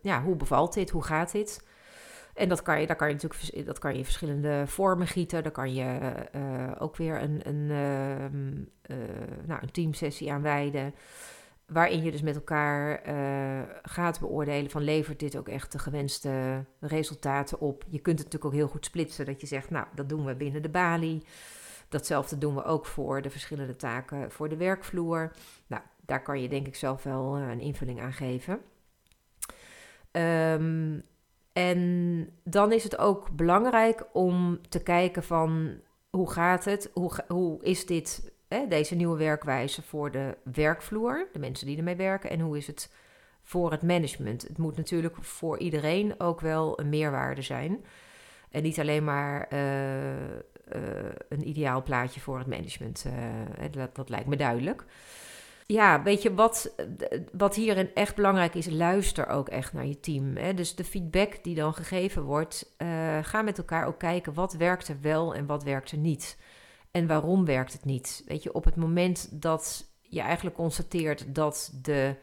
Ja, 0.00 0.22
hoe 0.22 0.36
bevalt 0.36 0.74
dit? 0.74 0.90
Hoe 0.90 1.04
gaat 1.04 1.32
dit? 1.32 1.64
En 2.34 2.48
dat 2.48 2.62
kan 2.62 2.80
je, 2.80 2.86
daar 2.86 2.96
kan 2.96 3.08
je 3.08 3.14
natuurlijk 3.14 3.66
dat 3.66 3.78
kan 3.78 3.92
je 3.92 3.98
in 3.98 4.04
verschillende 4.04 4.64
vormen 4.66 5.06
gieten. 5.06 5.42
Daar 5.42 5.52
kan 5.52 5.74
je 5.74 5.98
uh, 6.36 6.72
ook 6.78 6.96
weer 6.96 7.22
een, 7.22 7.40
een, 7.48 7.70
uh, 7.70 8.98
uh, 8.98 9.04
nou, 9.46 9.62
een 9.62 9.70
teamsessie 9.70 10.32
aan 10.32 10.42
wijden 10.42 10.94
waarin 11.66 12.02
je 12.02 12.10
dus 12.10 12.22
met 12.22 12.34
elkaar 12.34 13.08
uh, 13.08 13.62
gaat 13.82 14.20
beoordelen 14.20 14.70
van 14.70 14.82
levert 14.82 15.18
dit 15.18 15.36
ook 15.36 15.48
echt 15.48 15.72
de 15.72 15.78
gewenste 15.78 16.64
resultaten 16.80 17.60
op. 17.60 17.84
Je 17.88 17.98
kunt 17.98 18.18
het 18.18 18.26
natuurlijk 18.26 18.44
ook 18.54 18.60
heel 18.60 18.68
goed 18.68 18.84
splitsen 18.84 19.26
dat 19.26 19.40
je 19.40 19.46
zegt, 19.46 19.70
nou 19.70 19.86
dat 19.94 20.08
doen 20.08 20.24
we 20.24 20.34
binnen 20.34 20.62
de 20.62 20.68
balie. 20.68 21.22
Datzelfde 21.88 22.38
doen 22.38 22.54
we 22.54 22.64
ook 22.64 22.86
voor 22.86 23.22
de 23.22 23.30
verschillende 23.30 23.76
taken 23.76 24.30
voor 24.30 24.48
de 24.48 24.56
werkvloer. 24.56 25.32
Nou, 25.66 25.82
daar 26.00 26.22
kan 26.22 26.42
je 26.42 26.48
denk 26.48 26.66
ik 26.66 26.74
zelf 26.74 27.02
wel 27.02 27.38
uh, 27.38 27.50
een 27.50 27.60
invulling 27.60 28.00
aan 28.00 28.12
geven. 28.12 28.60
Um, 30.12 31.04
en 31.52 32.28
dan 32.44 32.72
is 32.72 32.84
het 32.84 32.98
ook 32.98 33.30
belangrijk 33.30 34.06
om 34.12 34.58
te 34.68 34.82
kijken 34.82 35.22
van 35.22 35.80
hoe 36.10 36.30
gaat 36.30 36.64
het, 36.64 36.90
hoe, 36.92 37.10
hoe 37.28 37.62
is 37.62 37.86
dit 37.86 38.32
hè, 38.48 38.66
deze 38.68 38.94
nieuwe 38.94 39.18
werkwijze 39.18 39.82
voor 39.82 40.10
de 40.10 40.36
werkvloer, 40.52 41.28
de 41.32 41.38
mensen 41.38 41.66
die 41.66 41.76
ermee 41.76 41.96
werken, 41.96 42.30
en 42.30 42.40
hoe 42.40 42.56
is 42.56 42.66
het 42.66 42.90
voor 43.42 43.70
het 43.70 43.82
management? 43.82 44.42
Het 44.42 44.58
moet 44.58 44.76
natuurlijk 44.76 45.16
voor 45.20 45.58
iedereen 45.58 46.20
ook 46.20 46.40
wel 46.40 46.80
een 46.80 46.88
meerwaarde 46.88 47.42
zijn. 47.42 47.84
En 48.50 48.62
niet 48.62 48.80
alleen 48.80 49.04
maar 49.04 49.48
uh, 49.52 50.12
uh, 50.12 50.18
een 51.28 51.48
ideaal 51.48 51.82
plaatje 51.82 52.20
voor 52.20 52.38
het 52.38 52.46
management. 52.46 53.04
Uh, 53.06 53.12
dat, 53.70 53.94
dat, 53.94 54.08
lijkt 54.08 54.26
me 54.26 54.36
duidelijk. 54.36 54.84
Ja, 55.66 56.02
weet 56.02 56.22
je, 56.22 56.34
wat, 56.34 56.74
wat 57.32 57.54
hierin 57.54 57.90
echt 57.94 58.14
belangrijk 58.14 58.54
is, 58.54 58.70
luister 58.70 59.26
ook 59.26 59.48
echt 59.48 59.72
naar 59.72 59.86
je 59.86 60.00
team. 60.00 60.36
Hè? 60.36 60.54
Dus 60.54 60.74
de 60.74 60.84
feedback 60.84 61.44
die 61.44 61.54
dan 61.54 61.74
gegeven 61.74 62.22
wordt, 62.22 62.74
ga 63.22 63.42
met 63.42 63.58
elkaar 63.58 63.86
ook 63.86 63.98
kijken 63.98 64.34
wat 64.34 64.52
werkt 64.52 64.88
er 64.88 64.96
wel 65.00 65.34
en 65.34 65.46
wat 65.46 65.62
werkt 65.62 65.90
er 65.90 65.98
niet. 65.98 66.36
En 66.94 67.06
waarom 67.06 67.44
werkt 67.44 67.72
het 67.72 67.84
niet? 67.84 68.22
Weet 68.26 68.42
je, 68.42 68.52
op 68.52 68.64
het 68.64 68.76
moment 68.76 69.42
dat 69.42 69.92
je 70.00 70.20
eigenlijk 70.20 70.56
constateert 70.56 71.34
dat 71.34 71.78
de, 71.82 72.16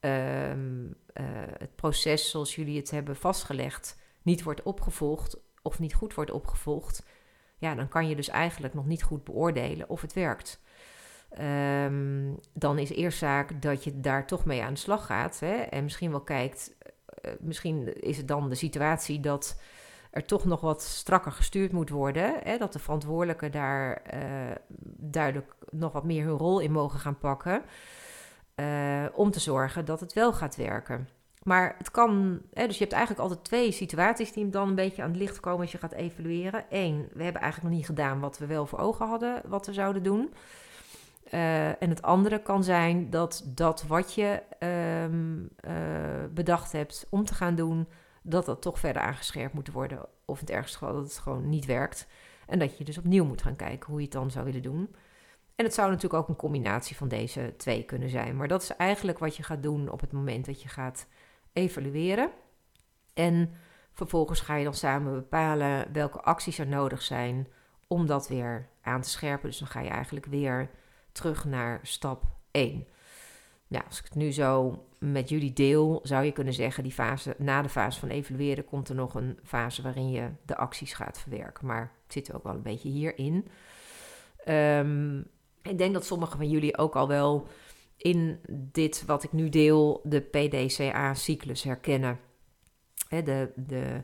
ehm, 0.00 0.86
eh, 1.12 1.24
het 1.58 1.74
proces 1.74 2.30
zoals 2.30 2.54
jullie 2.54 2.76
het 2.76 2.90
hebben 2.90 3.16
vastgelegd 3.16 3.98
niet 4.22 4.42
wordt 4.42 4.62
opgevolgd 4.62 5.40
of 5.62 5.78
niet 5.78 5.94
goed 5.94 6.14
wordt 6.14 6.30
opgevolgd, 6.30 7.06
ja, 7.58 7.74
dan 7.74 7.88
kan 7.88 8.08
je 8.08 8.16
dus 8.16 8.28
eigenlijk 8.28 8.74
nog 8.74 8.86
niet 8.86 9.02
goed 9.02 9.24
beoordelen 9.24 9.88
of 9.88 10.00
het 10.00 10.12
werkt. 10.12 10.60
Ehm, 11.30 12.34
dan 12.52 12.78
is 12.78 12.90
eerst 12.90 13.18
zaak 13.18 13.62
dat 13.62 13.84
je 13.84 14.00
daar 14.00 14.26
toch 14.26 14.44
mee 14.44 14.62
aan 14.62 14.74
de 14.74 14.80
slag 14.80 15.06
gaat 15.06 15.40
hè, 15.40 15.54
en 15.54 15.82
misschien 15.82 16.10
wel 16.10 16.22
kijkt, 16.22 16.76
uh, 17.24 17.32
misschien 17.40 18.02
is 18.02 18.16
het 18.16 18.28
dan 18.28 18.48
de 18.48 18.54
situatie 18.54 19.20
dat 19.20 19.60
er 20.10 20.24
toch 20.24 20.44
nog 20.44 20.60
wat 20.60 20.82
strakker 20.82 21.32
gestuurd 21.32 21.72
moet 21.72 21.90
worden. 21.90 22.34
Hè, 22.42 22.58
dat 22.58 22.72
de 22.72 22.78
verantwoordelijken 22.78 23.52
daar 23.52 24.02
uh, 24.14 24.20
duidelijk 24.96 25.54
nog 25.70 25.92
wat 25.92 26.04
meer 26.04 26.24
hun 26.24 26.36
rol 26.36 26.60
in 26.60 26.72
mogen 26.72 26.98
gaan 26.98 27.18
pakken. 27.18 27.62
Uh, 28.56 29.04
om 29.14 29.30
te 29.30 29.40
zorgen 29.40 29.84
dat 29.84 30.00
het 30.00 30.12
wel 30.12 30.32
gaat 30.32 30.56
werken. 30.56 31.08
Maar 31.42 31.74
het 31.78 31.90
kan, 31.90 32.40
hè, 32.52 32.66
dus 32.66 32.76
je 32.76 32.82
hebt 32.82 32.96
eigenlijk 32.96 33.22
altijd 33.22 33.44
twee 33.44 33.72
situaties 33.72 34.32
die 34.32 34.48
dan 34.48 34.68
een 34.68 34.74
beetje 34.74 35.02
aan 35.02 35.10
het 35.10 35.18
licht 35.18 35.40
komen 35.40 35.60
als 35.60 35.72
je 35.72 35.78
gaat 35.78 35.92
evalueren. 35.92 36.64
Eén, 36.70 37.08
we 37.12 37.22
hebben 37.22 37.42
eigenlijk 37.42 37.62
nog 37.62 37.80
niet 37.80 37.88
gedaan 37.88 38.20
wat 38.20 38.38
we 38.38 38.46
wel 38.46 38.66
voor 38.66 38.78
ogen 38.78 39.06
hadden, 39.06 39.42
wat 39.46 39.66
we 39.66 39.72
zouden 39.72 40.02
doen. 40.02 40.32
Uh, 41.34 41.82
en 41.82 41.88
het 41.88 42.02
andere 42.02 42.42
kan 42.42 42.64
zijn 42.64 43.10
dat 43.10 43.42
dat 43.46 43.84
wat 43.86 44.14
je 44.14 44.42
um, 45.06 45.50
bedacht 46.34 46.72
hebt 46.72 47.06
om 47.10 47.24
te 47.24 47.34
gaan 47.34 47.54
doen, 47.54 47.88
dat 48.22 48.46
dat 48.46 48.62
toch 48.62 48.78
verder 48.78 49.02
aangescherpt 49.02 49.54
moet 49.54 49.72
worden. 49.72 50.06
Of 50.24 50.40
in 50.40 50.46
het 50.46 50.54
ergste 50.54 50.78
geval 50.78 50.94
dat 50.94 51.04
het 51.04 51.18
gewoon 51.18 51.48
niet 51.48 51.64
werkt. 51.64 52.06
En 52.46 52.58
dat 52.58 52.78
je 52.78 52.84
dus 52.84 52.98
opnieuw 52.98 53.24
moet 53.24 53.42
gaan 53.42 53.56
kijken 53.56 53.86
hoe 53.90 53.98
je 53.98 54.04
het 54.04 54.12
dan 54.12 54.30
zou 54.30 54.44
willen 54.44 54.62
doen. 54.62 54.94
En 55.54 55.64
het 55.64 55.74
zou 55.74 55.88
natuurlijk 55.88 56.22
ook 56.22 56.28
een 56.28 56.36
combinatie 56.36 56.96
van 56.96 57.08
deze 57.08 57.54
twee 57.56 57.84
kunnen 57.84 58.08
zijn. 58.08 58.36
Maar 58.36 58.48
dat 58.48 58.62
is 58.62 58.76
eigenlijk 58.76 59.18
wat 59.18 59.36
je 59.36 59.42
gaat 59.42 59.62
doen 59.62 59.90
op 59.90 60.00
het 60.00 60.12
moment 60.12 60.44
dat 60.44 60.62
je 60.62 60.68
gaat 60.68 61.06
evalueren. 61.52 62.30
En 63.14 63.54
vervolgens 63.92 64.40
ga 64.40 64.54
je 64.54 64.64
dan 64.64 64.74
samen 64.74 65.14
bepalen 65.14 65.92
welke 65.92 66.20
acties 66.20 66.58
er 66.58 66.66
nodig 66.66 67.02
zijn 67.02 67.48
om 67.86 68.06
dat 68.06 68.28
weer 68.28 68.68
aan 68.82 69.00
te 69.00 69.08
scherpen. 69.08 69.48
Dus 69.48 69.58
dan 69.58 69.68
ga 69.68 69.80
je 69.80 69.88
eigenlijk 69.88 70.26
weer 70.26 70.70
terug 71.12 71.44
naar 71.44 71.80
stap 71.82 72.24
1. 72.50 72.86
Ja, 73.70 73.84
als 73.86 73.98
ik 73.98 74.04
het 74.04 74.14
nu 74.14 74.32
zo 74.32 74.84
met 74.98 75.28
jullie 75.28 75.52
deel, 75.52 76.00
zou 76.02 76.24
je 76.24 76.32
kunnen 76.32 76.54
zeggen, 76.54 76.82
die 76.82 76.92
fase, 76.92 77.34
na 77.38 77.62
de 77.62 77.68
fase 77.68 78.00
van 78.00 78.08
evalueren 78.08 78.64
komt 78.64 78.88
er 78.88 78.94
nog 78.94 79.14
een 79.14 79.38
fase 79.44 79.82
waarin 79.82 80.10
je 80.10 80.28
de 80.44 80.56
acties 80.56 80.92
gaat 80.92 81.20
verwerken. 81.20 81.66
Maar 81.66 81.92
het 82.02 82.12
zit 82.12 82.32
ook 82.32 82.42
wel 82.42 82.54
een 82.54 82.62
beetje 82.62 82.88
hierin. 82.88 83.48
Um, 84.48 85.18
ik 85.62 85.78
denk 85.78 85.92
dat 85.92 86.04
sommigen 86.04 86.36
van 86.36 86.48
jullie 86.50 86.78
ook 86.78 86.96
al 86.96 87.08
wel 87.08 87.46
in 87.96 88.40
dit 88.48 89.04
wat 89.06 89.22
ik 89.22 89.32
nu 89.32 89.48
deel, 89.48 90.00
de 90.04 90.20
PDCA-cyclus 90.20 91.62
herkennen. 91.62 92.18
de, 93.08 93.52
de 93.56 94.02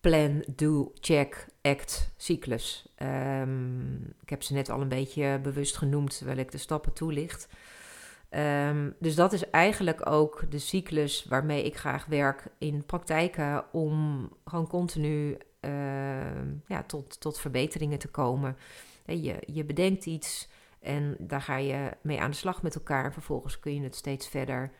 Plan, 0.00 0.44
Do, 0.56 0.92
Check, 1.00 1.46
Act 1.62 2.12
cyclus. 2.16 2.94
Um, 3.02 4.14
ik 4.22 4.30
heb 4.30 4.42
ze 4.42 4.52
net 4.52 4.68
al 4.68 4.80
een 4.80 4.88
beetje 4.88 5.40
bewust 5.42 5.76
genoemd 5.76 6.16
terwijl 6.16 6.38
ik 6.38 6.50
de 6.52 6.58
stappen 6.58 6.92
toelicht. 6.92 7.48
Um, 8.30 8.94
dus 9.00 9.14
dat 9.14 9.32
is 9.32 9.50
eigenlijk 9.50 10.10
ook 10.10 10.50
de 10.50 10.58
cyclus 10.58 11.24
waarmee 11.24 11.64
ik 11.64 11.76
graag 11.76 12.06
werk 12.06 12.48
in 12.58 12.84
praktijken 12.84 13.64
om 13.72 14.28
gewoon 14.44 14.66
continu 14.66 15.38
uh, 15.60 16.60
ja, 16.66 16.82
tot, 16.86 17.20
tot 17.20 17.38
verbeteringen 17.38 17.98
te 17.98 18.08
komen. 18.08 18.56
Je, 19.04 19.42
je 19.46 19.64
bedenkt 19.64 20.06
iets 20.06 20.48
en 20.80 21.16
daar 21.18 21.40
ga 21.40 21.56
je 21.56 21.90
mee 22.00 22.20
aan 22.20 22.30
de 22.30 22.36
slag 22.36 22.62
met 22.62 22.74
elkaar. 22.74 23.04
En 23.04 23.12
vervolgens 23.12 23.58
kun 23.58 23.74
je 23.74 23.82
het 23.82 23.94
steeds 23.94 24.28
verder 24.28 24.72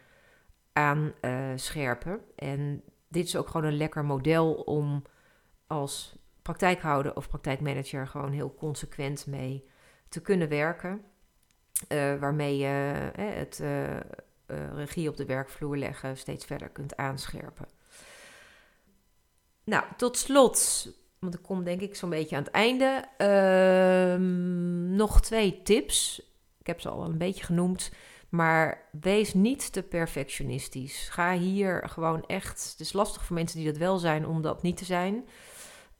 aanscherpen. 0.73 2.21
Uh, 2.37 2.49
en 2.49 2.83
dit 3.09 3.27
is 3.27 3.37
ook 3.37 3.49
gewoon 3.49 3.67
een 3.67 3.77
lekker 3.77 4.05
model 4.05 4.55
om 4.55 5.03
als 5.67 6.17
praktijkhouder 6.43 7.17
of 7.17 7.29
praktijkmanager 7.29 8.07
gewoon 8.07 8.33
heel 8.33 8.55
consequent 8.55 9.27
mee 9.27 9.69
te 10.09 10.21
kunnen 10.21 10.49
werken. 10.49 11.05
Uh, 11.89 12.15
waarmee 12.15 12.57
je 12.57 12.95
uh, 13.19 13.25
het 13.35 13.61
uh, 13.63 13.97
regie 14.75 15.09
op 15.09 15.17
de 15.17 15.25
werkvloer 15.25 15.77
leggen 15.77 16.17
steeds 16.17 16.45
verder 16.45 16.69
kunt 16.69 16.97
aanscherpen. 16.97 17.67
Nou, 19.65 19.85
tot 19.97 20.17
slot, 20.17 20.89
want 21.19 21.35
ik 21.35 21.43
kom 21.43 21.65
denk 21.65 21.81
ik 21.81 21.97
zo'n 21.97 22.11
beetje 22.11 22.37
aan 22.37 22.43
het 22.43 22.53
einde, 22.53 23.05
ehm, 23.17 24.97
nog 24.97 25.21
twee 25.21 25.63
tips. 25.63 26.23
Ik 26.59 26.67
heb 26.67 26.81
ze 26.81 26.89
al 26.89 27.05
een 27.05 27.19
beetje 27.19 27.45
genoemd. 27.45 27.91
Maar 28.29 28.89
wees 29.01 29.35
niet 29.35 29.73
te 29.73 29.83
perfectionistisch. 29.83 31.09
Ga 31.09 31.37
hier 31.39 31.89
gewoon 31.89 32.27
echt. 32.27 32.71
Het 32.71 32.81
is 32.81 32.93
lastig 32.93 33.25
voor 33.25 33.37
mensen 33.37 33.59
die 33.59 33.67
dat 33.67 33.77
wel 33.77 33.99
zijn 33.99 34.27
om 34.27 34.43
dat 34.43 34.63
niet 34.63 34.77
te 34.77 34.85
zijn. 34.85 35.29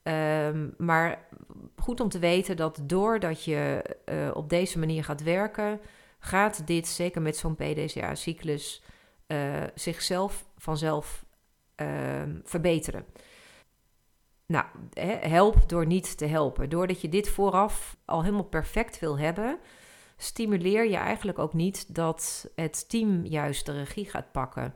Um, 0.09 0.75
maar 0.79 1.29
goed 1.77 2.01
om 2.01 2.09
te 2.09 2.19
weten 2.19 2.57
dat 2.57 2.81
doordat 2.83 3.45
je 3.45 3.85
uh, 4.05 4.31
op 4.35 4.49
deze 4.49 4.79
manier 4.79 5.05
gaat 5.05 5.23
werken, 5.23 5.81
gaat 6.19 6.67
dit, 6.67 6.87
zeker 6.87 7.23
met 7.23 7.37
zo'n 7.37 7.55
PDCA-cyclus, 7.55 8.83
uh, 9.27 9.63
zichzelf 9.75 10.45
vanzelf 10.59 11.25
uh, 11.77 11.89
verbeteren. 12.45 13.05
Nou, 14.47 14.65
help 15.21 15.69
door 15.69 15.87
niet 15.87 16.19
te 16.19 16.27
helpen. 16.27 16.69
Doordat 16.69 17.01
je 17.01 17.09
dit 17.09 17.29
vooraf 17.29 17.97
al 18.05 18.23
helemaal 18.23 18.45
perfect 18.45 18.99
wil 18.99 19.19
hebben, 19.19 19.59
stimuleer 20.17 20.89
je 20.89 20.97
eigenlijk 20.97 21.39
ook 21.39 21.53
niet 21.53 21.95
dat 21.95 22.51
het 22.55 22.89
team 22.89 23.25
juist 23.25 23.67
de 23.67 23.73
regie 23.73 24.11
gaat 24.11 24.33
pakken. 24.33 24.75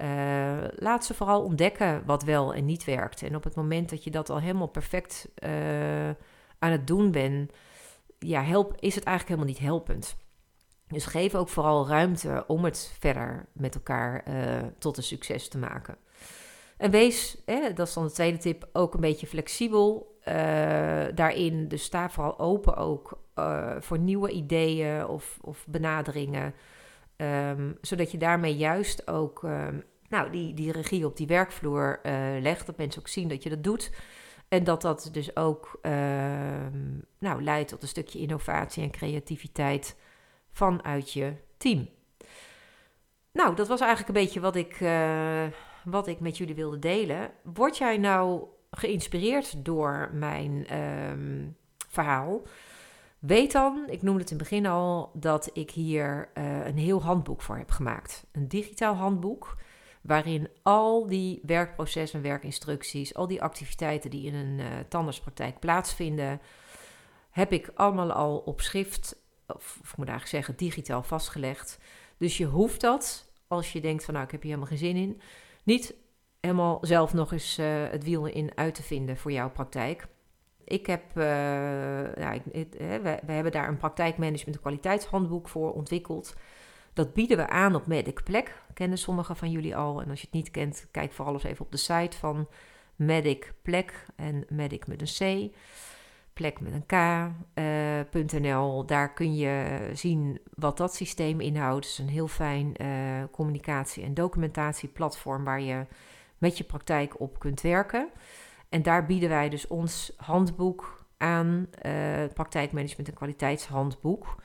Uh, 0.00 0.64
laat 0.76 1.04
ze 1.04 1.14
vooral 1.14 1.42
ontdekken 1.42 2.02
wat 2.06 2.22
wel 2.22 2.54
en 2.54 2.64
niet 2.64 2.84
werkt. 2.84 3.22
En 3.22 3.36
op 3.36 3.44
het 3.44 3.54
moment 3.54 3.90
dat 3.90 4.04
je 4.04 4.10
dat 4.10 4.30
al 4.30 4.40
helemaal 4.40 4.66
perfect 4.66 5.28
uh, 5.38 6.08
aan 6.58 6.70
het 6.70 6.86
doen 6.86 7.10
bent, 7.10 7.52
ja, 8.18 8.42
help, 8.42 8.74
is 8.78 8.94
het 8.94 9.04
eigenlijk 9.04 9.28
helemaal 9.28 9.60
niet 9.60 9.70
helpend. 9.70 10.16
Dus 10.88 11.06
geef 11.06 11.34
ook 11.34 11.48
vooral 11.48 11.88
ruimte 11.88 12.44
om 12.46 12.64
het 12.64 12.94
verder 12.98 13.46
met 13.52 13.74
elkaar 13.74 14.24
uh, 14.28 14.62
tot 14.78 14.96
een 14.96 15.02
succes 15.02 15.48
te 15.48 15.58
maken. 15.58 15.96
En 16.76 16.90
wees, 16.90 17.42
hè, 17.44 17.72
dat 17.72 17.86
is 17.88 17.94
dan 17.94 18.04
de 18.04 18.12
tweede 18.12 18.38
tip, 18.38 18.68
ook 18.72 18.94
een 18.94 19.00
beetje 19.00 19.26
flexibel 19.26 20.18
daarin. 21.14 21.68
Dus 21.68 21.82
sta 21.82 22.10
vooral 22.10 22.38
open 22.38 22.76
ook 22.76 23.18
voor 23.78 23.98
nieuwe 23.98 24.30
ideeën 24.30 25.06
of, 25.06 25.38
of 25.40 25.66
benaderingen. 25.68 26.54
Um, 27.16 27.78
zodat 27.80 28.10
je 28.10 28.18
daarmee 28.18 28.56
juist 28.56 29.08
ook 29.08 29.42
um, 29.42 29.84
nou, 30.08 30.30
die, 30.30 30.54
die 30.54 30.72
regie 30.72 31.06
op 31.06 31.16
die 31.16 31.26
werkvloer 31.26 32.00
uh, 32.02 32.12
legt. 32.40 32.66
Dat 32.66 32.76
mensen 32.76 33.00
ook 33.00 33.08
zien 33.08 33.28
dat 33.28 33.42
je 33.42 33.48
dat 33.50 33.64
doet. 33.64 33.90
En 34.48 34.64
dat 34.64 34.82
dat 34.82 35.08
dus 35.12 35.36
ook 35.36 35.78
uh, 35.82 35.92
nou, 37.18 37.42
leidt 37.42 37.68
tot 37.68 37.82
een 37.82 37.88
stukje 37.88 38.18
innovatie 38.18 38.82
en 38.82 38.90
creativiteit 38.90 39.96
vanuit 40.50 41.12
je 41.12 41.32
team. 41.56 41.88
Nou, 43.32 43.54
dat 43.56 43.68
was 43.68 43.80
eigenlijk 43.80 44.08
een 44.08 44.24
beetje 44.24 44.40
wat 44.40 44.56
ik, 44.56 44.80
uh, 44.80 45.44
wat 45.84 46.06
ik 46.06 46.20
met 46.20 46.38
jullie 46.38 46.54
wilde 46.54 46.78
delen. 46.78 47.30
Word 47.42 47.78
jij 47.78 47.98
nou 47.98 48.44
geïnspireerd 48.70 49.64
door 49.64 50.10
mijn 50.12 50.66
verhaal? 51.88 52.42
Weet 53.26 53.52
dan, 53.52 53.84
ik 53.88 54.02
noemde 54.02 54.20
het 54.20 54.30
in 54.30 54.36
het 54.38 54.48
begin 54.48 54.66
al, 54.66 55.10
dat 55.14 55.50
ik 55.52 55.70
hier 55.70 56.30
uh, 56.34 56.66
een 56.66 56.78
heel 56.78 57.02
handboek 57.02 57.42
voor 57.42 57.56
heb 57.56 57.70
gemaakt. 57.70 58.26
Een 58.32 58.48
digitaal 58.48 58.94
handboek, 58.94 59.56
waarin 60.00 60.48
al 60.62 61.06
die 61.06 61.40
werkprocessen, 61.42 62.22
werkinstructies, 62.22 63.14
al 63.14 63.26
die 63.26 63.42
activiteiten 63.42 64.10
die 64.10 64.26
in 64.26 64.34
een 64.34 64.58
uh, 64.58 64.66
tandartspraktijk 64.88 65.58
plaatsvinden, 65.58 66.40
heb 67.30 67.52
ik 67.52 67.70
allemaal 67.74 68.12
al 68.12 68.38
op 68.38 68.60
schrift, 68.60 69.16
of, 69.46 69.78
of 69.82 69.90
ik 69.90 69.96
moet 69.96 70.08
eigenlijk 70.08 70.26
zeggen 70.26 70.56
digitaal 70.56 71.02
vastgelegd. 71.02 71.78
Dus 72.18 72.36
je 72.36 72.46
hoeft 72.46 72.80
dat, 72.80 73.28
als 73.48 73.72
je 73.72 73.80
denkt 73.80 74.04
van 74.04 74.14
nou 74.14 74.26
ik 74.26 74.32
heb 74.32 74.42
hier 74.42 74.54
helemaal 74.54 74.76
geen 74.76 74.86
zin 74.86 74.96
in, 74.96 75.20
niet 75.62 75.94
helemaal 76.40 76.78
zelf 76.80 77.14
nog 77.14 77.32
eens 77.32 77.58
uh, 77.58 77.66
het 77.90 78.04
wiel 78.04 78.26
in 78.26 78.50
uit 78.54 78.74
te 78.74 78.82
vinden 78.82 79.16
voor 79.16 79.32
jouw 79.32 79.50
praktijk. 79.50 80.06
Ik 80.64 80.86
heb, 80.86 81.02
uh, 81.14 82.32
ik, 82.32 82.66
we, 83.02 83.18
hebben 83.26 83.52
daar 83.52 83.68
een 83.68 83.76
praktijkmanagement 83.76 84.56
en 84.56 84.62
kwaliteitshandboek 84.62 85.48
voor 85.48 85.72
ontwikkeld. 85.72 86.34
Dat 86.92 87.14
bieden 87.14 87.36
we 87.36 87.48
aan 87.48 87.74
op 87.74 87.86
Medic 87.86 88.24
Plek. 88.24 88.62
Kennen 88.74 88.98
sommigen 88.98 89.36
van 89.36 89.50
jullie 89.50 89.76
al. 89.76 90.02
En 90.02 90.10
als 90.10 90.20
je 90.20 90.26
het 90.26 90.34
niet 90.34 90.50
kent, 90.50 90.86
kijk 90.90 91.12
vooral 91.12 91.34
eens 91.34 91.44
even 91.44 91.64
op 91.64 91.70
de 91.70 91.76
site 91.76 92.16
van 92.16 92.48
Medic 92.96 93.52
Plek 93.62 94.06
en 94.16 94.44
Medic 94.48 94.86
met 94.86 95.00
een 95.00 95.50
C. 95.50 95.54
Plek 96.32 96.60
met 96.60 96.72
een 96.72 96.86
K.nl. 96.86 98.80
Uh, 98.80 98.86
daar 98.86 99.12
kun 99.12 99.36
je 99.36 99.78
zien 99.92 100.40
wat 100.54 100.76
dat 100.76 100.94
systeem 100.94 101.40
inhoudt. 101.40 101.84
Het 101.84 101.92
is 101.92 101.98
een 101.98 102.08
heel 102.08 102.28
fijn 102.28 102.74
uh, 102.82 102.88
communicatie- 103.30 104.02
en 104.02 104.14
documentatieplatform 104.14 105.44
waar 105.44 105.60
je 105.60 105.86
met 106.38 106.58
je 106.58 106.64
praktijk 106.64 107.20
op 107.20 107.38
kunt 107.38 107.60
werken. 107.60 108.08
En 108.74 108.82
daar 108.82 109.06
bieden 109.06 109.28
wij 109.28 109.48
dus 109.48 109.66
ons 109.66 110.12
handboek 110.16 111.06
aan, 111.16 111.68
het 111.78 112.34
praktijkmanagement 112.34 113.08
en 113.08 113.14
kwaliteitshandboek. 113.14 114.42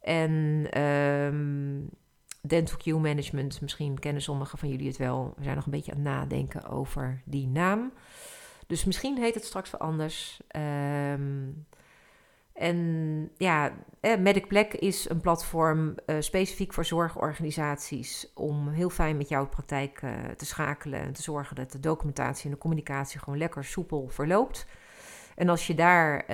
En 0.00 0.66
um, 0.82 1.88
Dental 2.40 2.76
Q 2.76 2.86
Management, 2.86 3.60
misschien 3.60 3.98
kennen 3.98 4.22
sommigen 4.22 4.58
van 4.58 4.68
jullie 4.68 4.86
het 4.86 4.96
wel. 4.96 5.32
We 5.36 5.42
zijn 5.42 5.56
nog 5.56 5.64
een 5.64 5.70
beetje 5.70 5.92
aan 5.92 5.98
het 5.98 6.06
nadenken 6.06 6.68
over 6.68 7.22
die 7.24 7.46
naam. 7.46 7.92
Dus 8.66 8.84
misschien 8.84 9.18
heet 9.18 9.34
het 9.34 9.44
straks 9.44 9.70
wel 9.70 9.80
anders. 9.80 10.40
Um, 10.56 11.66
en 12.58 13.30
ja, 13.36 13.72
eh, 14.00 14.18
Medic 14.18 14.48
Black 14.48 14.72
is 14.72 15.08
een 15.08 15.20
platform 15.20 15.94
uh, 16.06 16.16
specifiek 16.18 16.72
voor 16.72 16.84
zorgorganisaties 16.84 18.32
om 18.34 18.68
heel 18.68 18.90
fijn 18.90 19.16
met 19.16 19.28
jouw 19.28 19.48
praktijk 19.48 20.02
uh, 20.02 20.10
te 20.36 20.46
schakelen 20.46 21.00
en 21.00 21.12
te 21.12 21.22
zorgen 21.22 21.56
dat 21.56 21.72
de 21.72 21.80
documentatie 21.80 22.44
en 22.44 22.50
de 22.50 22.58
communicatie 22.58 23.18
gewoon 23.18 23.38
lekker 23.38 23.64
soepel 23.64 24.08
verloopt. 24.08 24.66
En 25.34 25.48
als 25.48 25.66
je 25.66 25.74
daar 25.74 26.24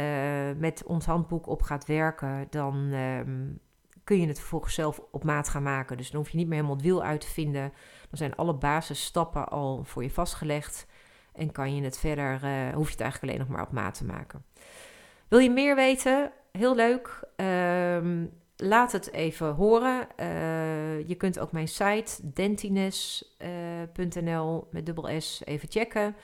met 0.58 0.82
ons 0.86 1.06
handboek 1.06 1.46
op 1.46 1.62
gaat 1.62 1.86
werken, 1.86 2.46
dan 2.50 2.76
um, 2.76 3.60
kun 4.04 4.20
je 4.20 4.26
het 4.26 4.38
vervolgens 4.38 4.74
zelf 4.74 5.00
op 5.10 5.24
maat 5.24 5.48
gaan 5.48 5.62
maken. 5.62 5.96
Dus 5.96 6.10
dan 6.10 6.20
hoef 6.20 6.30
je 6.30 6.36
niet 6.36 6.46
meer 6.46 6.56
helemaal 6.56 6.76
het 6.76 6.84
wiel 6.84 7.02
uit 7.02 7.20
te 7.20 7.26
vinden. 7.26 7.72
Dan 8.08 8.18
zijn 8.18 8.34
alle 8.34 8.54
basisstappen 8.54 9.48
al 9.48 9.84
voor 9.84 10.02
je 10.02 10.10
vastgelegd. 10.10 10.86
En 11.32 11.52
kan 11.52 11.76
je 11.76 11.82
het 11.82 11.98
verder, 11.98 12.32
hoef 12.74 12.86
je 12.86 12.92
het 12.92 13.00
eigenlijk 13.00 13.22
alleen 13.22 13.38
nog 13.38 13.56
maar 13.56 13.66
op 13.66 13.72
maat 13.72 13.94
te 13.94 14.04
maken. 14.04 14.44
Wil 15.34 15.42
je 15.42 15.50
meer 15.50 15.74
weten? 15.74 16.32
Heel 16.52 16.74
leuk. 16.74 17.20
Um, 17.36 18.30
laat 18.56 18.92
het 18.92 19.12
even 19.12 19.54
horen. 19.54 20.06
Uh, 20.20 21.08
je 21.08 21.14
kunt 21.14 21.38
ook 21.38 21.52
mijn 21.52 21.68
site 21.68 22.12
dentines.nl 22.22 24.56
uh, 24.56 24.62
met 24.70 24.86
dubbel 24.86 25.20
S 25.20 25.42
even 25.44 25.70
checken. 25.70 26.16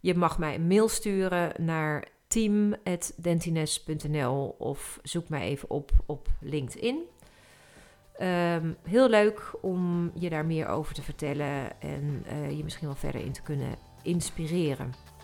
Je 0.00 0.14
mag 0.14 0.38
mij 0.38 0.54
een 0.54 0.66
mail 0.66 0.88
sturen 0.88 1.52
naar 1.58 2.04
team.dentines.nl 2.26 4.54
of 4.58 4.98
zoek 5.02 5.28
mij 5.28 5.42
even 5.42 5.70
op 5.70 5.90
op 6.06 6.28
LinkedIn. 6.40 7.02
Um, 8.20 8.76
heel 8.82 9.08
leuk 9.08 9.52
om 9.60 10.10
je 10.14 10.30
daar 10.30 10.46
meer 10.46 10.66
over 10.66 10.94
te 10.94 11.02
vertellen 11.02 11.80
en 11.80 12.24
uh, 12.32 12.56
je 12.56 12.64
misschien 12.64 12.86
wel 12.86 12.96
verder 12.96 13.20
in 13.20 13.32
te 13.32 13.42
kunnen 13.42 13.74
inspireren. 14.02 15.17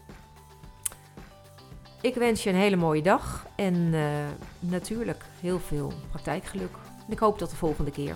Ik 2.04 2.14
wens 2.14 2.42
je 2.42 2.50
een 2.50 2.56
hele 2.56 2.76
mooie 2.76 3.02
dag 3.02 3.46
en 3.54 3.74
uh, 3.74 4.08
natuurlijk 4.58 5.24
heel 5.40 5.60
veel 5.60 5.92
praktijkgeluk. 6.10 6.76
Ik 7.08 7.18
hoop 7.18 7.38
tot 7.38 7.50
de 7.50 7.56
volgende 7.56 7.90
keer. 7.90 8.14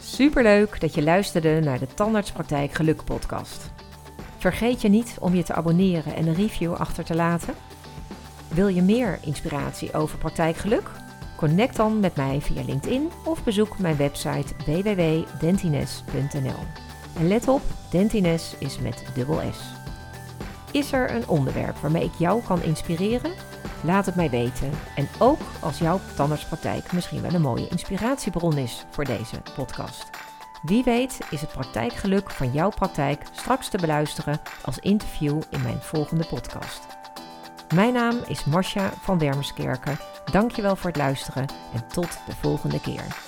Superleuk 0.00 0.80
dat 0.80 0.94
je 0.94 1.02
luisterde 1.02 1.60
naar 1.60 1.78
de 1.78 1.86
Tandartspraktijk 1.94 2.72
Geluk 2.72 3.04
podcast. 3.04 3.70
Vergeet 4.38 4.82
je 4.82 4.88
niet 4.88 5.16
om 5.20 5.34
je 5.34 5.42
te 5.42 5.54
abonneren 5.54 6.14
en 6.14 6.26
een 6.26 6.34
review 6.34 6.72
achter 6.72 7.04
te 7.04 7.14
laten. 7.14 7.54
Wil 8.48 8.68
je 8.68 8.82
meer 8.82 9.18
inspiratie 9.22 9.92
over 9.92 10.18
praktijkgeluk? 10.18 10.90
Connect 11.36 11.76
dan 11.76 12.00
met 12.00 12.16
mij 12.16 12.40
via 12.40 12.62
LinkedIn 12.62 13.10
of 13.24 13.44
bezoek 13.44 13.78
mijn 13.78 13.96
website 13.96 14.54
www.dentines.nl. 14.66 16.83
En 17.16 17.28
let 17.28 17.48
op, 17.48 17.62
Dentines 17.90 18.54
is 18.58 18.78
met 18.78 19.04
dubbel 19.14 19.40
S. 19.52 19.58
Is 20.70 20.92
er 20.92 21.10
een 21.14 21.28
onderwerp 21.28 21.76
waarmee 21.76 22.04
ik 22.04 22.14
jou 22.18 22.42
kan 22.42 22.62
inspireren? 22.62 23.32
Laat 23.82 24.06
het 24.06 24.14
mij 24.14 24.30
weten. 24.30 24.70
En 24.96 25.08
ook 25.18 25.40
als 25.60 25.78
jouw 25.78 26.00
tandartspraktijk 26.16 26.92
misschien 26.92 27.22
wel 27.22 27.34
een 27.34 27.40
mooie 27.40 27.68
inspiratiebron 27.68 28.58
is 28.58 28.84
voor 28.90 29.04
deze 29.04 29.36
podcast. 29.54 30.10
Wie 30.62 30.84
weet 30.84 31.18
is 31.30 31.40
het 31.40 31.52
praktijkgeluk 31.52 32.30
van 32.30 32.52
jouw 32.52 32.70
praktijk 32.70 33.22
straks 33.32 33.68
te 33.68 33.78
beluisteren 33.78 34.40
als 34.64 34.78
interview 34.78 35.42
in 35.50 35.62
mijn 35.62 35.80
volgende 35.80 36.26
podcast. 36.26 36.86
Mijn 37.74 37.92
naam 37.92 38.16
is 38.26 38.44
Marcia 38.44 38.92
van 39.00 39.18
Wermerskerken. 39.18 39.98
Dankjewel 40.32 40.76
voor 40.76 40.90
het 40.90 40.98
luisteren 40.98 41.46
en 41.74 41.88
tot 41.88 42.18
de 42.26 42.34
volgende 42.40 42.80
keer. 42.80 43.23